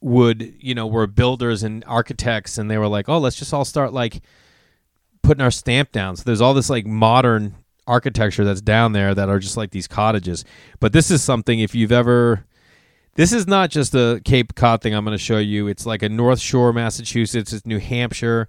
would 0.00 0.54
you 0.60 0.74
know 0.74 0.86
were 0.86 1.06
builders 1.06 1.62
and 1.62 1.84
architects. 1.86 2.58
And 2.58 2.70
they 2.70 2.78
were 2.78 2.88
like 2.88 3.08
oh 3.08 3.18
let's 3.18 3.36
just 3.36 3.54
all 3.54 3.64
start 3.64 3.92
like 3.92 4.20
putting 5.22 5.42
our 5.42 5.50
stamp 5.50 5.92
down. 5.92 6.16
So 6.16 6.24
there's 6.24 6.40
all 6.40 6.54
this 6.54 6.70
like 6.70 6.86
modern 6.86 7.54
architecture 7.86 8.44
that's 8.44 8.60
down 8.60 8.92
there 8.92 9.14
that 9.14 9.28
are 9.28 9.38
just 9.38 9.56
like 9.56 9.70
these 9.70 9.88
cottages. 9.88 10.44
But 10.78 10.92
this 10.92 11.10
is 11.10 11.22
something 11.22 11.60
if 11.60 11.74
you've 11.74 11.92
ever 11.92 12.44
this 13.14 13.32
is 13.32 13.46
not 13.48 13.70
just 13.70 13.94
a 13.94 14.20
cape 14.24 14.54
cod 14.54 14.80
thing 14.80 14.94
i'm 14.94 15.04
going 15.04 15.16
to 15.16 15.22
show 15.22 15.38
you. 15.38 15.68
It's 15.68 15.86
like 15.86 16.02
a 16.02 16.08
north 16.08 16.40
shore 16.40 16.72
massachusetts. 16.72 17.52
It's 17.52 17.66
new 17.66 17.78
hampshire 17.78 18.48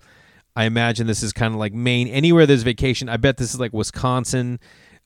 i 0.55 0.65
imagine 0.65 1.07
this 1.07 1.23
is 1.23 1.33
kind 1.33 1.53
of 1.53 1.59
like 1.59 1.73
maine 1.73 2.07
anywhere 2.07 2.45
there's 2.45 2.63
vacation 2.63 3.09
i 3.09 3.17
bet 3.17 3.37
this 3.37 3.53
is 3.53 3.59
like 3.59 3.73
wisconsin 3.73 4.59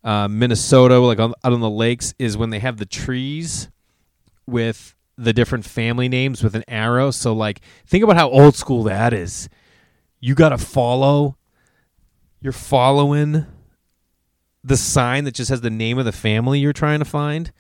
uh, 0.04 0.28
minnesota 0.28 1.00
like 1.00 1.20
on, 1.20 1.34
out 1.44 1.54
on 1.54 1.60
the 1.62 1.70
lakes 1.70 2.14
is 2.20 2.36
when 2.36 2.50
they 2.50 2.60
have 2.60 2.78
the 2.78 2.86
trees 2.86 3.70
with 4.46 4.96
the 5.18 5.34
different 5.34 5.66
family 5.66 6.10
names 6.10 6.44
with 6.44 6.56
an 6.56 6.64
arrow. 6.68 7.12
So 7.12 7.34
like 7.34 7.62
think 7.86 8.04
about 8.04 8.18
how 8.18 8.30
old 8.30 8.56
school 8.56 8.84
that 8.84 9.14
is. 9.14 9.50
You 10.20 10.36
got 10.36 10.50
to 10.50 10.58
follow 10.58 11.38
you're 12.42 12.52
following 12.52 13.46
the 14.66 14.76
sign 14.76 15.24
that 15.24 15.34
just 15.34 15.50
has 15.50 15.62
the 15.62 15.70
name 15.70 15.98
of 15.98 16.04
the 16.04 16.12
family 16.12 16.60
you're 16.60 16.74
trying 16.74 17.00
to 17.00 17.06
find. 17.06 17.54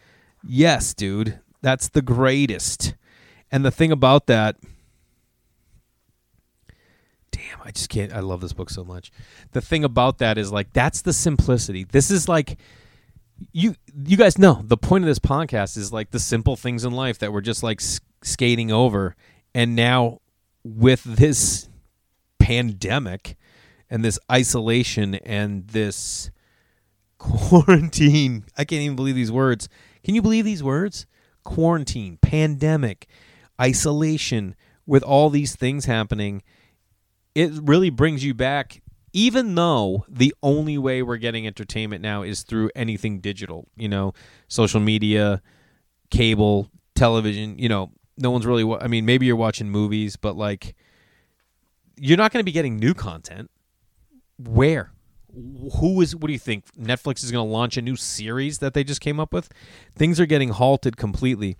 Yes, 0.46 0.94
dude. 0.94 1.40
That's 1.62 1.88
the 1.88 2.02
greatest. 2.02 2.94
And 3.50 3.64
the 3.64 3.72
thing 3.72 3.94
about 3.94 4.28
that 4.28 4.58
I 7.64 7.72
just 7.72 7.90
can't 7.90 8.14
I 8.14 8.20
love 8.20 8.42
this 8.42 8.54
book 8.54 8.70
so 8.70 8.84
much. 8.84 9.12
The 9.54 9.62
thing 9.62 9.84
about 9.84 10.18
that 10.20 10.38
is 10.38 10.52
like 10.52 10.74
that's 10.74 11.02
the 11.02 11.14
simplicity. 11.14 11.86
This 11.86 12.12
is 12.12 12.28
like 12.28 12.58
you 13.52 13.76
you 14.06 14.18
guys 14.18 14.38
know 14.38 14.62
the 14.64 14.78
point 14.78 15.04
of 15.04 15.08
this 15.08 15.20
podcast 15.20 15.78
is 15.78 15.92
like 15.92 16.12
the 16.12 16.20
simple 16.20 16.56
things 16.56 16.86
in 16.86 16.94
life 16.94 17.20
that 17.20 17.34
we're 17.34 17.42
just 17.42 17.64
like 17.64 17.82
skating 18.22 18.72
over 18.72 19.16
and 19.54 19.76
now 19.76 20.20
with 20.64 21.04
this 21.04 21.68
pandemic 22.40 23.36
and 23.90 24.04
this 24.04 24.20
isolation 24.32 25.16
and 25.16 25.68
this 25.68 26.32
quarantine 27.18 28.46
i 28.58 28.64
can't 28.66 28.82
even 28.82 28.96
believe 28.96 29.16
these 29.16 29.32
words 29.32 29.70
can 30.04 30.16
you 30.16 30.22
believe 30.22 30.46
these 30.46 30.64
words 30.64 31.06
quarantine 31.44 32.18
pandemic 32.22 33.08
isolation 33.60 34.56
with 34.86 35.04
all 35.04 35.30
these 35.30 35.56
things 35.56 35.86
happening 35.86 36.42
it 37.36 37.52
really 37.64 37.90
brings 37.90 38.24
you 38.24 38.34
back 38.34 38.82
even 39.14 39.54
though 39.54 40.06
the 40.10 40.34
only 40.42 40.78
way 40.78 41.04
we're 41.04 41.18
getting 41.18 41.46
entertainment 41.46 42.02
now 42.02 42.24
is 42.24 42.42
through 42.42 42.72
anything 42.76 43.20
digital, 43.20 43.68
you 43.78 43.88
know, 43.88 44.14
social 44.48 44.80
media, 44.80 45.42
cable, 46.10 46.70
television, 46.96 47.58
you 47.60 47.70
know, 47.70 47.92
no 48.18 48.32
one's 48.32 48.46
really, 48.46 48.64
wa- 48.64 48.80
I 48.82 48.88
mean, 48.88 49.06
maybe 49.06 49.28
you're 49.28 49.36
watching 49.36 49.70
movies, 49.70 50.16
but 50.16 50.36
like, 50.36 50.76
you're 51.96 52.18
not 52.18 52.34
going 52.34 52.42
to 52.42 52.46
be 52.46 52.52
getting 52.52 52.78
new 52.78 52.96
content. 52.96 53.52
Where? 54.40 54.92
Who 55.80 56.02
is, 56.02 56.16
what 56.16 56.28
do 56.28 56.34
you 56.34 56.40
think? 56.40 56.66
Netflix 56.76 57.24
is 57.24 57.32
going 57.32 57.48
to 57.48 57.52
launch 57.52 57.78
a 57.78 57.82
new 57.84 57.96
series 57.96 58.60
that 58.60 58.74
they 58.74 58.84
just 58.84 59.00
came 59.00 59.20
up 59.20 59.32
with? 59.32 59.50
Things 59.96 60.20
are 60.20 60.26
getting 60.26 60.50
halted 60.50 60.98
completely. 60.98 61.58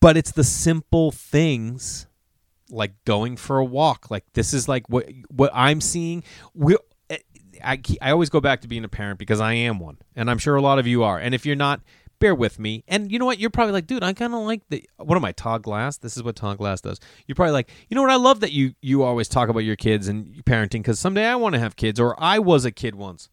But 0.00 0.16
it's 0.16 0.30
the 0.30 0.44
simple 0.44 1.10
things 1.10 2.06
like 2.70 2.92
going 3.04 3.36
for 3.36 3.58
a 3.58 3.64
walk. 3.64 4.10
Like 4.10 4.24
this 4.34 4.52
is 4.52 4.68
like 4.68 4.88
what 4.88 5.08
what 5.28 5.50
I'm 5.54 5.80
seeing. 5.80 6.22
We 6.54 6.76
I 7.64 7.80
I 8.00 8.10
always 8.10 8.30
go 8.30 8.40
back 8.40 8.60
to 8.62 8.68
being 8.68 8.84
a 8.84 8.88
parent 8.88 9.18
because 9.18 9.40
I 9.40 9.54
am 9.54 9.78
one, 9.78 9.98
and 10.14 10.30
I'm 10.30 10.38
sure 10.38 10.56
a 10.56 10.62
lot 10.62 10.78
of 10.78 10.86
you 10.86 11.02
are. 11.02 11.18
And 11.18 11.34
if 11.34 11.44
you're 11.44 11.56
not, 11.56 11.80
bear 12.18 12.34
with 12.34 12.58
me. 12.58 12.84
And 12.88 13.10
you 13.10 13.18
know 13.18 13.24
what? 13.24 13.38
You're 13.38 13.50
probably 13.50 13.72
like, 13.72 13.86
dude, 13.86 14.02
I 14.02 14.12
kind 14.12 14.34
of 14.34 14.40
like 14.40 14.62
the 14.68 14.88
what 14.96 15.16
am 15.16 15.24
I, 15.24 15.32
Todd 15.32 15.62
Glass? 15.62 15.98
This 15.98 16.16
is 16.16 16.22
what 16.22 16.36
Todd 16.36 16.58
Glass 16.58 16.80
does. 16.80 17.00
You're 17.26 17.34
probably 17.34 17.52
like, 17.52 17.70
you 17.88 17.94
know 17.94 18.02
what? 18.02 18.10
I 18.10 18.16
love 18.16 18.40
that 18.40 18.52
you 18.52 18.74
you 18.80 19.02
always 19.02 19.28
talk 19.28 19.48
about 19.48 19.60
your 19.60 19.76
kids 19.76 20.08
and 20.08 20.44
parenting 20.44 20.80
because 20.80 20.98
someday 20.98 21.26
I 21.26 21.36
want 21.36 21.54
to 21.54 21.58
have 21.58 21.76
kids, 21.76 21.98
or 21.98 22.14
I 22.22 22.38
was 22.38 22.64
a 22.64 22.70
kid 22.70 22.94
once. 22.94 23.28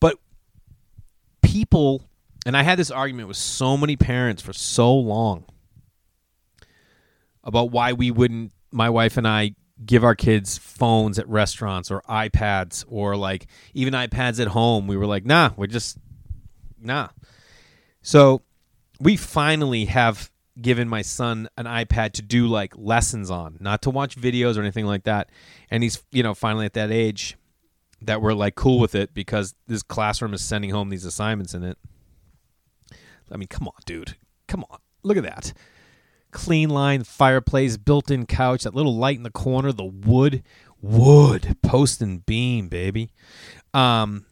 But 0.00 0.18
people, 1.42 2.08
and 2.44 2.56
I 2.56 2.62
had 2.62 2.78
this 2.78 2.90
argument 2.90 3.28
with 3.28 3.36
so 3.36 3.76
many 3.76 3.96
parents 3.96 4.42
for 4.42 4.52
so 4.52 4.94
long 4.94 5.44
about 7.44 7.70
why 7.70 7.92
we 7.92 8.10
wouldn't 8.10 8.52
my 8.70 8.90
wife 8.90 9.16
and 9.16 9.28
I 9.28 9.54
give 9.84 10.04
our 10.04 10.14
kids 10.14 10.58
phones 10.58 11.18
at 11.18 11.28
restaurants 11.28 11.90
or 11.90 12.02
iPads 12.08 12.84
or 12.88 13.16
like 13.16 13.46
even 13.74 13.94
iPads 13.94 14.40
at 14.40 14.48
home. 14.48 14.86
We 14.86 14.96
were 14.96 15.06
like, 15.06 15.24
nah, 15.24 15.50
we're 15.56 15.66
just 15.66 15.98
nah. 16.80 17.08
So 18.02 18.42
we 19.00 19.16
finally 19.16 19.86
have 19.86 20.30
given 20.60 20.88
my 20.88 21.02
son 21.02 21.48
an 21.56 21.64
iPad 21.64 22.12
to 22.12 22.22
do 22.22 22.46
like 22.46 22.74
lessons 22.76 23.30
on, 23.30 23.56
not 23.60 23.82
to 23.82 23.90
watch 23.90 24.16
videos 24.16 24.56
or 24.56 24.60
anything 24.60 24.86
like 24.86 25.04
that. 25.04 25.30
And 25.70 25.82
he's, 25.82 26.02
you 26.10 26.22
know, 26.22 26.34
finally 26.34 26.66
at 26.66 26.74
that 26.74 26.90
age 26.90 27.36
that 28.02 28.20
we're 28.20 28.34
like 28.34 28.54
cool 28.54 28.78
with 28.78 28.94
it 28.94 29.14
because 29.14 29.54
this 29.66 29.82
classroom 29.82 30.34
is 30.34 30.42
sending 30.42 30.70
home 30.70 30.90
these 30.90 31.04
assignments 31.04 31.54
in 31.54 31.62
it. 31.62 31.78
I 33.30 33.36
mean, 33.36 33.48
come 33.48 33.68
on, 33.68 33.74
dude. 33.86 34.16
Come 34.48 34.64
on. 34.70 34.78
Look 35.02 35.16
at 35.16 35.22
that. 35.24 35.52
clean 36.32 36.70
line 36.70 37.04
fireplace, 37.04 37.76
built-in 37.76 38.26
couch, 38.26 38.64
that 38.64 38.74
little 38.74 38.96
light 38.96 39.16
in 39.16 39.22
the 39.22 39.30
corner, 39.30 39.70
the 39.70 39.84
wood, 39.84 40.42
wood, 40.80 41.56
post 41.62 42.02
and 42.02 42.26
beam, 42.26 42.68
baby. 42.68 43.10
Um, 43.72 44.24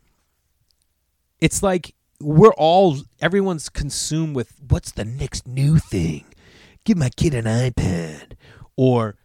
it's 1.40 1.62
like 1.62 1.94
we're 2.20 2.52
all 2.54 2.98
everyone's 3.20 3.68
consumed 3.68 4.34
with 4.34 4.54
what's 4.68 4.90
the 4.92 5.04
next 5.04 5.46
new 5.46 5.78
thing. 5.78 6.24
Give 6.84 6.96
my 6.98 7.10
kid 7.10 7.34
an 7.34 7.44
iPad, 7.44 8.32
or 8.76 9.16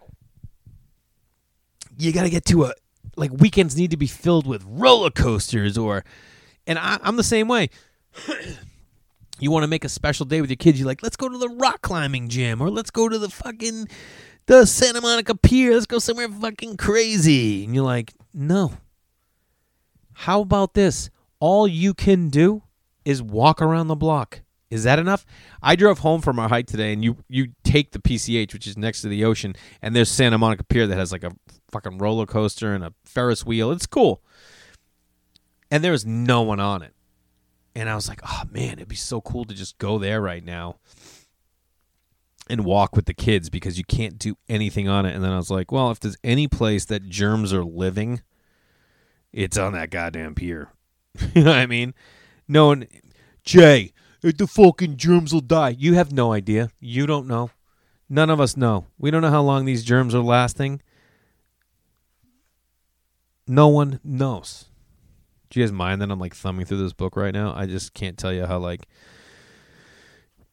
you 1.98 2.12
got 2.12 2.22
to 2.22 2.30
get 2.30 2.44
to 2.46 2.64
a 2.64 2.74
like 3.16 3.32
weekends 3.32 3.76
need 3.76 3.90
to 3.90 3.96
be 3.96 4.06
filled 4.06 4.46
with 4.46 4.62
roller 4.66 5.10
coasters, 5.10 5.76
or 5.76 6.04
and 6.66 6.78
I, 6.78 6.98
I'm 7.02 7.16
the 7.16 7.24
same 7.24 7.48
way. 7.48 7.70
You 9.38 9.50
want 9.50 9.64
to 9.64 9.68
make 9.68 9.84
a 9.84 9.88
special 9.88 10.26
day 10.26 10.40
with 10.40 10.50
your 10.50 10.56
kids, 10.56 10.78
you're 10.78 10.86
like, 10.86 11.02
let's 11.02 11.16
go 11.16 11.28
to 11.28 11.38
the 11.38 11.48
rock 11.48 11.82
climbing 11.82 12.28
gym 12.28 12.60
or 12.60 12.70
let's 12.70 12.90
go 12.90 13.08
to 13.08 13.18
the 13.18 13.28
fucking 13.28 13.88
the 14.46 14.64
Santa 14.64 15.00
Monica 15.00 15.34
Pier. 15.34 15.74
Let's 15.74 15.86
go 15.86 15.98
somewhere 15.98 16.28
fucking 16.28 16.76
crazy. 16.76 17.64
And 17.64 17.74
you're 17.74 17.84
like, 17.84 18.14
no. 18.32 18.74
How 20.12 20.40
about 20.40 20.74
this? 20.74 21.10
All 21.40 21.68
you 21.68 21.92
can 21.92 22.30
do 22.30 22.62
is 23.04 23.22
walk 23.22 23.60
around 23.60 23.88
the 23.88 23.96
block. 23.96 24.40
Is 24.70 24.84
that 24.84 24.98
enough? 24.98 25.24
I 25.62 25.76
drove 25.76 26.00
home 26.00 26.20
from 26.20 26.38
our 26.38 26.48
hike 26.48 26.66
today, 26.66 26.92
and 26.92 27.04
you 27.04 27.18
you 27.28 27.52
take 27.62 27.92
the 27.92 28.00
PCH, 28.00 28.52
which 28.52 28.66
is 28.66 28.76
next 28.76 29.02
to 29.02 29.08
the 29.08 29.24
ocean, 29.24 29.54
and 29.80 29.94
there's 29.94 30.10
Santa 30.10 30.38
Monica 30.38 30.64
Pier 30.64 30.88
that 30.88 30.98
has 30.98 31.12
like 31.12 31.22
a 31.22 31.30
fucking 31.70 31.98
roller 31.98 32.26
coaster 32.26 32.74
and 32.74 32.82
a 32.82 32.92
Ferris 33.04 33.46
wheel. 33.46 33.70
It's 33.70 33.86
cool, 33.86 34.22
and 35.70 35.84
there 35.84 35.92
was 35.92 36.04
no 36.04 36.42
one 36.42 36.58
on 36.58 36.82
it. 36.82 36.95
And 37.76 37.90
I 37.90 37.94
was 37.94 38.08
like, 38.08 38.22
oh 38.26 38.44
man, 38.50 38.72
it'd 38.72 38.88
be 38.88 38.96
so 38.96 39.20
cool 39.20 39.44
to 39.44 39.54
just 39.54 39.76
go 39.76 39.98
there 39.98 40.22
right 40.22 40.42
now 40.42 40.76
and 42.48 42.64
walk 42.64 42.96
with 42.96 43.04
the 43.04 43.12
kids 43.12 43.50
because 43.50 43.76
you 43.76 43.84
can't 43.84 44.18
do 44.18 44.38
anything 44.48 44.88
on 44.88 45.04
it. 45.04 45.14
And 45.14 45.22
then 45.22 45.30
I 45.30 45.36
was 45.36 45.50
like, 45.50 45.70
well, 45.70 45.90
if 45.90 46.00
there's 46.00 46.16
any 46.24 46.48
place 46.48 46.86
that 46.86 47.10
germs 47.10 47.52
are 47.52 47.62
living, 47.62 48.22
it's 49.30 49.58
on 49.58 49.74
that 49.74 49.90
goddamn 49.90 50.34
pier. 50.34 50.70
you 51.34 51.44
know 51.44 51.50
what 51.50 51.58
I 51.58 51.66
mean? 51.66 51.92
No 52.48 52.68
one, 52.68 52.86
Jay, 53.44 53.92
the 54.22 54.46
fucking 54.46 54.96
germs 54.96 55.34
will 55.34 55.42
die. 55.42 55.76
You 55.78 55.92
have 55.96 56.10
no 56.10 56.32
idea. 56.32 56.70
You 56.80 57.06
don't 57.06 57.26
know. 57.26 57.50
None 58.08 58.30
of 58.30 58.40
us 58.40 58.56
know. 58.56 58.86
We 58.96 59.10
don't 59.10 59.20
know 59.20 59.30
how 59.30 59.42
long 59.42 59.66
these 59.66 59.84
germs 59.84 60.14
are 60.14 60.22
lasting. 60.22 60.80
No 63.46 63.68
one 63.68 64.00
knows. 64.02 64.64
Do 65.50 65.60
you 65.60 65.66
guys 65.66 65.72
mind 65.72 66.02
that 66.02 66.10
I'm 66.10 66.18
like 66.18 66.34
thumbing 66.34 66.66
through 66.66 66.82
this 66.82 66.92
book 66.92 67.16
right 67.16 67.32
now? 67.32 67.54
I 67.54 67.66
just 67.66 67.94
can't 67.94 68.18
tell 68.18 68.32
you 68.32 68.46
how 68.46 68.58
like 68.58 68.86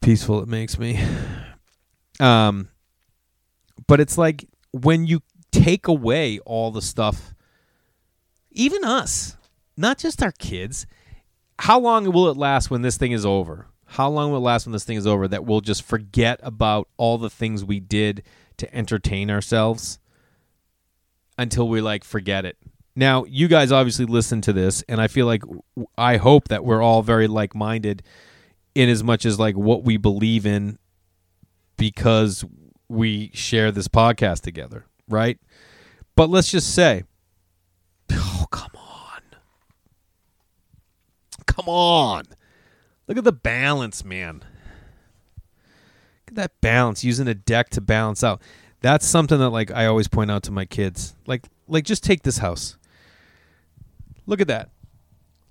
peaceful 0.02 0.42
it 0.42 0.48
makes 0.48 0.78
me. 0.78 1.04
Um 2.20 2.70
but 3.88 4.00
it's 4.00 4.18
like 4.18 4.48
when 4.72 5.06
you 5.06 5.22
take 5.52 5.88
away 5.88 6.40
all 6.40 6.72
the 6.72 6.82
stuff 6.82 7.34
even 8.52 8.84
us, 8.84 9.36
not 9.76 9.98
just 9.98 10.22
our 10.22 10.32
kids, 10.32 10.86
how 11.60 11.80
long 11.80 12.12
will 12.12 12.30
it 12.30 12.38
last 12.38 12.70
when 12.70 12.82
this 12.82 12.98
thing 12.98 13.12
is 13.12 13.26
over? 13.26 13.68
How 13.86 14.10
long 14.10 14.32
will 14.32 14.38
it 14.38 14.42
last 14.42 14.66
when 14.66 14.74
this 14.74 14.84
thing 14.84 14.98
is 14.98 15.08
over 15.08 15.28
that 15.28 15.46
we'll 15.46 15.62
just 15.62 15.84
forget 15.84 16.40
about 16.44 16.88
all 16.98 17.18
the 17.18 17.30
things 17.30 17.64
we 17.64 17.80
did 17.80 18.24
to 18.58 18.76
entertain 18.76 19.30
ourselves 19.30 20.00
until 21.38 21.68
we 21.68 21.82
like 21.82 22.04
forget 22.04 22.46
it? 22.46 22.58
Now, 22.96 23.26
you 23.26 23.48
guys 23.48 23.72
obviously 23.72 24.06
listen 24.06 24.42
to 24.42 24.54
this, 24.54 24.84
and 24.88 25.02
I 25.02 25.08
feel 25.08 25.26
like 25.26 25.44
I 25.98 26.18
hope 26.18 26.50
that 26.50 26.64
we're 26.64 26.82
all 26.82 27.02
very 27.02 27.28
like 27.28 27.56
minded 27.56 28.04
in 28.76 28.90
as 28.90 29.04
much 29.04 29.26
as 29.26 29.40
like 29.40 29.56
what 29.56 29.84
we 29.84 29.98
believe 29.98 30.46
in 30.46 30.78
because 31.78 32.46
we 32.90 33.32
share 33.34 33.72
this 33.72 33.88
podcast 33.88 34.42
together, 34.42 34.86
right? 35.10 35.40
But 36.16 36.30
let's 36.30 36.52
just 36.52 36.74
say, 36.74 37.04
oh, 38.12 38.46
come 38.52 38.72
on. 38.76 39.22
Come 41.48 41.68
on. 41.68 42.24
Look 43.08 43.18
at 43.18 43.24
the 43.24 43.32
balance, 43.32 44.06
man. 44.06 44.44
Look 46.22 46.30
at 46.30 46.36
that 46.36 46.62
balance, 46.62 47.04
using 47.04 47.28
a 47.28 47.34
deck 47.34 47.70
to 47.72 47.82
balance 47.82 48.24
out. 48.24 48.42
That's 48.82 49.06
something 49.06 49.40
that 49.40 49.50
like 49.50 49.72
I 49.72 49.88
always 49.88 50.08
point 50.08 50.30
out 50.30 50.44
to 50.44 50.52
my 50.52 50.66
kids. 50.66 51.16
Like 51.26 51.48
like 51.68 51.86
just 51.86 52.04
take 52.04 52.24
this 52.24 52.38
house. 52.38 52.78
Look 54.26 54.42
at 54.42 54.48
that. 54.48 54.70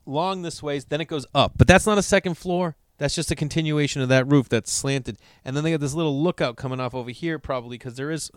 Long 0.04 0.42
this 0.42 0.62
way, 0.62 0.78
then 0.80 1.00
it 1.00 1.06
goes 1.06 1.26
up. 1.34 1.52
But 1.56 1.66
that's 1.68 1.86
not 1.86 1.98
a 1.98 2.02
second 2.02 2.36
floor. 2.36 2.76
That's 2.98 3.14
just 3.14 3.30
a 3.30 3.36
continuation 3.36 4.02
of 4.02 4.08
that 4.10 4.26
roof 4.26 4.48
that's 4.48 4.72
slanted. 4.72 5.18
And 5.44 5.56
then 5.56 5.64
they 5.64 5.70
got 5.72 5.80
this 5.80 5.94
little 5.94 6.22
lookout 6.22 6.56
coming 6.56 6.80
off 6.80 6.94
over 6.94 7.10
here, 7.10 7.38
probably 7.38 7.78
because 7.78 7.96
there 7.96 8.10
is. 8.10 8.30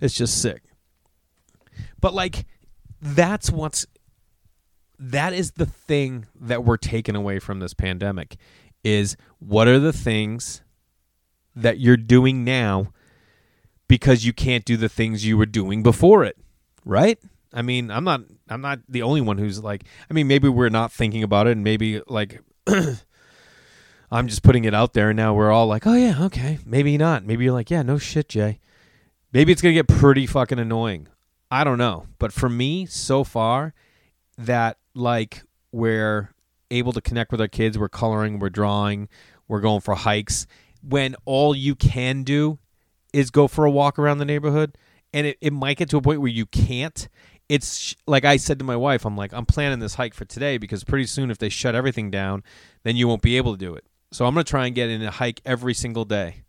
It's 0.00 0.14
just 0.14 0.40
sick. 0.40 0.62
But 2.00 2.14
like, 2.14 2.46
that's 3.00 3.50
what's. 3.50 3.86
That 4.98 5.32
is 5.32 5.52
the 5.52 5.66
thing 5.66 6.26
that 6.40 6.64
we're 6.64 6.76
taking 6.76 7.14
away 7.14 7.38
from 7.38 7.60
this 7.60 7.74
pandemic 7.74 8.36
is 8.82 9.16
what 9.38 9.68
are 9.68 9.78
the 9.78 9.92
things 9.92 10.62
that 11.54 11.78
you're 11.78 11.96
doing 11.96 12.44
now 12.44 12.92
because 13.88 14.24
you 14.24 14.32
can't 14.32 14.64
do 14.64 14.76
the 14.76 14.88
things 14.88 15.24
you 15.24 15.36
were 15.36 15.46
doing 15.46 15.82
before 15.82 16.24
it, 16.24 16.36
right? 16.84 17.18
I 17.52 17.62
mean, 17.62 17.90
I'm 17.90 18.04
not 18.04 18.22
I'm 18.48 18.60
not 18.60 18.80
the 18.88 19.02
only 19.02 19.20
one 19.20 19.38
who's 19.38 19.62
like 19.62 19.84
I 20.10 20.14
mean, 20.14 20.26
maybe 20.26 20.48
we're 20.48 20.68
not 20.68 20.92
thinking 20.92 21.22
about 21.22 21.46
it 21.46 21.52
and 21.52 21.64
maybe 21.64 22.02
like 22.06 22.40
I'm 24.10 24.28
just 24.28 24.42
putting 24.42 24.64
it 24.64 24.74
out 24.74 24.92
there 24.92 25.10
and 25.10 25.16
now 25.16 25.34
we're 25.34 25.50
all 25.50 25.66
like, 25.66 25.86
"Oh 25.86 25.94
yeah, 25.94 26.24
okay. 26.24 26.58
Maybe 26.64 26.96
not." 26.96 27.24
Maybe 27.24 27.44
you're 27.44 27.52
like, 27.52 27.70
"Yeah, 27.70 27.82
no 27.82 27.98
shit, 27.98 28.28
Jay." 28.28 28.58
Maybe 29.32 29.52
it's 29.52 29.60
going 29.60 29.74
to 29.74 29.82
get 29.82 29.88
pretty 29.98 30.26
fucking 30.26 30.58
annoying. 30.58 31.08
I 31.50 31.62
don't 31.64 31.76
know. 31.76 32.06
But 32.18 32.32
for 32.32 32.48
me, 32.48 32.86
so 32.86 33.24
far 33.24 33.74
that 34.38 34.78
like 34.94 35.42
we're 35.72 36.32
able 36.70 36.92
to 36.92 37.00
connect 37.02 37.32
with 37.32 37.40
our 37.40 37.48
kids, 37.48 37.78
we're 37.78 37.90
coloring, 37.90 38.38
we're 38.38 38.48
drawing, 38.48 39.08
we're 39.46 39.60
going 39.60 39.80
for 39.80 39.94
hikes 39.94 40.46
when 40.82 41.16
all 41.24 41.54
you 41.54 41.74
can 41.74 42.22
do 42.22 42.58
is 43.12 43.30
go 43.30 43.48
for 43.48 43.64
a 43.64 43.70
walk 43.70 43.98
around 43.98 44.18
the 44.18 44.24
neighborhood 44.24 44.76
and 45.12 45.26
it, 45.26 45.38
it 45.40 45.52
might 45.52 45.76
get 45.76 45.88
to 45.90 45.96
a 45.96 46.02
point 46.02 46.20
where 46.20 46.30
you 46.30 46.46
can't 46.46 47.08
it's 47.48 47.96
like 48.06 48.24
I 48.24 48.36
said 48.36 48.58
to 48.58 48.64
my 48.64 48.76
wife, 48.76 49.04
I'm 49.04 49.16
like, 49.16 49.32
I'm 49.32 49.46
planning 49.46 49.78
this 49.78 49.94
hike 49.94 50.14
for 50.14 50.24
today 50.24 50.58
because 50.58 50.84
pretty 50.84 51.06
soon, 51.06 51.30
if 51.30 51.38
they 51.38 51.48
shut 51.48 51.74
everything 51.74 52.10
down, 52.10 52.42
then 52.82 52.96
you 52.96 53.08
won't 53.08 53.22
be 53.22 53.36
able 53.36 53.52
to 53.52 53.58
do 53.58 53.74
it. 53.74 53.84
So 54.10 54.26
I'm 54.26 54.34
going 54.34 54.44
to 54.44 54.50
try 54.50 54.66
and 54.66 54.74
get 54.74 54.90
in 54.90 55.02
a 55.02 55.10
hike 55.10 55.40
every 55.44 55.74
single 55.74 56.04
day 56.04 56.44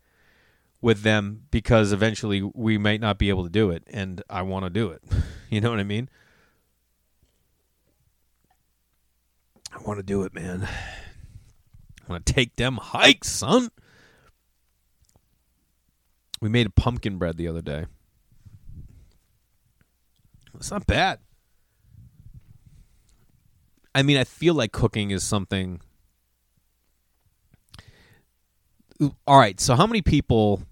with 0.80 1.02
them 1.02 1.42
because 1.50 1.92
eventually 1.92 2.42
we 2.42 2.78
might 2.78 3.00
not 3.00 3.18
be 3.18 3.28
able 3.28 3.44
to 3.44 3.50
do 3.50 3.70
it, 3.70 3.84
and 3.90 4.22
I 4.28 4.42
want 4.42 4.64
to 4.64 4.70
do 4.70 4.90
it. 4.90 5.02
you 5.50 5.60
know 5.60 5.70
what 5.70 5.80
I 5.80 5.84
mean? 5.84 6.08
I 9.72 9.78
want 9.82 9.98
to 9.98 10.02
do 10.02 10.22
it, 10.22 10.34
man. 10.34 10.68
I 12.08 12.12
want 12.12 12.26
to 12.26 12.32
take 12.32 12.56
them 12.56 12.76
hikes, 12.76 13.28
son. 13.28 13.70
We 16.40 16.48
made 16.48 16.66
a 16.66 16.70
pumpkin 16.70 17.18
bread 17.18 17.36
the 17.36 17.48
other 17.48 17.62
day. 17.62 17.86
It's 20.60 20.70
not 20.70 20.86
bad. 20.86 21.18
I 23.94 24.02
mean, 24.02 24.18
I 24.18 24.24
feel 24.24 24.54
like 24.54 24.72
cooking 24.72 25.10
is 25.10 25.24
something. 25.24 25.80
All 29.26 29.38
right, 29.38 29.58
so 29.58 29.74
how 29.74 29.86
many 29.86 30.02
people? 30.02 30.62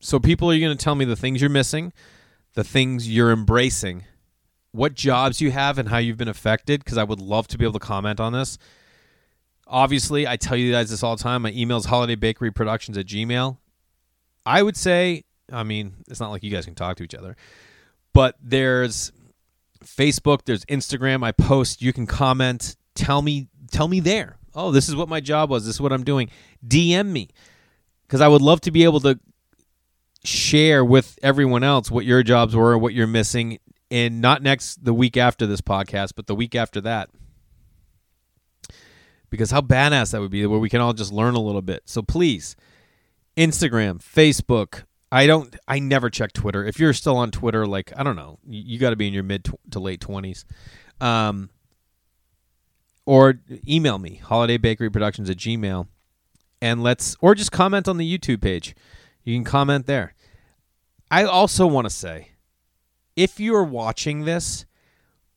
So, 0.00 0.18
people 0.18 0.50
are 0.50 0.54
you 0.54 0.60
going 0.60 0.76
to 0.76 0.84
tell 0.84 0.96
me 0.96 1.04
the 1.04 1.14
things 1.14 1.40
you're 1.40 1.48
missing, 1.48 1.92
the 2.54 2.64
things 2.64 3.08
you're 3.08 3.30
embracing, 3.30 4.04
what 4.72 4.94
jobs 4.94 5.40
you 5.40 5.52
have, 5.52 5.78
and 5.78 5.88
how 5.88 5.98
you've 5.98 6.16
been 6.16 6.26
affected, 6.26 6.84
because 6.84 6.98
I 6.98 7.04
would 7.04 7.20
love 7.20 7.46
to 7.48 7.58
be 7.58 7.64
able 7.64 7.74
to 7.74 7.78
comment 7.78 8.18
on 8.18 8.32
this. 8.32 8.58
Obviously, 9.68 10.26
I 10.26 10.36
tell 10.36 10.56
you 10.56 10.72
guys 10.72 10.90
this 10.90 11.04
all 11.04 11.16
the 11.16 11.22
time. 11.22 11.42
My 11.42 11.52
email 11.52 11.76
is 11.76 11.86
holidaybakeryproductions 11.86 12.98
at 12.98 13.06
gmail. 13.06 13.58
I 14.44 14.62
would 14.64 14.76
say, 14.76 15.22
I 15.52 15.62
mean, 15.62 15.94
it's 16.08 16.18
not 16.18 16.32
like 16.32 16.42
you 16.42 16.50
guys 16.50 16.64
can 16.64 16.74
talk 16.74 16.96
to 16.96 17.04
each 17.04 17.14
other. 17.14 17.36
But 18.14 18.36
there's 18.42 19.12
Facebook, 19.84 20.44
there's 20.44 20.64
Instagram. 20.66 21.24
I 21.24 21.32
post. 21.32 21.82
You 21.82 21.92
can 21.92 22.06
comment. 22.06 22.76
Tell 22.94 23.22
me, 23.22 23.48
tell 23.70 23.88
me 23.88 24.00
there. 24.00 24.36
Oh, 24.54 24.70
this 24.70 24.88
is 24.88 24.96
what 24.96 25.08
my 25.08 25.20
job 25.20 25.50
was. 25.50 25.64
This 25.64 25.76
is 25.76 25.80
what 25.80 25.92
I'm 25.92 26.04
doing. 26.04 26.30
DM 26.66 27.06
me 27.06 27.28
because 28.02 28.20
I 28.20 28.28
would 28.28 28.42
love 28.42 28.60
to 28.62 28.70
be 28.70 28.84
able 28.84 29.00
to 29.00 29.18
share 30.24 30.84
with 30.84 31.18
everyone 31.22 31.64
else 31.64 31.90
what 31.90 32.04
your 32.04 32.22
jobs 32.22 32.54
were, 32.54 32.76
what 32.76 32.94
you're 32.94 33.06
missing, 33.06 33.58
and 33.90 34.20
not 34.20 34.42
next 34.42 34.84
the 34.84 34.94
week 34.94 35.16
after 35.16 35.46
this 35.46 35.60
podcast, 35.60 36.10
but 36.14 36.26
the 36.26 36.34
week 36.34 36.54
after 36.54 36.80
that. 36.82 37.10
Because 39.30 39.50
how 39.50 39.62
badass 39.62 40.12
that 40.12 40.20
would 40.20 40.30
be, 40.30 40.44
where 40.44 40.58
we 40.58 40.68
can 40.68 40.80
all 40.80 40.92
just 40.92 41.10
learn 41.10 41.34
a 41.34 41.40
little 41.40 41.62
bit. 41.62 41.82
So 41.86 42.02
please, 42.02 42.54
Instagram, 43.36 44.02
Facebook, 44.02 44.84
I 45.12 45.26
don't. 45.26 45.54
I 45.68 45.78
never 45.78 46.08
check 46.10 46.32
Twitter. 46.32 46.64
If 46.64 46.80
you're 46.80 46.94
still 46.94 47.18
on 47.18 47.30
Twitter, 47.30 47.66
like 47.66 47.92
I 47.96 48.02
don't 48.02 48.16
know, 48.16 48.38
you, 48.48 48.62
you 48.64 48.78
got 48.78 48.90
to 48.90 48.96
be 48.96 49.06
in 49.06 49.12
your 49.12 49.22
mid 49.22 49.46
to 49.70 49.78
late 49.78 50.00
twenties. 50.00 50.46
Um, 51.00 51.50
or 53.04 53.40
email 53.68 53.98
me 53.98 54.20
holidaybakeryproductions 54.24 55.28
at 55.28 55.36
gmail. 55.36 55.86
and 56.62 56.82
let's 56.82 57.16
or 57.20 57.34
just 57.34 57.52
comment 57.52 57.88
on 57.88 57.98
the 57.98 58.18
YouTube 58.18 58.40
page. 58.40 58.74
You 59.24 59.36
can 59.36 59.44
comment 59.44 59.86
there. 59.86 60.14
I 61.10 61.24
also 61.24 61.66
want 61.66 61.86
to 61.86 61.90
say 61.90 62.30
if 63.16 63.38
you're 63.38 63.64
watching 63.64 64.24
this 64.24 64.64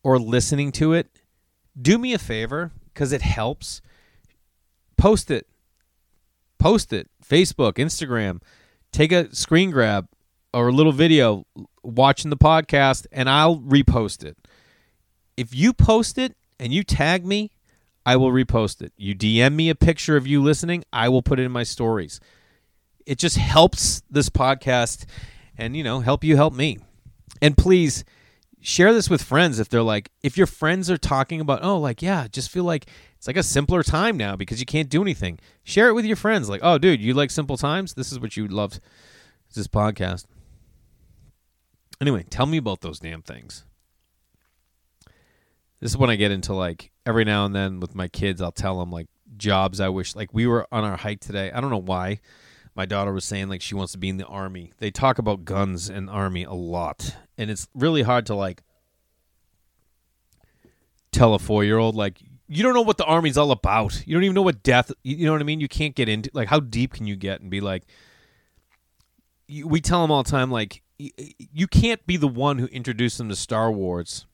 or 0.02 0.18
listening 0.18 0.72
to 0.72 0.94
it, 0.94 1.08
do 1.80 1.98
me 1.98 2.14
a 2.14 2.18
favor 2.18 2.70
because 2.94 3.12
it 3.12 3.22
helps. 3.22 3.82
Post 4.96 5.30
it. 5.30 5.46
Post 6.58 6.92
it. 6.92 7.10
Facebook, 7.22 7.74
Instagram. 7.74 8.40
Take 8.92 9.12
a 9.12 9.34
screen 9.34 9.70
grab 9.70 10.08
or 10.52 10.68
a 10.68 10.72
little 10.72 10.92
video 10.92 11.46
watching 11.82 12.30
the 12.30 12.36
podcast 12.36 13.06
and 13.12 13.28
I'll 13.28 13.58
repost 13.58 14.24
it. 14.24 14.36
If 15.36 15.54
you 15.54 15.72
post 15.72 16.18
it 16.18 16.34
and 16.58 16.72
you 16.72 16.82
tag 16.82 17.26
me, 17.26 17.50
I 18.06 18.16
will 18.16 18.30
repost 18.30 18.80
it. 18.82 18.92
You 18.96 19.14
DM 19.14 19.54
me 19.54 19.68
a 19.68 19.74
picture 19.74 20.16
of 20.16 20.26
you 20.26 20.42
listening, 20.42 20.84
I 20.92 21.08
will 21.08 21.22
put 21.22 21.38
it 21.38 21.42
in 21.42 21.52
my 21.52 21.64
stories. 21.64 22.20
It 23.04 23.18
just 23.18 23.36
helps 23.36 24.02
this 24.10 24.30
podcast 24.30 25.04
and, 25.58 25.76
you 25.76 25.84
know, 25.84 26.00
help 26.00 26.24
you 26.24 26.36
help 26.36 26.54
me. 26.54 26.78
And 27.42 27.56
please 27.56 28.04
share 28.66 28.92
this 28.92 29.08
with 29.08 29.22
friends 29.22 29.60
if 29.60 29.68
they're 29.68 29.80
like, 29.80 30.10
if 30.24 30.36
your 30.36 30.48
friends 30.48 30.90
are 30.90 30.98
talking 30.98 31.40
about, 31.40 31.62
oh, 31.62 31.78
like, 31.78 32.02
yeah, 32.02 32.26
just 32.26 32.50
feel 32.50 32.64
like 32.64 32.86
it's 33.16 33.28
like 33.28 33.36
a 33.36 33.42
simpler 33.42 33.84
time 33.84 34.16
now 34.16 34.34
because 34.34 34.58
you 34.58 34.66
can't 34.66 34.88
do 34.88 35.00
anything. 35.00 35.38
Share 35.62 35.88
it 35.88 35.92
with 35.92 36.04
your 36.04 36.16
friends. 36.16 36.48
Like, 36.48 36.62
oh, 36.64 36.76
dude, 36.76 37.00
you 37.00 37.14
like 37.14 37.30
simple 37.30 37.56
times? 37.56 37.94
This 37.94 38.10
is 38.10 38.18
what 38.18 38.36
you 38.36 38.48
loved. 38.48 38.80
This 39.54 39.68
podcast. 39.68 40.26
Anyway, 42.00 42.24
tell 42.28 42.46
me 42.46 42.56
about 42.56 42.80
those 42.80 42.98
damn 42.98 43.22
things. 43.22 43.64
This 45.78 45.92
is 45.92 45.96
when 45.96 46.10
I 46.10 46.16
get 46.16 46.32
into 46.32 46.52
like 46.52 46.90
every 47.06 47.24
now 47.24 47.44
and 47.44 47.54
then 47.54 47.78
with 47.78 47.94
my 47.94 48.08
kids, 48.08 48.42
I'll 48.42 48.50
tell 48.50 48.80
them 48.80 48.90
like 48.90 49.06
jobs 49.36 49.78
I 49.78 49.90
wish. 49.90 50.16
Like 50.16 50.34
we 50.34 50.48
were 50.48 50.66
on 50.72 50.82
our 50.82 50.96
hike 50.96 51.20
today. 51.20 51.52
I 51.52 51.60
don't 51.60 51.70
know 51.70 51.76
why. 51.76 52.18
My 52.76 52.86
daughter 52.86 53.12
was 53.12 53.24
saying 53.24 53.48
like 53.48 53.62
she 53.62 53.74
wants 53.74 53.92
to 53.92 53.98
be 53.98 54.08
in 54.08 54.18
the 54.18 54.26
army. 54.26 54.72
They 54.78 54.90
talk 54.90 55.18
about 55.18 55.44
guns 55.44 55.88
and 55.88 56.10
army 56.10 56.44
a 56.44 56.52
lot, 56.52 57.16
and 57.38 57.50
it's 57.50 57.68
really 57.74 58.02
hard 58.02 58.26
to 58.26 58.34
like 58.34 58.62
tell 61.10 61.34
a 61.34 61.38
four 61.38 61.64
year 61.64 61.78
old 61.78 61.94
like 61.94 62.20
you 62.48 62.62
don't 62.62 62.74
know 62.74 62.82
what 62.82 62.98
the 62.98 63.04
army's 63.04 63.38
all 63.38 63.50
about. 63.50 64.06
You 64.06 64.14
don't 64.14 64.24
even 64.24 64.34
know 64.34 64.42
what 64.42 64.62
death. 64.62 64.92
You 65.02 65.26
know 65.26 65.32
what 65.32 65.40
I 65.40 65.44
mean? 65.44 65.60
You 65.60 65.68
can't 65.68 65.94
get 65.94 66.08
into 66.08 66.30
like 66.34 66.48
how 66.48 66.60
deep 66.60 66.92
can 66.92 67.06
you 67.06 67.16
get 67.16 67.40
and 67.40 67.50
be 67.50 67.60
like. 67.60 67.84
You, 69.48 69.68
we 69.68 69.80
tell 69.80 70.02
them 70.02 70.10
all 70.10 70.24
the 70.24 70.30
time 70.30 70.50
like 70.50 70.82
you 70.98 71.66
can't 71.66 72.04
be 72.06 72.16
the 72.16 72.28
one 72.28 72.58
who 72.58 72.66
introduced 72.66 73.18
them 73.18 73.28
to 73.28 73.36
Star 73.36 73.70
Wars 73.70 74.26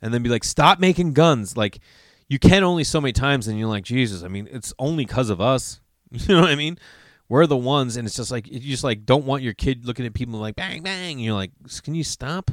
and 0.00 0.12
then 0.12 0.22
be 0.22 0.28
like, 0.28 0.44
stop 0.44 0.78
making 0.78 1.12
guns. 1.12 1.56
Like, 1.56 1.80
you 2.28 2.38
can 2.38 2.62
only 2.62 2.84
so 2.84 3.00
many 3.00 3.12
times, 3.12 3.48
and 3.48 3.58
you're 3.58 3.68
like, 3.68 3.84
Jesus, 3.84 4.22
I 4.22 4.28
mean, 4.28 4.48
it's 4.50 4.72
only 4.78 5.04
because 5.04 5.30
of 5.30 5.40
us. 5.40 5.80
You 6.28 6.34
know 6.34 6.40
what 6.40 6.50
I 6.50 6.54
mean? 6.54 6.78
We're 7.28 7.46
the 7.46 7.56
ones, 7.56 7.96
and 7.96 8.06
it's 8.06 8.16
just 8.16 8.30
like, 8.30 8.46
you 8.46 8.58
just 8.58 8.84
like 8.84 9.04
don't 9.04 9.26
want 9.26 9.42
your 9.42 9.52
kid 9.52 9.84
looking 9.84 10.06
at 10.06 10.14
people 10.14 10.38
like, 10.38 10.56
bang, 10.56 10.82
bang. 10.82 11.18
You're 11.18 11.34
like, 11.34 11.50
can 11.82 11.94
you 11.94 12.02
stop? 12.02 12.50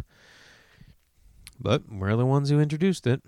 But 1.59 1.83
we're 1.89 2.17
the 2.17 2.25
ones 2.25 2.49
who 2.49 2.59
introduced 2.59 3.07
it. 3.07 3.23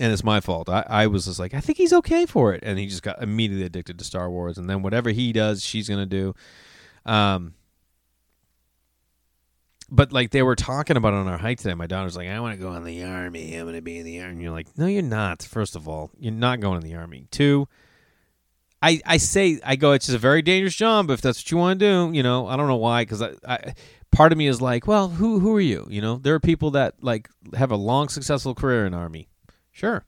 And 0.00 0.12
it's 0.12 0.24
my 0.24 0.40
fault. 0.40 0.68
I, 0.68 0.84
I 0.88 1.06
was 1.06 1.26
just 1.26 1.38
like, 1.40 1.54
I 1.54 1.60
think 1.60 1.78
he's 1.78 1.92
okay 1.92 2.26
for 2.26 2.52
it. 2.54 2.62
And 2.64 2.78
he 2.78 2.86
just 2.86 3.02
got 3.02 3.22
immediately 3.22 3.66
addicted 3.66 3.98
to 3.98 4.04
Star 4.04 4.30
Wars. 4.30 4.58
And 4.58 4.70
then 4.70 4.82
whatever 4.82 5.10
he 5.10 5.32
does, 5.32 5.64
she's 5.64 5.88
to 5.88 6.06
do. 6.06 6.34
Um, 7.04 7.54
but 9.90 10.12
like 10.12 10.30
they 10.30 10.42
were 10.42 10.54
talking 10.54 10.96
about 10.96 11.14
on 11.14 11.26
our 11.26 11.38
hike 11.38 11.58
today. 11.58 11.74
My 11.74 11.86
daughter's 11.86 12.16
like, 12.16 12.28
I 12.28 12.38
want 12.40 12.56
to 12.56 12.62
go 12.62 12.74
in 12.74 12.84
the 12.84 13.02
army. 13.04 13.54
I'm 13.56 13.64
going 13.64 13.74
to 13.74 13.82
be 13.82 13.98
in 13.98 14.04
the 14.04 14.20
army. 14.20 14.32
And 14.32 14.42
you're 14.42 14.52
like, 14.52 14.76
no, 14.76 14.86
you're 14.86 15.02
not. 15.02 15.42
First 15.42 15.74
of 15.74 15.88
all, 15.88 16.10
you're 16.18 16.32
not 16.32 16.60
going 16.60 16.76
in 16.76 16.84
the 16.84 16.94
army. 16.94 17.26
Two, 17.30 17.66
I, 18.80 19.00
I 19.04 19.16
say 19.16 19.60
I 19.64 19.76
go. 19.76 19.92
It's 19.92 20.06
just 20.06 20.16
a 20.16 20.20
very 20.20 20.42
dangerous 20.42 20.74
job 20.74 21.10
if 21.10 21.20
that's 21.20 21.40
what 21.40 21.50
you 21.50 21.56
want 21.56 21.80
to 21.80 21.86
do. 21.86 22.16
You 22.16 22.22
know, 22.22 22.46
I 22.46 22.56
don't 22.56 22.68
know 22.68 22.76
why 22.76 23.02
because 23.02 23.22
I, 23.22 23.32
I 23.46 23.74
part 24.10 24.32
of 24.32 24.38
me 24.38 24.46
is 24.46 24.60
like, 24.60 24.86
well, 24.86 25.08
who 25.08 25.40
who 25.40 25.54
are 25.56 25.60
you? 25.60 25.86
You 25.90 26.00
know, 26.00 26.16
there 26.16 26.34
are 26.34 26.40
people 26.40 26.70
that 26.72 26.94
like 27.02 27.28
have 27.56 27.70
a 27.70 27.76
long 27.76 28.08
successful 28.08 28.54
career 28.54 28.86
in 28.86 28.94
army, 28.94 29.28
sure, 29.72 30.04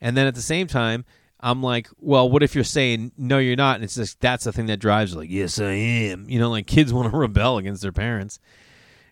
and 0.00 0.16
then 0.16 0.26
at 0.26 0.34
the 0.34 0.42
same 0.42 0.66
time. 0.66 1.04
I'm 1.44 1.60
like, 1.60 1.88
well, 1.98 2.30
what 2.30 2.44
if 2.44 2.54
you're 2.54 2.62
saying 2.62 3.10
no, 3.18 3.38
you're 3.38 3.56
not, 3.56 3.74
and 3.74 3.82
it's 3.82 3.96
just 3.96 4.20
that's 4.20 4.44
the 4.44 4.52
thing 4.52 4.66
that 4.66 4.76
drives 4.76 5.12
you. 5.12 5.18
Like, 5.18 5.30
yes, 5.30 5.58
I 5.58 5.72
am. 5.72 6.30
You 6.30 6.38
know, 6.38 6.50
like 6.50 6.68
kids 6.68 6.92
want 6.94 7.10
to 7.10 7.16
rebel 7.18 7.58
against 7.58 7.82
their 7.82 7.90
parents, 7.90 8.38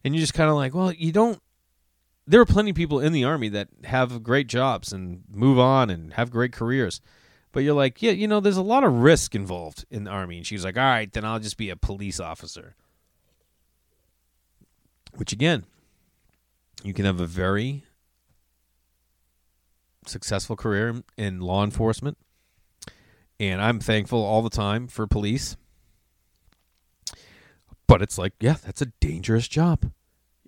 and 0.05 0.15
you're 0.15 0.21
just 0.21 0.35
kind 0.35 0.49
of 0.49 0.55
like, 0.55 0.73
well, 0.73 0.93
you 0.93 1.11
don't. 1.11 1.41
There 2.29 2.41
are 2.41 2.47
plenty 2.47 2.71
of 2.71 2.77
people 2.77 3.01
in 3.01 3.13
the 3.13 3.25
army 3.25 3.49
that 3.49 3.67
have 3.83 4.23
great 4.23 4.47
jobs 4.47 4.93
and 4.93 5.25
move 5.29 5.59
on 5.59 5.91
and 5.91 6.13
have 6.13 6.31
great 6.31 6.53
careers, 6.53 7.01
but 7.53 7.61
you're 7.61 7.75
like, 7.75 8.03
yeah, 8.03 8.13
you 8.13 8.29
know, 8.29 8.41
there's 8.41 8.57
a 8.57 8.63
lot 8.63 8.85
of 8.85 8.93
risk 8.93 9.35
involved 9.35 9.85
in 9.91 10.05
the 10.05 10.11
army. 10.11 10.39
And 10.39 10.47
she's 10.47 10.65
like, 10.65 10.77
all 10.77 10.85
right, 10.85 11.13
then 11.13 11.25
I'll 11.25 11.41
just 11.41 11.57
be 11.57 11.71
a 11.71 11.77
police 11.77 12.21
officer. 12.21 12.77
Which 15.17 15.33
again, 15.33 15.65
you 16.85 16.95
can 16.95 17.05
have 17.05 17.21
a 17.21 17.27
very 17.27 17.85
successful 20.07 20.57
career 20.57 21.03
in 21.17 21.41
law 21.41 21.65
enforcement. 21.65 22.17
And 23.39 23.61
I'm 23.61 23.81
thankful 23.81 24.23
all 24.23 24.43
the 24.43 24.51
time 24.51 24.87
for 24.87 25.07
police. 25.07 25.57
But 27.87 28.03
it's 28.03 28.19
like, 28.19 28.35
yeah, 28.39 28.57
that's 28.65 28.83
a 28.83 28.93
dangerous 29.01 29.49
job. 29.49 29.91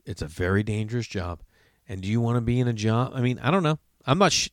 It's 0.05 0.23
a 0.23 0.29
very 0.29 0.63
dangerous 0.63 1.07
job. 1.07 1.41
And 1.89 2.01
do 2.01 2.09
you 2.09 2.21
want 2.21 2.37
to 2.37 2.41
be 2.41 2.61
in 2.61 2.69
a 2.69 2.73
job? 2.73 3.13
I 3.15 3.21
mean, 3.21 3.39
I 3.41 3.51
don't 3.51 3.63
know. 3.63 3.79
I'm 4.07 4.19
not 4.19 4.33
sh- 4.33 4.51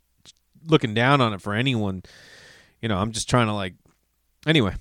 looking 0.66 0.94
down 0.94 1.22
on 1.22 1.34
it 1.34 1.42
for 1.42 1.54
anyone. 1.54 2.04
You 2.82 2.90
know, 2.90 2.98
I'm 2.98 3.12
just 3.12 3.30
trying 3.30 3.48
to 3.48 3.54
like. 3.54 3.76
Anyway, 4.48 4.74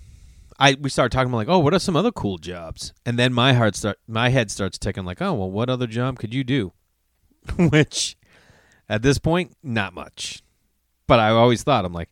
I 0.59 0.77
we 0.81 0.91
started 0.91 1.13
talking 1.13 1.29
about 1.29 1.39
like, 1.39 1.49
oh, 1.49 1.59
what 1.59 1.75
are 1.75 1.79
some 1.79 1.97
other 1.97 2.13
cool 2.13 2.39
jobs? 2.39 2.93
And 3.07 3.19
then 3.19 3.33
my 3.33 3.53
heart 3.53 3.77
start, 3.77 3.99
my 4.07 4.29
head 4.31 4.51
starts 4.51 4.79
ticking 4.79 5.05
like, 5.05 5.23
oh, 5.23 5.35
well, 5.35 5.51
what 5.51 5.71
other 5.71 5.87
job 5.87 6.19
could 6.19 6.35
you 6.35 6.45
do? 6.45 6.73
Which, 7.57 8.17
at 8.89 9.03
this 9.03 9.19
point, 9.19 9.57
not 9.63 9.95
much. 9.95 10.43
But 11.07 11.21
I 11.21 11.31
always 11.31 11.63
thought 11.63 11.85
I'm 11.85 11.93
like, 11.93 12.11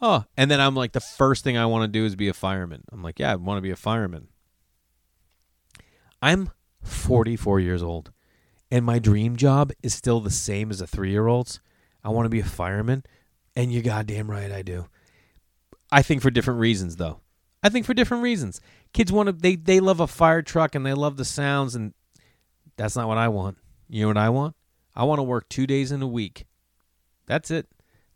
oh, 0.00 0.24
and 0.36 0.50
then 0.50 0.60
I'm 0.60 0.74
like, 0.74 0.92
the 0.92 1.00
first 1.00 1.44
thing 1.44 1.56
I 1.56 1.66
want 1.66 1.82
to 1.82 1.88
do 1.88 2.04
is 2.04 2.16
be 2.16 2.28
a 2.28 2.34
fireman. 2.34 2.82
I'm 2.90 3.02
like, 3.02 3.18
yeah, 3.18 3.32
I 3.32 3.36
want 3.36 3.58
to 3.58 3.62
be 3.62 3.70
a 3.70 3.76
fireman. 3.76 4.28
I'm 6.20 6.50
44 6.82 7.60
years 7.60 7.82
old, 7.82 8.12
and 8.70 8.84
my 8.84 8.98
dream 8.98 9.36
job 9.36 9.72
is 9.82 9.92
still 9.92 10.20
the 10.20 10.30
same 10.30 10.70
as 10.70 10.80
a 10.80 10.86
three 10.86 11.10
year 11.10 11.26
old's. 11.26 11.60
I 12.04 12.10
want 12.10 12.26
to 12.26 12.30
be 12.30 12.40
a 12.40 12.44
fireman, 12.44 13.04
and 13.54 13.72
you're 13.72 13.82
goddamn 13.82 14.30
right 14.30 14.50
I 14.50 14.62
do. 14.62 14.86
I 15.92 16.02
think 16.02 16.22
for 16.22 16.30
different 16.30 16.58
reasons, 16.58 16.96
though. 16.96 17.20
I 17.62 17.68
think 17.68 17.86
for 17.86 17.94
different 17.94 18.24
reasons. 18.24 18.60
Kids 18.92 19.12
want 19.12 19.28
to, 19.28 19.32
they, 19.32 19.54
they 19.54 19.78
love 19.78 20.00
a 20.00 20.08
fire 20.08 20.42
truck 20.42 20.74
and 20.74 20.84
they 20.84 20.94
love 20.94 21.16
the 21.16 21.24
sounds, 21.24 21.76
and 21.76 21.94
that's 22.76 22.96
not 22.96 23.06
what 23.06 23.18
I 23.18 23.28
want. 23.28 23.58
You 23.88 24.02
know 24.02 24.08
what 24.08 24.16
I 24.16 24.30
want? 24.30 24.56
I 24.96 25.04
want 25.04 25.20
to 25.20 25.22
work 25.22 25.48
two 25.48 25.66
days 25.66 25.92
in 25.92 26.02
a 26.02 26.06
week. 26.06 26.46
That's 27.26 27.50
it. 27.50 27.68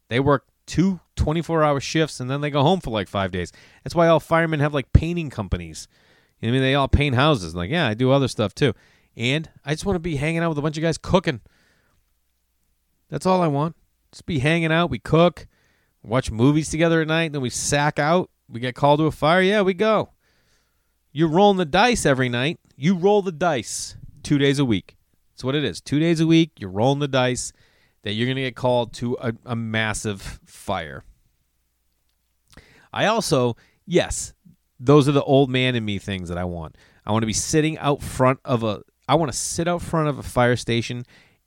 They 0.08 0.20
work 0.20 0.46
two 0.66 1.00
24 1.16 1.62
hour 1.62 1.80
shifts 1.80 2.20
and 2.20 2.30
then 2.30 2.40
they 2.40 2.50
go 2.50 2.62
home 2.62 2.80
for 2.80 2.90
like 2.90 3.08
five 3.08 3.30
days. 3.30 3.52
That's 3.84 3.94
why 3.94 4.08
all 4.08 4.20
firemen 4.20 4.60
have 4.60 4.74
like 4.74 4.92
painting 4.92 5.30
companies. 5.30 5.88
You 6.40 6.48
know 6.48 6.52
I 6.52 6.52
mean, 6.52 6.62
they 6.62 6.74
all 6.74 6.88
paint 6.88 7.14
houses. 7.14 7.54
Like, 7.54 7.70
yeah, 7.70 7.86
I 7.86 7.94
do 7.94 8.10
other 8.10 8.28
stuff 8.28 8.54
too. 8.54 8.74
And 9.16 9.48
I 9.64 9.72
just 9.72 9.86
want 9.86 9.96
to 9.96 10.00
be 10.00 10.16
hanging 10.16 10.40
out 10.40 10.50
with 10.50 10.58
a 10.58 10.62
bunch 10.62 10.76
of 10.76 10.82
guys 10.82 10.98
cooking. 10.98 11.40
That's 13.08 13.24
all 13.24 13.40
I 13.40 13.46
want. 13.46 13.76
Just 14.12 14.26
be 14.26 14.40
hanging 14.40 14.72
out. 14.72 14.90
We 14.90 14.98
cook, 14.98 15.46
watch 16.06 16.30
movies 16.30 16.70
together 16.70 17.02
at 17.02 17.08
night, 17.08 17.32
then 17.32 17.40
we 17.40 17.50
sack 17.50 17.98
out. 17.98 18.30
We 18.48 18.60
get 18.60 18.74
called 18.74 19.00
to 19.00 19.06
a 19.06 19.10
fire. 19.10 19.42
Yeah, 19.42 19.62
we 19.62 19.74
go. 19.74 20.10
You're 21.12 21.28
rolling 21.28 21.56
the 21.56 21.64
dice 21.64 22.06
every 22.06 22.28
night. 22.28 22.60
You 22.76 22.94
roll 22.94 23.22
the 23.22 23.32
dice 23.32 23.96
two 24.22 24.38
days 24.38 24.58
a 24.58 24.64
week. 24.64 24.96
That's 25.32 25.44
what 25.44 25.54
it 25.54 25.64
is. 25.64 25.80
Two 25.80 25.98
days 25.98 26.20
a 26.20 26.26
week, 26.26 26.52
you're 26.58 26.70
rolling 26.70 27.00
the 27.00 27.08
dice 27.08 27.52
that 28.02 28.12
you're 28.12 28.26
going 28.26 28.36
to 28.36 28.42
get 28.42 28.56
called 28.56 28.92
to 28.94 29.16
a, 29.20 29.32
a 29.44 29.56
massive 29.56 30.40
fire. 30.44 31.04
I 32.92 33.06
also, 33.06 33.56
yes, 33.84 34.32
those 34.78 35.08
are 35.08 35.12
the 35.12 35.24
old 35.24 35.50
man 35.50 35.74
in 35.74 35.84
me 35.84 35.98
things 35.98 36.28
that 36.28 36.38
I 36.38 36.44
want. 36.44 36.76
I 37.04 37.12
want 37.12 37.22
to 37.22 37.26
be 37.26 37.32
sitting 37.32 37.78
out 37.78 38.02
front 38.02 38.40
of 38.44 38.62
a 38.62 38.82
I 39.08 39.14
want 39.14 39.30
to 39.30 39.38
sit 39.38 39.68
out 39.68 39.82
front 39.82 40.08
of 40.08 40.18
a 40.18 40.22
fire 40.22 40.56
station 40.56 41.04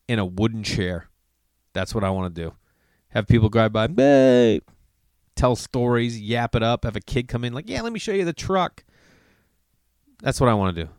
in 0.08 0.20
a 0.20 0.26
wooden 0.26 0.64
chair. 0.64 1.10
That's 1.74 1.94
what 1.94 2.04
I 2.04 2.10
want 2.10 2.34
to 2.34 2.42
do. 2.42 2.54
Have 3.10 3.28
people 3.28 3.50
drive 3.50 3.74
by, 3.74 3.88
hey, 3.88 4.62
tell 5.36 5.56
stories, 5.56 6.20
yap 6.20 6.56
it 6.56 6.64
up, 6.64 6.84
have 6.84 6.96
a 6.96 7.02
kid 7.02 7.28
come 7.28 7.44
in 7.44 7.54
like, 7.54 7.70
"Yeah, 7.70 7.82
let 7.82 7.94
me 7.94 8.00
show 8.00 8.12
you 8.12 8.26
the 8.26 8.34
truck." 8.34 8.84
That's 10.22 10.40
what 10.40 10.50
I 10.50 10.54
want 10.54 10.76
to 10.76 10.86
do. 10.86 10.92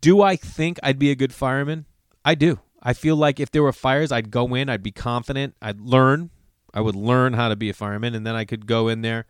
Do 0.00 0.22
I 0.22 0.36
think 0.36 0.78
I'd 0.82 0.98
be 0.98 1.10
a 1.10 1.16
good 1.16 1.32
fireman? 1.32 1.86
I 2.24 2.34
do. 2.34 2.60
I 2.82 2.92
feel 2.92 3.16
like 3.16 3.40
if 3.40 3.50
there 3.50 3.62
were 3.62 3.72
fires, 3.72 4.12
I'd 4.12 4.30
go 4.30 4.54
in, 4.54 4.68
I'd 4.68 4.82
be 4.82 4.92
confident, 4.92 5.56
I'd 5.60 5.80
learn, 5.80 6.30
I 6.72 6.80
would 6.80 6.94
learn 6.94 7.32
how 7.32 7.48
to 7.48 7.56
be 7.56 7.70
a 7.70 7.74
fireman, 7.74 8.14
and 8.14 8.26
then 8.26 8.36
I 8.36 8.44
could 8.44 8.66
go 8.66 8.86
in 8.86 9.00
there 9.00 9.26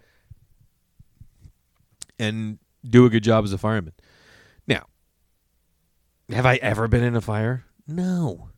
and 2.18 2.58
do 2.84 3.06
a 3.06 3.10
good 3.10 3.22
job 3.22 3.44
as 3.44 3.52
a 3.52 3.58
fireman. 3.58 3.94
Now, 4.66 4.86
have 6.28 6.44
I 6.44 6.56
ever 6.56 6.88
been 6.88 7.04
in 7.04 7.16
a 7.16 7.20
fire? 7.20 7.64
No. 7.86 8.50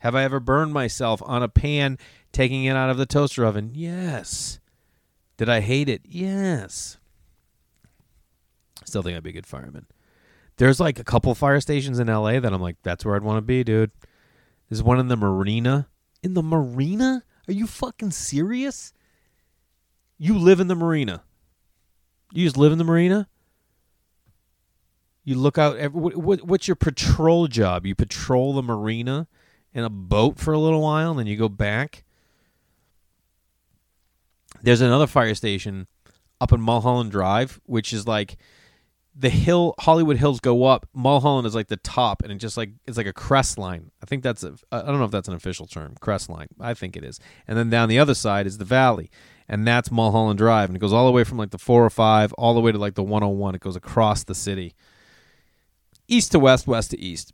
Have 0.00 0.14
I 0.14 0.24
ever 0.24 0.40
burned 0.40 0.72
myself 0.72 1.22
on 1.24 1.42
a 1.42 1.48
pan 1.48 1.98
taking 2.32 2.64
it 2.64 2.76
out 2.76 2.90
of 2.90 2.96
the 2.96 3.06
toaster 3.06 3.44
oven? 3.44 3.70
Yes. 3.74 4.58
Did 5.36 5.48
I 5.48 5.60
hate 5.60 5.88
it? 5.88 6.02
Yes. 6.04 6.98
Still 8.84 9.02
think 9.02 9.16
I'd 9.16 9.22
be 9.22 9.30
a 9.30 9.34
good 9.34 9.46
fireman. 9.46 9.86
There's 10.56 10.80
like 10.80 10.98
a 10.98 11.04
couple 11.04 11.34
fire 11.34 11.60
stations 11.60 11.98
in 11.98 12.08
LA 12.08 12.40
that 12.40 12.52
I'm 12.52 12.60
like, 12.60 12.76
that's 12.82 13.04
where 13.04 13.14
I'd 13.14 13.22
want 13.22 13.38
to 13.38 13.42
be, 13.42 13.62
dude. 13.62 13.90
There's 14.68 14.82
one 14.82 14.98
in 14.98 15.08
the 15.08 15.16
marina. 15.16 15.88
In 16.22 16.34
the 16.34 16.42
marina? 16.42 17.22
Are 17.48 17.52
you 17.52 17.66
fucking 17.66 18.10
serious? 18.10 18.92
You 20.18 20.38
live 20.38 20.60
in 20.60 20.68
the 20.68 20.74
marina. 20.74 21.22
You 22.32 22.46
just 22.46 22.56
live 22.56 22.72
in 22.72 22.78
the 22.78 22.84
marina? 22.84 23.28
You 25.24 25.34
look 25.34 25.58
out. 25.58 25.76
Every, 25.76 25.98
what, 25.98 26.42
what's 26.42 26.68
your 26.68 26.74
patrol 26.76 27.48
job? 27.48 27.84
You 27.84 27.94
patrol 27.94 28.54
the 28.54 28.62
marina 28.62 29.28
in 29.72 29.84
a 29.84 29.90
boat 29.90 30.38
for 30.38 30.52
a 30.52 30.58
little 30.58 30.82
while, 30.82 31.10
and 31.10 31.18
then 31.18 31.26
you 31.26 31.36
go 31.36 31.48
back. 31.48 32.04
There's 34.62 34.80
another 34.80 35.06
fire 35.06 35.34
station 35.34 35.86
up 36.40 36.52
in 36.52 36.60
Mulholland 36.60 37.10
Drive, 37.10 37.60
which 37.66 37.92
is 37.92 38.06
like 38.06 38.36
the 39.14 39.28
hill 39.28 39.74
Hollywood 39.78 40.16
Hills 40.16 40.40
go 40.40 40.64
up. 40.64 40.88
Mulholland 40.94 41.46
is 41.46 41.54
like 41.54 41.68
the 41.68 41.76
top, 41.76 42.22
and 42.22 42.32
it 42.32 42.36
just 42.36 42.56
like 42.56 42.70
it's 42.86 42.96
like 42.96 43.06
a 43.06 43.12
crest 43.12 43.58
line. 43.58 43.90
I 44.02 44.06
think 44.06 44.22
that's 44.22 44.42
a 44.42 44.54
I 44.72 44.82
don't 44.82 44.98
know 44.98 45.04
if 45.04 45.10
that's 45.10 45.28
an 45.28 45.34
official 45.34 45.66
term, 45.66 45.94
crest 46.00 46.28
line. 46.28 46.48
I 46.60 46.74
think 46.74 46.96
it 46.96 47.04
is. 47.04 47.20
And 47.46 47.58
then 47.58 47.70
down 47.70 47.88
the 47.88 47.98
other 47.98 48.14
side 48.14 48.46
is 48.46 48.58
the 48.58 48.64
valley, 48.64 49.10
and 49.48 49.66
that's 49.66 49.90
Mulholland 49.90 50.38
Drive, 50.38 50.68
and 50.68 50.76
it 50.76 50.80
goes 50.80 50.92
all 50.92 51.06
the 51.06 51.12
way 51.12 51.24
from 51.24 51.38
like 51.38 51.50
the 51.50 51.58
405 51.58 52.32
all 52.34 52.54
the 52.54 52.60
way 52.60 52.72
to 52.72 52.78
like 52.78 52.94
the 52.94 53.02
101. 53.02 53.54
It 53.54 53.60
goes 53.60 53.76
across 53.76 54.24
the 54.24 54.34
city, 54.34 54.74
east 56.08 56.32
to 56.32 56.38
west, 56.38 56.66
west 56.66 56.90
to 56.92 56.98
east. 56.98 57.32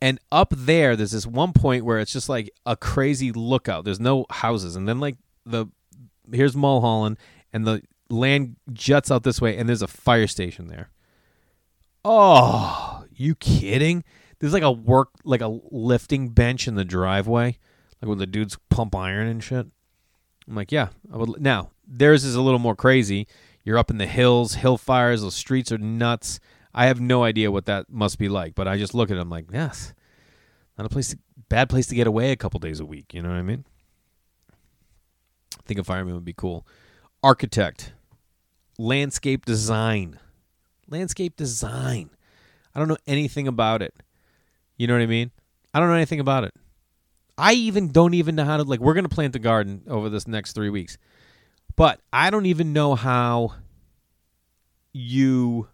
And 0.00 0.18
up 0.32 0.54
there, 0.56 0.96
there's 0.96 1.10
this 1.10 1.26
one 1.26 1.52
point 1.52 1.84
where 1.84 1.98
it's 1.98 2.12
just 2.12 2.28
like 2.28 2.50
a 2.64 2.76
crazy 2.76 3.32
lookout. 3.32 3.84
There's 3.84 4.00
no 4.00 4.24
houses, 4.30 4.76
and 4.76 4.88
then 4.88 4.98
like 4.98 5.16
the 5.44 5.66
here's 6.32 6.56
Mulholland, 6.56 7.18
and 7.52 7.66
the 7.66 7.82
land 8.08 8.56
juts 8.72 9.10
out 9.10 9.22
this 9.22 9.40
way, 9.40 9.56
and 9.56 9.68
there's 9.68 9.82
a 9.82 9.88
fire 9.88 10.26
station 10.26 10.68
there. 10.68 10.90
Oh, 12.04 13.04
you 13.12 13.34
kidding? 13.34 14.04
There's 14.38 14.54
like 14.54 14.62
a 14.62 14.72
work, 14.72 15.10
like 15.24 15.42
a 15.42 15.60
lifting 15.70 16.30
bench 16.30 16.66
in 16.66 16.76
the 16.76 16.84
driveway, 16.84 17.58
like 18.00 18.08
when 18.08 18.18
the 18.18 18.26
dudes 18.26 18.56
pump 18.70 18.94
iron 18.94 19.28
and 19.28 19.44
shit. 19.44 19.66
I'm 20.48 20.54
like, 20.54 20.72
yeah, 20.72 20.88
I 21.12 21.18
would. 21.18 21.40
Now 21.40 21.70
theirs 21.86 22.24
is 22.24 22.34
a 22.34 22.40
little 22.40 22.58
more 22.58 22.76
crazy. 22.76 23.26
You're 23.64 23.78
up 23.78 23.90
in 23.90 23.98
the 23.98 24.06
hills, 24.06 24.54
hill 24.54 24.78
fires. 24.78 25.20
The 25.20 25.30
streets 25.30 25.70
are 25.70 25.78
nuts. 25.78 26.40
I 26.74 26.86
have 26.86 27.00
no 27.00 27.24
idea 27.24 27.50
what 27.50 27.66
that 27.66 27.90
must 27.90 28.18
be 28.18 28.28
like, 28.28 28.54
but 28.54 28.68
I 28.68 28.78
just 28.78 28.94
look 28.94 29.10
at 29.10 29.16
it. 29.16 29.20
I'm 29.20 29.30
like, 29.30 29.46
yes, 29.52 29.92
not 30.78 30.86
a 30.86 30.90
place, 30.90 31.08
to, 31.08 31.18
bad 31.48 31.68
place 31.68 31.86
to 31.88 31.94
get 31.94 32.06
away 32.06 32.30
a 32.30 32.36
couple 32.36 32.60
days 32.60 32.80
a 32.80 32.86
week. 32.86 33.12
You 33.12 33.22
know 33.22 33.28
what 33.28 33.38
I 33.38 33.42
mean? 33.42 33.64
I 35.58 35.62
think 35.66 35.80
a 35.80 35.84
fireman 35.84 36.14
would 36.14 36.24
be 36.24 36.32
cool. 36.32 36.66
Architect, 37.22 37.92
landscape 38.78 39.44
design, 39.44 40.18
landscape 40.88 41.36
design. 41.36 42.10
I 42.74 42.78
don't 42.78 42.88
know 42.88 42.96
anything 43.06 43.48
about 43.48 43.82
it. 43.82 43.94
You 44.76 44.86
know 44.86 44.94
what 44.94 45.02
I 45.02 45.06
mean? 45.06 45.32
I 45.74 45.80
don't 45.80 45.88
know 45.88 45.94
anything 45.94 46.20
about 46.20 46.44
it. 46.44 46.54
I 47.36 47.52
even 47.54 47.90
don't 47.90 48.14
even 48.14 48.34
know 48.34 48.44
how 48.44 48.58
to 48.58 48.62
like. 48.64 48.80
We're 48.80 48.94
gonna 48.94 49.08
plant 49.08 49.34
a 49.34 49.38
garden 49.38 49.82
over 49.88 50.08
this 50.08 50.28
next 50.28 50.52
three 50.52 50.70
weeks, 50.70 50.98
but 51.74 52.00
I 52.12 52.30
don't 52.30 52.46
even 52.46 52.72
know 52.72 52.94
how 52.94 53.54
you 54.92 55.68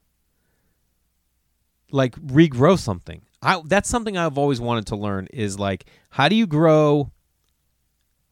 like 1.91 2.15
regrow 2.17 2.79
something. 2.79 3.23
I 3.43 3.61
that's 3.65 3.89
something 3.89 4.17
I've 4.17 4.39
always 4.39 4.61
wanted 4.61 4.87
to 4.89 4.97
learn 4.97 5.29
is 5.33 5.59
like 5.59 5.87
how 6.11 6.29
do 6.29 6.37
you 6.37 6.47
grow 6.47 7.13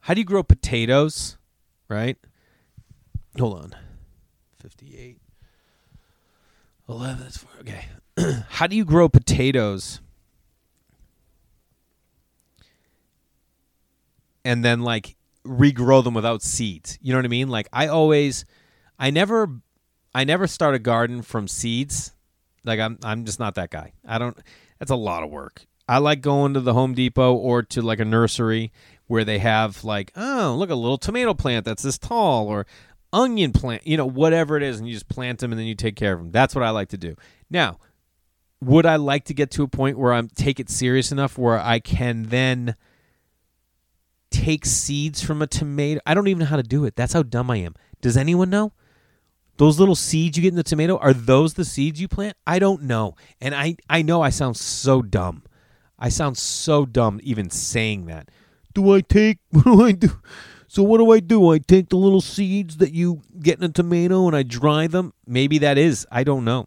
how 0.00 0.14
do 0.14 0.20
you 0.20 0.24
grow 0.24 0.42
potatoes, 0.42 1.38
right? 1.88 2.16
Hold 3.38 3.58
on. 3.58 3.76
58 4.60 5.18
11 6.88 7.20
that's 7.20 7.36
four, 7.38 7.50
okay. 7.60 7.86
how 8.48 8.66
do 8.66 8.76
you 8.76 8.84
grow 8.84 9.08
potatoes? 9.08 10.00
And 14.44 14.64
then 14.64 14.82
like 14.82 15.16
regrow 15.46 16.04
them 16.04 16.14
without 16.14 16.42
seeds. 16.42 16.98
You 17.00 17.12
know 17.12 17.18
what 17.18 17.24
I 17.24 17.28
mean? 17.28 17.48
Like 17.48 17.68
I 17.72 17.86
always 17.86 18.44
I 18.98 19.10
never 19.10 19.48
I 20.14 20.24
never 20.24 20.46
start 20.46 20.74
a 20.74 20.78
garden 20.78 21.22
from 21.22 21.48
seeds 21.48 22.12
like 22.64 22.80
I'm 22.80 22.98
I'm 23.02 23.24
just 23.24 23.38
not 23.38 23.54
that 23.56 23.70
guy. 23.70 23.92
I 24.06 24.18
don't 24.18 24.36
that's 24.78 24.90
a 24.90 24.96
lot 24.96 25.22
of 25.22 25.30
work. 25.30 25.66
I 25.88 25.98
like 25.98 26.22
going 26.22 26.54
to 26.54 26.60
the 26.60 26.72
Home 26.72 26.94
Depot 26.94 27.34
or 27.34 27.62
to 27.62 27.82
like 27.82 28.00
a 28.00 28.04
nursery 28.04 28.72
where 29.06 29.24
they 29.24 29.38
have 29.38 29.84
like, 29.84 30.12
oh, 30.16 30.56
look 30.58 30.70
a 30.70 30.74
little 30.74 30.98
tomato 30.98 31.34
plant 31.34 31.66
that's 31.66 31.82
this 31.82 31.98
tall 31.98 32.48
or 32.48 32.66
onion 33.12 33.52
plant, 33.52 33.86
you 33.86 33.96
know, 33.96 34.06
whatever 34.06 34.56
it 34.56 34.62
is 34.62 34.78
and 34.78 34.88
you 34.88 34.94
just 34.94 35.08
plant 35.08 35.40
them 35.40 35.52
and 35.52 35.58
then 35.58 35.66
you 35.66 35.74
take 35.74 35.96
care 35.96 36.14
of 36.14 36.18
them. 36.18 36.30
That's 36.30 36.54
what 36.54 36.64
I 36.64 36.70
like 36.70 36.88
to 36.88 36.96
do. 36.96 37.16
Now, 37.50 37.78
would 38.60 38.86
I 38.86 38.96
like 38.96 39.26
to 39.26 39.34
get 39.34 39.50
to 39.52 39.62
a 39.62 39.68
point 39.68 39.98
where 39.98 40.12
I'm 40.12 40.28
take 40.28 40.58
it 40.58 40.70
serious 40.70 41.12
enough 41.12 41.36
where 41.36 41.58
I 41.58 41.80
can 41.80 42.24
then 42.24 42.76
take 44.30 44.64
seeds 44.64 45.22
from 45.22 45.42
a 45.42 45.46
tomato? 45.46 46.00
I 46.06 46.14
don't 46.14 46.28
even 46.28 46.40
know 46.40 46.46
how 46.46 46.56
to 46.56 46.62
do 46.62 46.84
it. 46.86 46.96
That's 46.96 47.12
how 47.12 47.22
dumb 47.22 47.50
I 47.50 47.58
am. 47.58 47.74
Does 48.00 48.16
anyone 48.16 48.48
know? 48.48 48.72
Those 49.56 49.78
little 49.78 49.94
seeds 49.94 50.36
you 50.36 50.42
get 50.42 50.48
in 50.48 50.56
the 50.56 50.62
tomato, 50.62 50.96
are 50.98 51.12
those 51.12 51.54
the 51.54 51.64
seeds 51.64 52.00
you 52.00 52.08
plant? 52.08 52.36
I 52.46 52.58
don't 52.58 52.82
know. 52.82 53.14
And 53.40 53.54
I, 53.54 53.76
I 53.88 54.02
know 54.02 54.20
I 54.20 54.30
sound 54.30 54.56
so 54.56 55.00
dumb. 55.00 55.44
I 55.98 56.08
sound 56.08 56.36
so 56.36 56.84
dumb 56.84 57.20
even 57.22 57.50
saying 57.50 58.06
that. 58.06 58.30
Do 58.74 58.94
I 58.94 59.00
take, 59.00 59.38
what 59.50 59.64
do 59.64 59.82
I 59.82 59.92
do? 59.92 60.10
So 60.66 60.82
what 60.82 60.98
do 60.98 61.12
I 61.12 61.20
do? 61.20 61.52
I 61.52 61.58
take 61.58 61.88
the 61.88 61.96
little 61.96 62.20
seeds 62.20 62.78
that 62.78 62.92
you 62.92 63.22
get 63.40 63.58
in 63.58 63.64
a 63.64 63.68
tomato 63.68 64.26
and 64.26 64.34
I 64.34 64.42
dry 64.42 64.88
them? 64.88 65.12
Maybe 65.24 65.58
that 65.58 65.78
is. 65.78 66.04
I 66.10 66.24
don't 66.24 66.44
know. 66.44 66.66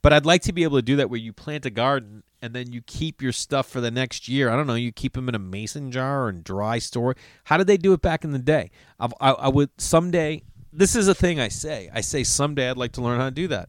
But 0.00 0.14
I'd 0.14 0.24
like 0.24 0.40
to 0.42 0.52
be 0.54 0.62
able 0.62 0.78
to 0.78 0.82
do 0.82 0.96
that 0.96 1.10
where 1.10 1.20
you 1.20 1.34
plant 1.34 1.66
a 1.66 1.70
garden 1.70 2.22
and 2.40 2.54
then 2.54 2.72
you 2.72 2.80
keep 2.80 3.20
your 3.20 3.32
stuff 3.32 3.68
for 3.68 3.82
the 3.82 3.90
next 3.90 4.28
year. 4.28 4.48
I 4.48 4.56
don't 4.56 4.66
know. 4.66 4.76
You 4.76 4.92
keep 4.92 5.12
them 5.12 5.28
in 5.28 5.34
a 5.34 5.38
mason 5.38 5.90
jar 5.90 6.28
and 6.28 6.42
dry 6.42 6.78
store. 6.78 7.14
How 7.44 7.58
did 7.58 7.66
they 7.66 7.76
do 7.76 7.92
it 7.92 8.00
back 8.00 8.24
in 8.24 8.30
the 8.30 8.38
day? 8.38 8.70
I've, 8.98 9.12
I, 9.20 9.32
I 9.32 9.48
would 9.48 9.68
someday 9.78 10.42
this 10.72 10.96
is 10.96 11.08
a 11.08 11.14
thing 11.14 11.40
I 11.40 11.48
say. 11.48 11.90
I 11.92 12.00
say 12.00 12.24
someday 12.24 12.70
I'd 12.70 12.76
like 12.76 12.92
to 12.92 13.00
learn 13.00 13.18
how 13.18 13.26
to 13.26 13.30
do 13.30 13.48
that. 13.48 13.68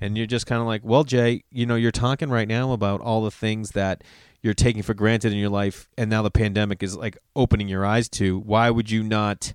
And 0.00 0.16
you're 0.16 0.26
just 0.26 0.46
kind 0.46 0.60
of 0.60 0.66
like, 0.66 0.82
well, 0.84 1.04
Jay, 1.04 1.44
you 1.50 1.66
know, 1.66 1.76
you're 1.76 1.92
talking 1.92 2.28
right 2.28 2.48
now 2.48 2.72
about 2.72 3.00
all 3.00 3.22
the 3.22 3.30
things 3.30 3.70
that 3.70 4.02
you're 4.42 4.52
taking 4.52 4.82
for 4.82 4.92
granted 4.92 5.32
in 5.32 5.38
your 5.38 5.48
life, 5.48 5.88
and 5.96 6.10
now 6.10 6.20
the 6.20 6.30
pandemic 6.30 6.82
is 6.82 6.94
like 6.94 7.16
opening 7.34 7.66
your 7.66 7.86
eyes 7.86 8.10
to. 8.10 8.38
Why 8.40 8.68
would 8.70 8.90
you 8.90 9.02
not 9.02 9.54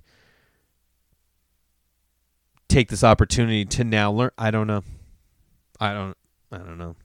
take 2.68 2.88
this 2.88 3.04
opportunity 3.04 3.64
to 3.66 3.84
now 3.84 4.10
learn? 4.10 4.30
I 4.36 4.50
don't 4.50 4.66
know. 4.66 4.82
I 5.78 5.92
don't. 5.92 6.16
I 6.50 6.58
don't 6.58 6.78
know. 6.78 6.96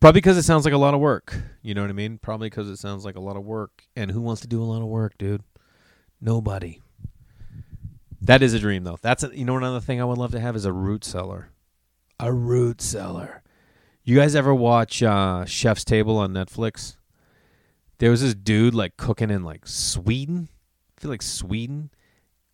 Probably 0.00 0.22
because 0.22 0.38
it 0.38 0.44
sounds 0.44 0.64
like 0.64 0.72
a 0.72 0.78
lot 0.78 0.94
of 0.94 1.00
work. 1.00 1.38
You 1.60 1.74
know 1.74 1.82
what 1.82 1.90
I 1.90 1.92
mean? 1.92 2.16
Probably 2.16 2.48
because 2.48 2.70
it 2.70 2.78
sounds 2.78 3.04
like 3.04 3.16
a 3.16 3.20
lot 3.20 3.36
of 3.36 3.44
work. 3.44 3.84
And 3.94 4.10
who 4.10 4.22
wants 4.22 4.40
to 4.40 4.48
do 4.48 4.62
a 4.62 4.64
lot 4.64 4.80
of 4.80 4.88
work, 4.88 5.18
dude? 5.18 5.42
Nobody. 6.22 6.80
That 8.20 8.42
is 8.42 8.52
a 8.52 8.58
dream, 8.58 8.84
though. 8.84 8.98
That's 9.00 9.22
a, 9.22 9.30
you 9.34 9.44
know 9.44 9.56
another 9.56 9.80
thing 9.80 10.00
I 10.00 10.04
would 10.04 10.18
love 10.18 10.32
to 10.32 10.40
have 10.40 10.54
is 10.54 10.64
a 10.64 10.72
root 10.72 11.04
cellar. 11.04 11.50
A 12.18 12.32
root 12.32 12.82
cellar. 12.82 13.42
You 14.04 14.16
guys 14.16 14.34
ever 14.34 14.54
watch 14.54 15.02
uh, 15.02 15.44
Chef's 15.46 15.84
Table 15.84 16.18
on 16.18 16.32
Netflix? 16.32 16.96
There 17.98 18.10
was 18.10 18.22
this 18.22 18.34
dude 18.34 18.74
like 18.74 18.96
cooking 18.96 19.30
in 19.30 19.42
like 19.42 19.66
Sweden. 19.66 20.48
I 20.96 21.00
feel 21.00 21.10
like 21.10 21.22
Sweden, 21.22 21.90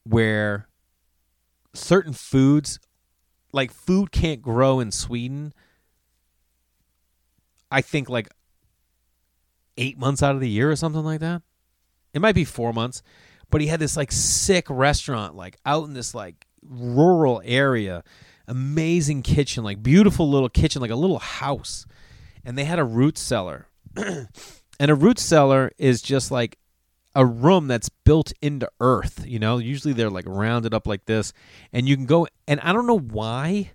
where 0.05 0.69
certain 1.75 2.13
foods, 2.13 2.79
like 3.53 3.73
food, 3.73 4.13
can't 4.13 4.43
grow 4.43 4.79
in 4.79 4.93
Sweden. 4.93 5.53
I 7.71 7.81
think 7.81 8.09
like 8.09 8.29
eight 9.77 9.99
months 9.99 10.23
out 10.23 10.35
of 10.35 10.41
the 10.41 10.49
year 10.49 10.71
or 10.71 10.77
something 10.77 11.05
like 11.05 11.21
that. 11.21 11.43
It 12.15 12.21
might 12.21 12.35
be 12.35 12.45
four 12.45 12.73
months 12.73 13.03
but 13.51 13.61
he 13.61 13.67
had 13.67 13.81
this 13.81 13.97
like 13.97 14.13
sick 14.13 14.67
restaurant 14.69 15.35
like 15.35 15.57
out 15.65 15.85
in 15.85 15.95
this 15.95 16.15
like 16.15 16.47
rural 16.63 17.41
area 17.45 18.03
amazing 18.49 19.23
kitchen 19.23 19.65
like 19.65 19.83
beautiful 19.83 20.29
little 20.29 20.49
kitchen 20.49 20.81
like 20.81 20.91
a 20.91 20.97
little 20.97 21.19
house 21.19 21.87
and 22.45 22.57
they 22.57 22.65
had 22.65 22.79
a 22.79 22.85
root 22.85 23.19
cellar. 23.19 23.69
And 24.79 24.91
a 24.91 24.95
root 24.95 25.19
cellar 25.19 25.73
is 25.79 26.03
just 26.03 26.31
like 26.31 26.59
a 27.15 27.25
room 27.25 27.67
that's 27.67 27.89
built 27.89 28.35
into 28.43 28.71
earth 28.79 29.25
you 29.27 29.39
know? 29.39 29.57
Usually 29.57 29.95
they're 29.95 30.11
like 30.11 30.27
rounded 30.29 30.75
up 30.75 30.87
like 30.87 31.07
this 31.07 31.33
and 31.73 31.89
you 31.89 31.97
can 31.97 32.05
go 32.05 32.27
and 32.47 32.61
i 32.61 32.75
don't 32.75 32.87
know 32.87 32.99
why 32.99 33.71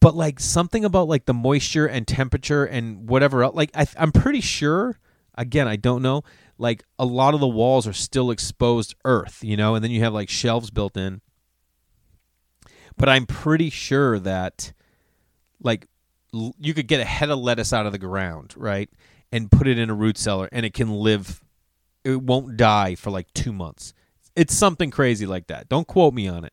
but 0.00 0.14
like 0.14 0.40
something 0.40 0.84
about 0.84 1.08
like 1.08 1.26
the 1.26 1.34
moisture 1.34 1.86
and 1.86 2.08
temperature 2.08 2.64
and 2.64 3.08
whatever 3.08 3.44
else 3.44 3.54
like 3.54 3.70
I, 3.74 3.86
i'm 3.98 4.12
pretty 4.12 4.40
sure 4.40 4.98
again 5.34 5.68
i 5.68 5.76
don't 5.76 6.02
know 6.02 6.22
like 6.60 6.84
a 6.98 7.06
lot 7.06 7.32
of 7.32 7.40
the 7.40 7.48
walls 7.48 7.86
are 7.86 7.92
still 7.94 8.30
exposed 8.30 8.94
earth, 9.06 9.38
you 9.42 9.56
know, 9.56 9.74
and 9.74 9.82
then 9.82 9.90
you 9.90 10.00
have 10.02 10.12
like 10.12 10.28
shelves 10.28 10.70
built 10.70 10.96
in. 10.96 11.22
But 12.98 13.08
I'm 13.08 13.24
pretty 13.24 13.70
sure 13.70 14.18
that 14.18 14.74
like 15.62 15.86
l- 16.34 16.54
you 16.58 16.74
could 16.74 16.86
get 16.86 17.00
a 17.00 17.04
head 17.04 17.30
of 17.30 17.38
lettuce 17.38 17.72
out 17.72 17.86
of 17.86 17.92
the 17.92 17.98
ground, 17.98 18.54
right, 18.58 18.90
and 19.32 19.50
put 19.50 19.66
it 19.66 19.78
in 19.78 19.88
a 19.88 19.94
root 19.94 20.18
cellar, 20.18 20.50
and 20.52 20.66
it 20.66 20.74
can 20.74 20.90
live. 20.90 21.42
It 22.04 22.20
won't 22.20 22.58
die 22.58 22.94
for 22.94 23.10
like 23.10 23.32
two 23.32 23.52
months. 23.52 23.94
It's 24.36 24.54
something 24.54 24.90
crazy 24.90 25.26
like 25.26 25.46
that. 25.46 25.68
Don't 25.68 25.86
quote 25.86 26.12
me 26.12 26.28
on 26.28 26.44
it. 26.44 26.52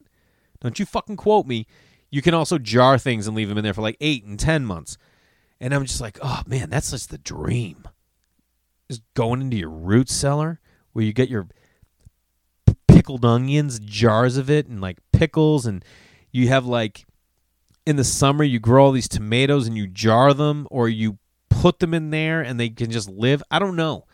Don't 0.61 0.79
you 0.79 0.85
fucking 0.85 1.17
quote 1.17 1.45
me. 1.45 1.67
You 2.09 2.21
can 2.21 2.33
also 2.33 2.57
jar 2.57 2.97
things 2.97 3.27
and 3.27 3.35
leave 3.35 3.49
them 3.49 3.57
in 3.57 3.63
there 3.65 3.73
for 3.73 3.81
like 3.81 3.97
eight 3.99 4.23
and 4.23 4.39
ten 4.39 4.65
months. 4.65 4.97
And 5.59 5.73
I'm 5.73 5.85
just 5.85 5.99
like, 5.99 6.17
oh 6.21 6.43
man, 6.47 6.69
that's 6.69 6.91
just 6.91 7.09
the 7.09 7.17
dream. 7.17 7.87
Just 8.89 9.03
going 9.13 9.41
into 9.41 9.57
your 9.57 9.69
root 9.69 10.09
cellar 10.09 10.59
where 10.93 11.03
you 11.03 11.13
get 11.13 11.29
your 11.29 11.47
pickled 12.87 13.25
onions, 13.25 13.79
jars 13.79 14.37
of 14.37 14.49
it, 14.49 14.67
and 14.67 14.81
like 14.81 14.97
pickles, 15.11 15.65
and 15.65 15.83
you 16.31 16.47
have 16.47 16.65
like 16.65 17.05
in 17.85 17.95
the 17.95 18.03
summer 18.03 18.43
you 18.43 18.59
grow 18.59 18.85
all 18.85 18.91
these 18.91 19.07
tomatoes 19.07 19.67
and 19.67 19.77
you 19.77 19.87
jar 19.87 20.33
them 20.33 20.67
or 20.69 20.89
you 20.89 21.17
put 21.49 21.79
them 21.79 21.93
in 21.93 22.09
there 22.09 22.41
and 22.41 22.59
they 22.59 22.69
can 22.69 22.91
just 22.91 23.09
live. 23.09 23.41
I 23.49 23.59
don't 23.59 23.75
know. 23.75 24.05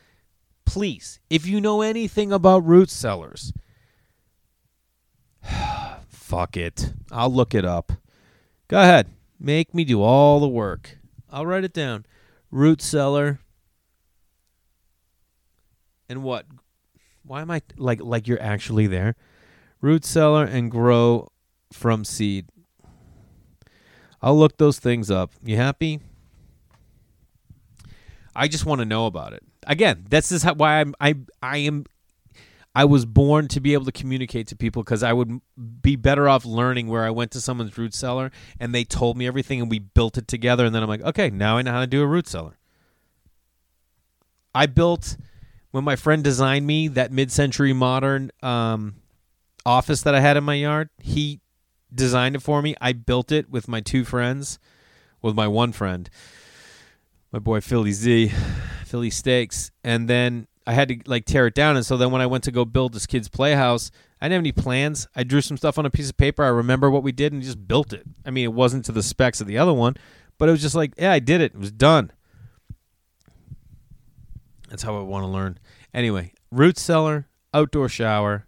Please, 0.65 1.19
if 1.30 1.45
you 1.45 1.59
know 1.59 1.82
anything 1.82 2.32
about 2.32 2.65
root 2.65 2.89
cellars, 2.89 3.53
fuck 6.07 6.55
it. 6.55 6.93
I'll 7.11 7.34
look 7.34 7.53
it 7.53 7.65
up. 7.65 7.91
Go 8.67 8.80
ahead. 8.80 9.07
Make 9.39 9.74
me 9.74 9.84
do 9.84 10.01
all 10.01 10.39
the 10.39 10.47
work. 10.47 10.97
I'll 11.30 11.45
write 11.45 11.63
it 11.63 11.74
down. 11.74 12.05
Root 12.49 12.82
cellar. 12.82 13.39
And 16.09 16.23
what? 16.23 16.45
Why 17.23 17.41
am 17.41 17.51
I 17.51 17.61
like 17.77 18.01
like 18.01 18.27
you're 18.27 18.41
actually 18.41 18.87
there? 18.87 19.15
Root 19.81 20.05
cellar 20.05 20.45
and 20.45 20.69
grow 20.69 21.29
from 21.71 22.03
seed. 22.05 22.47
I'll 24.21 24.37
look 24.37 24.57
those 24.57 24.79
things 24.79 25.11
up. 25.11 25.31
You 25.43 25.57
happy? 25.57 25.99
I 28.35 28.47
just 28.47 28.65
want 28.65 28.79
to 28.79 28.85
know 28.85 29.05
about 29.05 29.33
it. 29.33 29.43
Again, 29.67 30.05
this 30.09 30.31
is 30.31 30.43
how, 30.43 30.53
why 30.53 30.79
I'm 30.79 30.95
I 30.99 31.15
I 31.41 31.57
am 31.57 31.85
I 32.75 32.85
was 32.85 33.05
born 33.05 33.47
to 33.49 33.59
be 33.59 33.73
able 33.73 33.85
to 33.85 33.91
communicate 33.91 34.47
to 34.47 34.55
people 34.55 34.83
because 34.83 35.03
I 35.03 35.13
would 35.13 35.41
be 35.81 35.95
better 35.95 36.27
off 36.27 36.43
learning 36.43 36.87
where 36.87 37.03
I 37.03 37.11
went 37.11 37.31
to 37.31 37.41
someone's 37.41 37.77
root 37.77 37.93
cellar 37.93 38.31
and 38.59 38.73
they 38.73 38.83
told 38.83 39.15
me 39.15 39.27
everything 39.27 39.61
and 39.61 39.69
we 39.69 39.79
built 39.79 40.17
it 40.17 40.27
together 40.27 40.65
and 40.65 40.73
then 40.73 40.81
I'm 40.81 40.89
like, 40.89 41.03
okay, 41.03 41.29
now 41.29 41.57
I 41.57 41.61
know 41.61 41.71
how 41.71 41.81
to 41.81 41.87
do 41.87 42.01
a 42.01 42.07
root 42.07 42.27
cellar. 42.27 42.57
I 44.55 44.65
built 44.65 45.17
when 45.74 45.84
my 45.84 45.95
friend 45.95 46.24
designed 46.24 46.67
me 46.67 46.88
that 46.88 47.11
mid-century 47.11 47.74
modern 47.74 48.30
um, 48.43 48.93
office 49.65 50.03
that 50.03 50.13
I 50.13 50.19
had 50.19 50.38
in 50.38 50.43
my 50.43 50.53
yard. 50.53 50.89
He 50.99 51.41
designed 51.91 52.36
it 52.36 52.41
for 52.41 52.61
me. 52.61 52.76
I 52.80 52.93
built 52.93 53.32
it 53.32 53.49
with 53.49 53.67
my 53.67 53.82
two 53.82 54.05
friends, 54.05 54.59
with 55.24 55.34
my 55.34 55.47
one 55.47 55.71
friend, 55.71 56.07
my 57.32 57.39
boy 57.39 57.59
Philly 57.59 57.91
Z, 57.91 58.32
Philly 58.86 59.09
Steaks, 59.09 59.71
and 59.84 60.07
then 60.07 60.45
I 60.67 60.74
had 60.74 60.89
to 60.89 60.99
like 61.07 61.26
tear 61.26 61.47
it 61.47 61.55
down. 61.55 61.76
And 61.76 61.84
so 61.84 61.97
then 61.97 62.11
when 62.11 62.21
I 62.21 62.28
went 62.28 62.43
to 62.43 62.51
go 62.51 62.65
build 62.65 62.93
this 62.93 63.07
kid's 63.07 63.28
playhouse, 63.28 63.89
I 64.21 64.28
didn't 64.28 64.45
have 64.45 64.55
any 64.55 64.63
plans. 64.63 65.07
I 65.15 65.24
drew 65.24 65.41
some 65.41 65.57
stuff 65.57 65.80
on 65.80 65.88
a 65.88 65.89
piece 65.89 66.09
of 66.09 66.17
paper. 66.17 66.43
I 66.43 66.49
remember 66.49 66.91
what 66.91 67.01
we 67.01 67.11
did 67.11 67.34
and 67.34 67.41
just 67.41 67.67
built 67.67 67.93
it. 67.93 68.05
I 68.24 68.30
mean, 68.30 68.43
it 68.43 68.53
wasn't 68.53 68.86
to 68.86 68.91
the 68.91 69.01
specs 69.01 69.41
of 69.41 69.47
the 69.47 69.57
other 69.57 69.74
one, 69.74 69.97
but 70.38 70.49
it 70.49 70.51
was 70.51 70.61
just 70.61 70.76
like, 70.76 70.93
yeah, 70.99 71.11
I 71.11 71.17
did 71.17 71.41
it. 71.41 71.55
It 71.55 71.59
was 71.59 71.71
done. 71.71 72.11
That's 74.69 74.82
how 74.82 74.97
I 74.97 75.01
want 75.01 75.24
to 75.24 75.28
learn. 75.28 75.59
Anyway, 75.93 76.33
root 76.51 76.77
cellar, 76.77 77.27
outdoor 77.53 77.89
shower, 77.89 78.47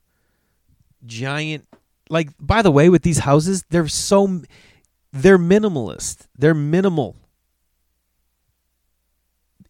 giant. 1.05 1.67
Like, 2.09 2.29
by 2.39 2.61
the 2.61 2.71
way, 2.71 2.89
with 2.89 3.03
these 3.03 3.19
houses, 3.19 3.63
they're 3.69 3.87
so, 3.87 4.41
they're 5.11 5.39
minimalist. 5.39 6.27
They're 6.37 6.53
minimal 6.53 7.15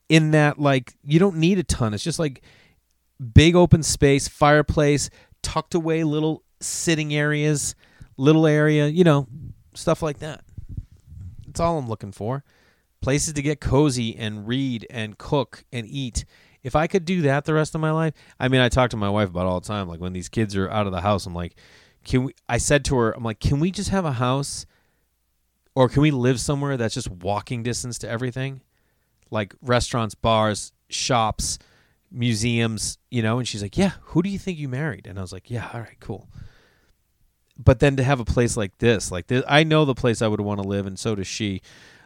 in 0.10 0.32
that 0.32 0.60
like 0.60 0.94
you 1.04 1.20
don't 1.20 1.38
need 1.38 1.58
a 1.58 1.64
ton. 1.64 1.94
It's 1.94 2.04
just 2.04 2.20
like 2.20 2.42
big 3.34 3.56
open 3.56 3.84
space, 3.84 4.28
fireplace, 4.28 5.10
tucked 5.42 5.74
away 5.74 6.04
little 6.04 6.44
sitting 6.60 7.14
areas, 7.14 7.76
little 8.18 8.48
area, 8.48 8.88
you 8.88 9.04
know, 9.04 9.28
stuff 9.74 10.02
like 10.02 10.20
that. 10.20 10.44
That's 11.46 11.60
all 11.60 11.78
I'm 11.78 11.88
looking 11.88 12.12
for. 12.12 12.44
Places 13.02 13.34
to 13.34 13.42
get 13.42 13.62
cozy 13.62 14.16
and 14.16 14.48
read 14.48 14.88
and 14.90 15.18
cook 15.18 15.64
and 15.72 15.88
eat. 15.88 16.26
If 16.66 16.76
I 16.76 16.88
could 16.88 17.06
do 17.06 17.22
that 17.22 17.46
the 17.46 17.54
rest 17.54 17.76
of 17.76 17.82
my 17.82 17.92
life, 17.92 18.14
I 18.40 18.48
mean, 18.48 18.60
I 18.60 18.70
talk 18.70 18.90
to 18.90 18.98
my 18.98 19.10
wife 19.10 19.30
about 19.30 19.46
all 19.46 19.60
the 19.60 19.68
time. 19.68 19.88
Like 19.88 20.00
when 20.00 20.14
these 20.14 20.30
kids 20.30 20.56
are 20.56 20.70
out 20.70 20.88
of 20.88 20.92
the 20.92 21.02
house, 21.02 21.26
I'm 21.26 21.36
like, 21.36 21.56
can 22.04 22.26
we? 22.26 22.36
I 22.50 22.58
said 22.58 22.84
to 22.86 22.96
her, 22.98 23.12
I'm 23.16 23.24
like, 23.24 23.40
can 23.40 23.60
we 23.60 23.72
just 23.72 23.90
have 23.90 24.06
a 24.06 24.14
house, 24.14 24.66
or 25.76 25.88
can 25.90 26.02
we 26.02 26.12
live 26.12 26.40
somewhere 26.40 26.76
that's 26.78 26.94
just 26.94 27.10
walking 27.10 27.64
distance 27.64 27.98
to 28.00 28.10
everything? 28.10 28.62
like 29.32 29.56
restaurants, 29.62 30.16
bars, 30.16 30.72
shops, 30.90 31.60
museums, 32.12 32.98
you 33.10 33.22
know, 33.22 33.38
and 33.40 33.48
she's 33.48 33.62
like, 33.62 33.78
"Yeah, 33.78 33.94
who 34.02 34.22
do 34.22 34.30
you 34.30 34.40
think 34.40 34.58
you 34.58 34.70
married?" 34.70 35.08
And 35.08 35.18
I 35.18 35.22
was 35.22 35.34
like, 35.34 35.50
"Yeah, 35.50 35.70
all 35.74 35.82
right, 35.82 36.00
cool." 36.00 36.30
But 37.58 37.80
then 37.80 37.96
to 37.98 38.04
have 38.04 38.20
a 38.20 38.26
place 38.26 38.58
like 38.58 38.78
this, 38.80 39.12
like 39.12 39.28
this, 39.28 39.44
I 39.48 39.64
know 39.64 39.86
the 39.86 39.96
place 39.96 40.22
I 40.22 40.28
would 40.28 40.42
want 40.42 40.62
to 40.62 40.68
live, 40.68 40.86
and 40.86 41.00
so 41.00 41.16
does 41.16 41.28
she. 41.28 41.62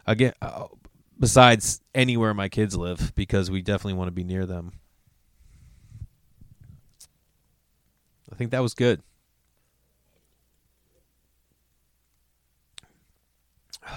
Again, 0.06 0.32
uh, 0.40 0.66
besides 1.20 1.80
anywhere 1.94 2.34
my 2.34 2.48
kids 2.48 2.76
live, 2.76 3.14
because 3.14 3.50
we 3.50 3.62
definitely 3.62 3.92
want 3.92 4.08
to 4.08 4.12
be 4.12 4.24
near 4.24 4.46
them. 4.46 4.72
I 8.32 8.36
think 8.36 8.50
that 8.52 8.62
was 8.62 8.74
good. 8.74 9.02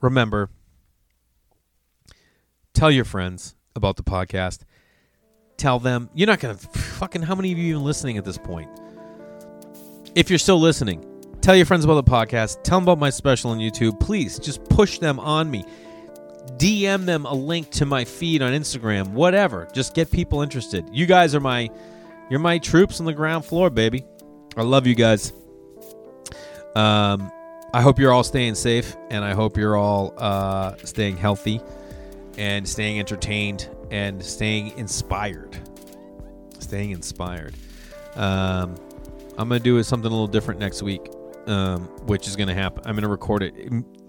Remember, 0.00 0.50
tell 2.74 2.90
your 2.90 3.04
friends 3.04 3.54
about 3.74 3.96
the 3.96 4.02
podcast. 4.02 4.60
Tell 5.56 5.78
them 5.78 6.10
you're 6.14 6.26
not 6.26 6.40
gonna 6.40 6.54
fucking. 6.54 7.22
How 7.22 7.34
many 7.34 7.52
of 7.52 7.58
you 7.58 7.68
even 7.70 7.84
listening 7.84 8.18
at 8.18 8.24
this 8.24 8.38
point? 8.38 8.68
If 10.14 10.30
you're 10.30 10.38
still 10.38 10.60
listening, 10.60 11.04
tell 11.40 11.54
your 11.54 11.66
friends 11.66 11.84
about 11.84 12.04
the 12.04 12.10
podcast. 12.10 12.62
Tell 12.62 12.78
them 12.78 12.84
about 12.84 12.98
my 12.98 13.10
special 13.10 13.50
on 13.50 13.58
YouTube. 13.58 14.00
Please 14.00 14.38
just 14.38 14.64
push 14.64 14.98
them 14.98 15.20
on 15.20 15.50
me. 15.50 15.64
DM 16.56 17.04
them 17.04 17.26
a 17.26 17.34
link 17.34 17.70
to 17.72 17.86
my 17.86 18.04
feed 18.04 18.42
on 18.42 18.52
Instagram. 18.52 19.12
Whatever. 19.12 19.68
Just 19.72 19.94
get 19.94 20.10
people 20.10 20.42
interested. 20.42 20.88
You 20.92 21.06
guys 21.06 21.34
are 21.34 21.40
my, 21.40 21.68
you're 22.30 22.40
my 22.40 22.58
troops 22.58 23.00
on 23.00 23.06
the 23.06 23.12
ground 23.12 23.44
floor, 23.44 23.70
baby. 23.70 24.04
I 24.56 24.62
love 24.62 24.86
you 24.86 24.94
guys. 24.94 25.32
Um, 26.74 27.30
I 27.72 27.82
hope 27.82 27.98
you're 27.98 28.12
all 28.12 28.24
staying 28.24 28.56
safe, 28.56 28.96
and 29.10 29.24
I 29.24 29.34
hope 29.34 29.56
you're 29.56 29.76
all 29.76 30.14
uh, 30.16 30.74
staying 30.84 31.16
healthy 31.16 31.60
and 32.36 32.68
staying 32.68 32.98
entertained 32.98 33.68
and 33.90 34.24
staying 34.24 34.76
inspired. 34.76 35.56
Staying 36.58 36.90
inspired. 36.90 37.54
Um, 38.14 38.74
I'm 39.38 39.48
gonna 39.48 39.60
do 39.60 39.80
something 39.82 40.08
a 40.08 40.10
little 40.10 40.26
different 40.26 40.58
next 40.60 40.82
week, 40.82 41.02
um, 41.46 41.82
which 42.06 42.26
is 42.28 42.36
gonna 42.36 42.54
happen. 42.54 42.82
I'm 42.86 42.94
gonna 42.94 43.08
record 43.08 43.42
it 43.42 43.54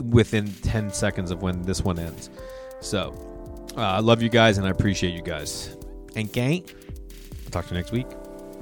within 0.04 0.48
10 0.48 0.92
seconds 0.92 1.32
of 1.32 1.42
when 1.42 1.62
this 1.64 1.84
one 1.84 2.00
ends. 2.00 2.30
So, 2.80 3.14
uh, 3.78 3.82
I 3.82 4.00
love 4.00 4.22
you 4.22 4.30
guys 4.30 4.58
and 4.58 4.68
I 4.68 4.70
appreciate 4.70 5.14
you 5.14 5.22
guys. 5.22 5.76
And 6.16 6.32
gang, 6.32 6.66
I'll 7.46 7.52
talk 7.52 7.68
to 7.68 7.74
you 7.74 7.80
next 7.80 7.92
week, 7.92 8.08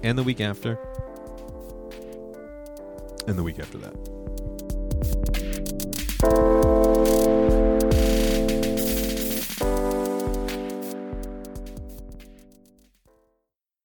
and 0.04 0.18
the 0.18 0.24
week 0.24 0.42
after, 0.42 0.78
and 3.28 3.38
the 3.38 3.44
week 3.44 3.60
after 3.60 3.78
that. 3.80 3.96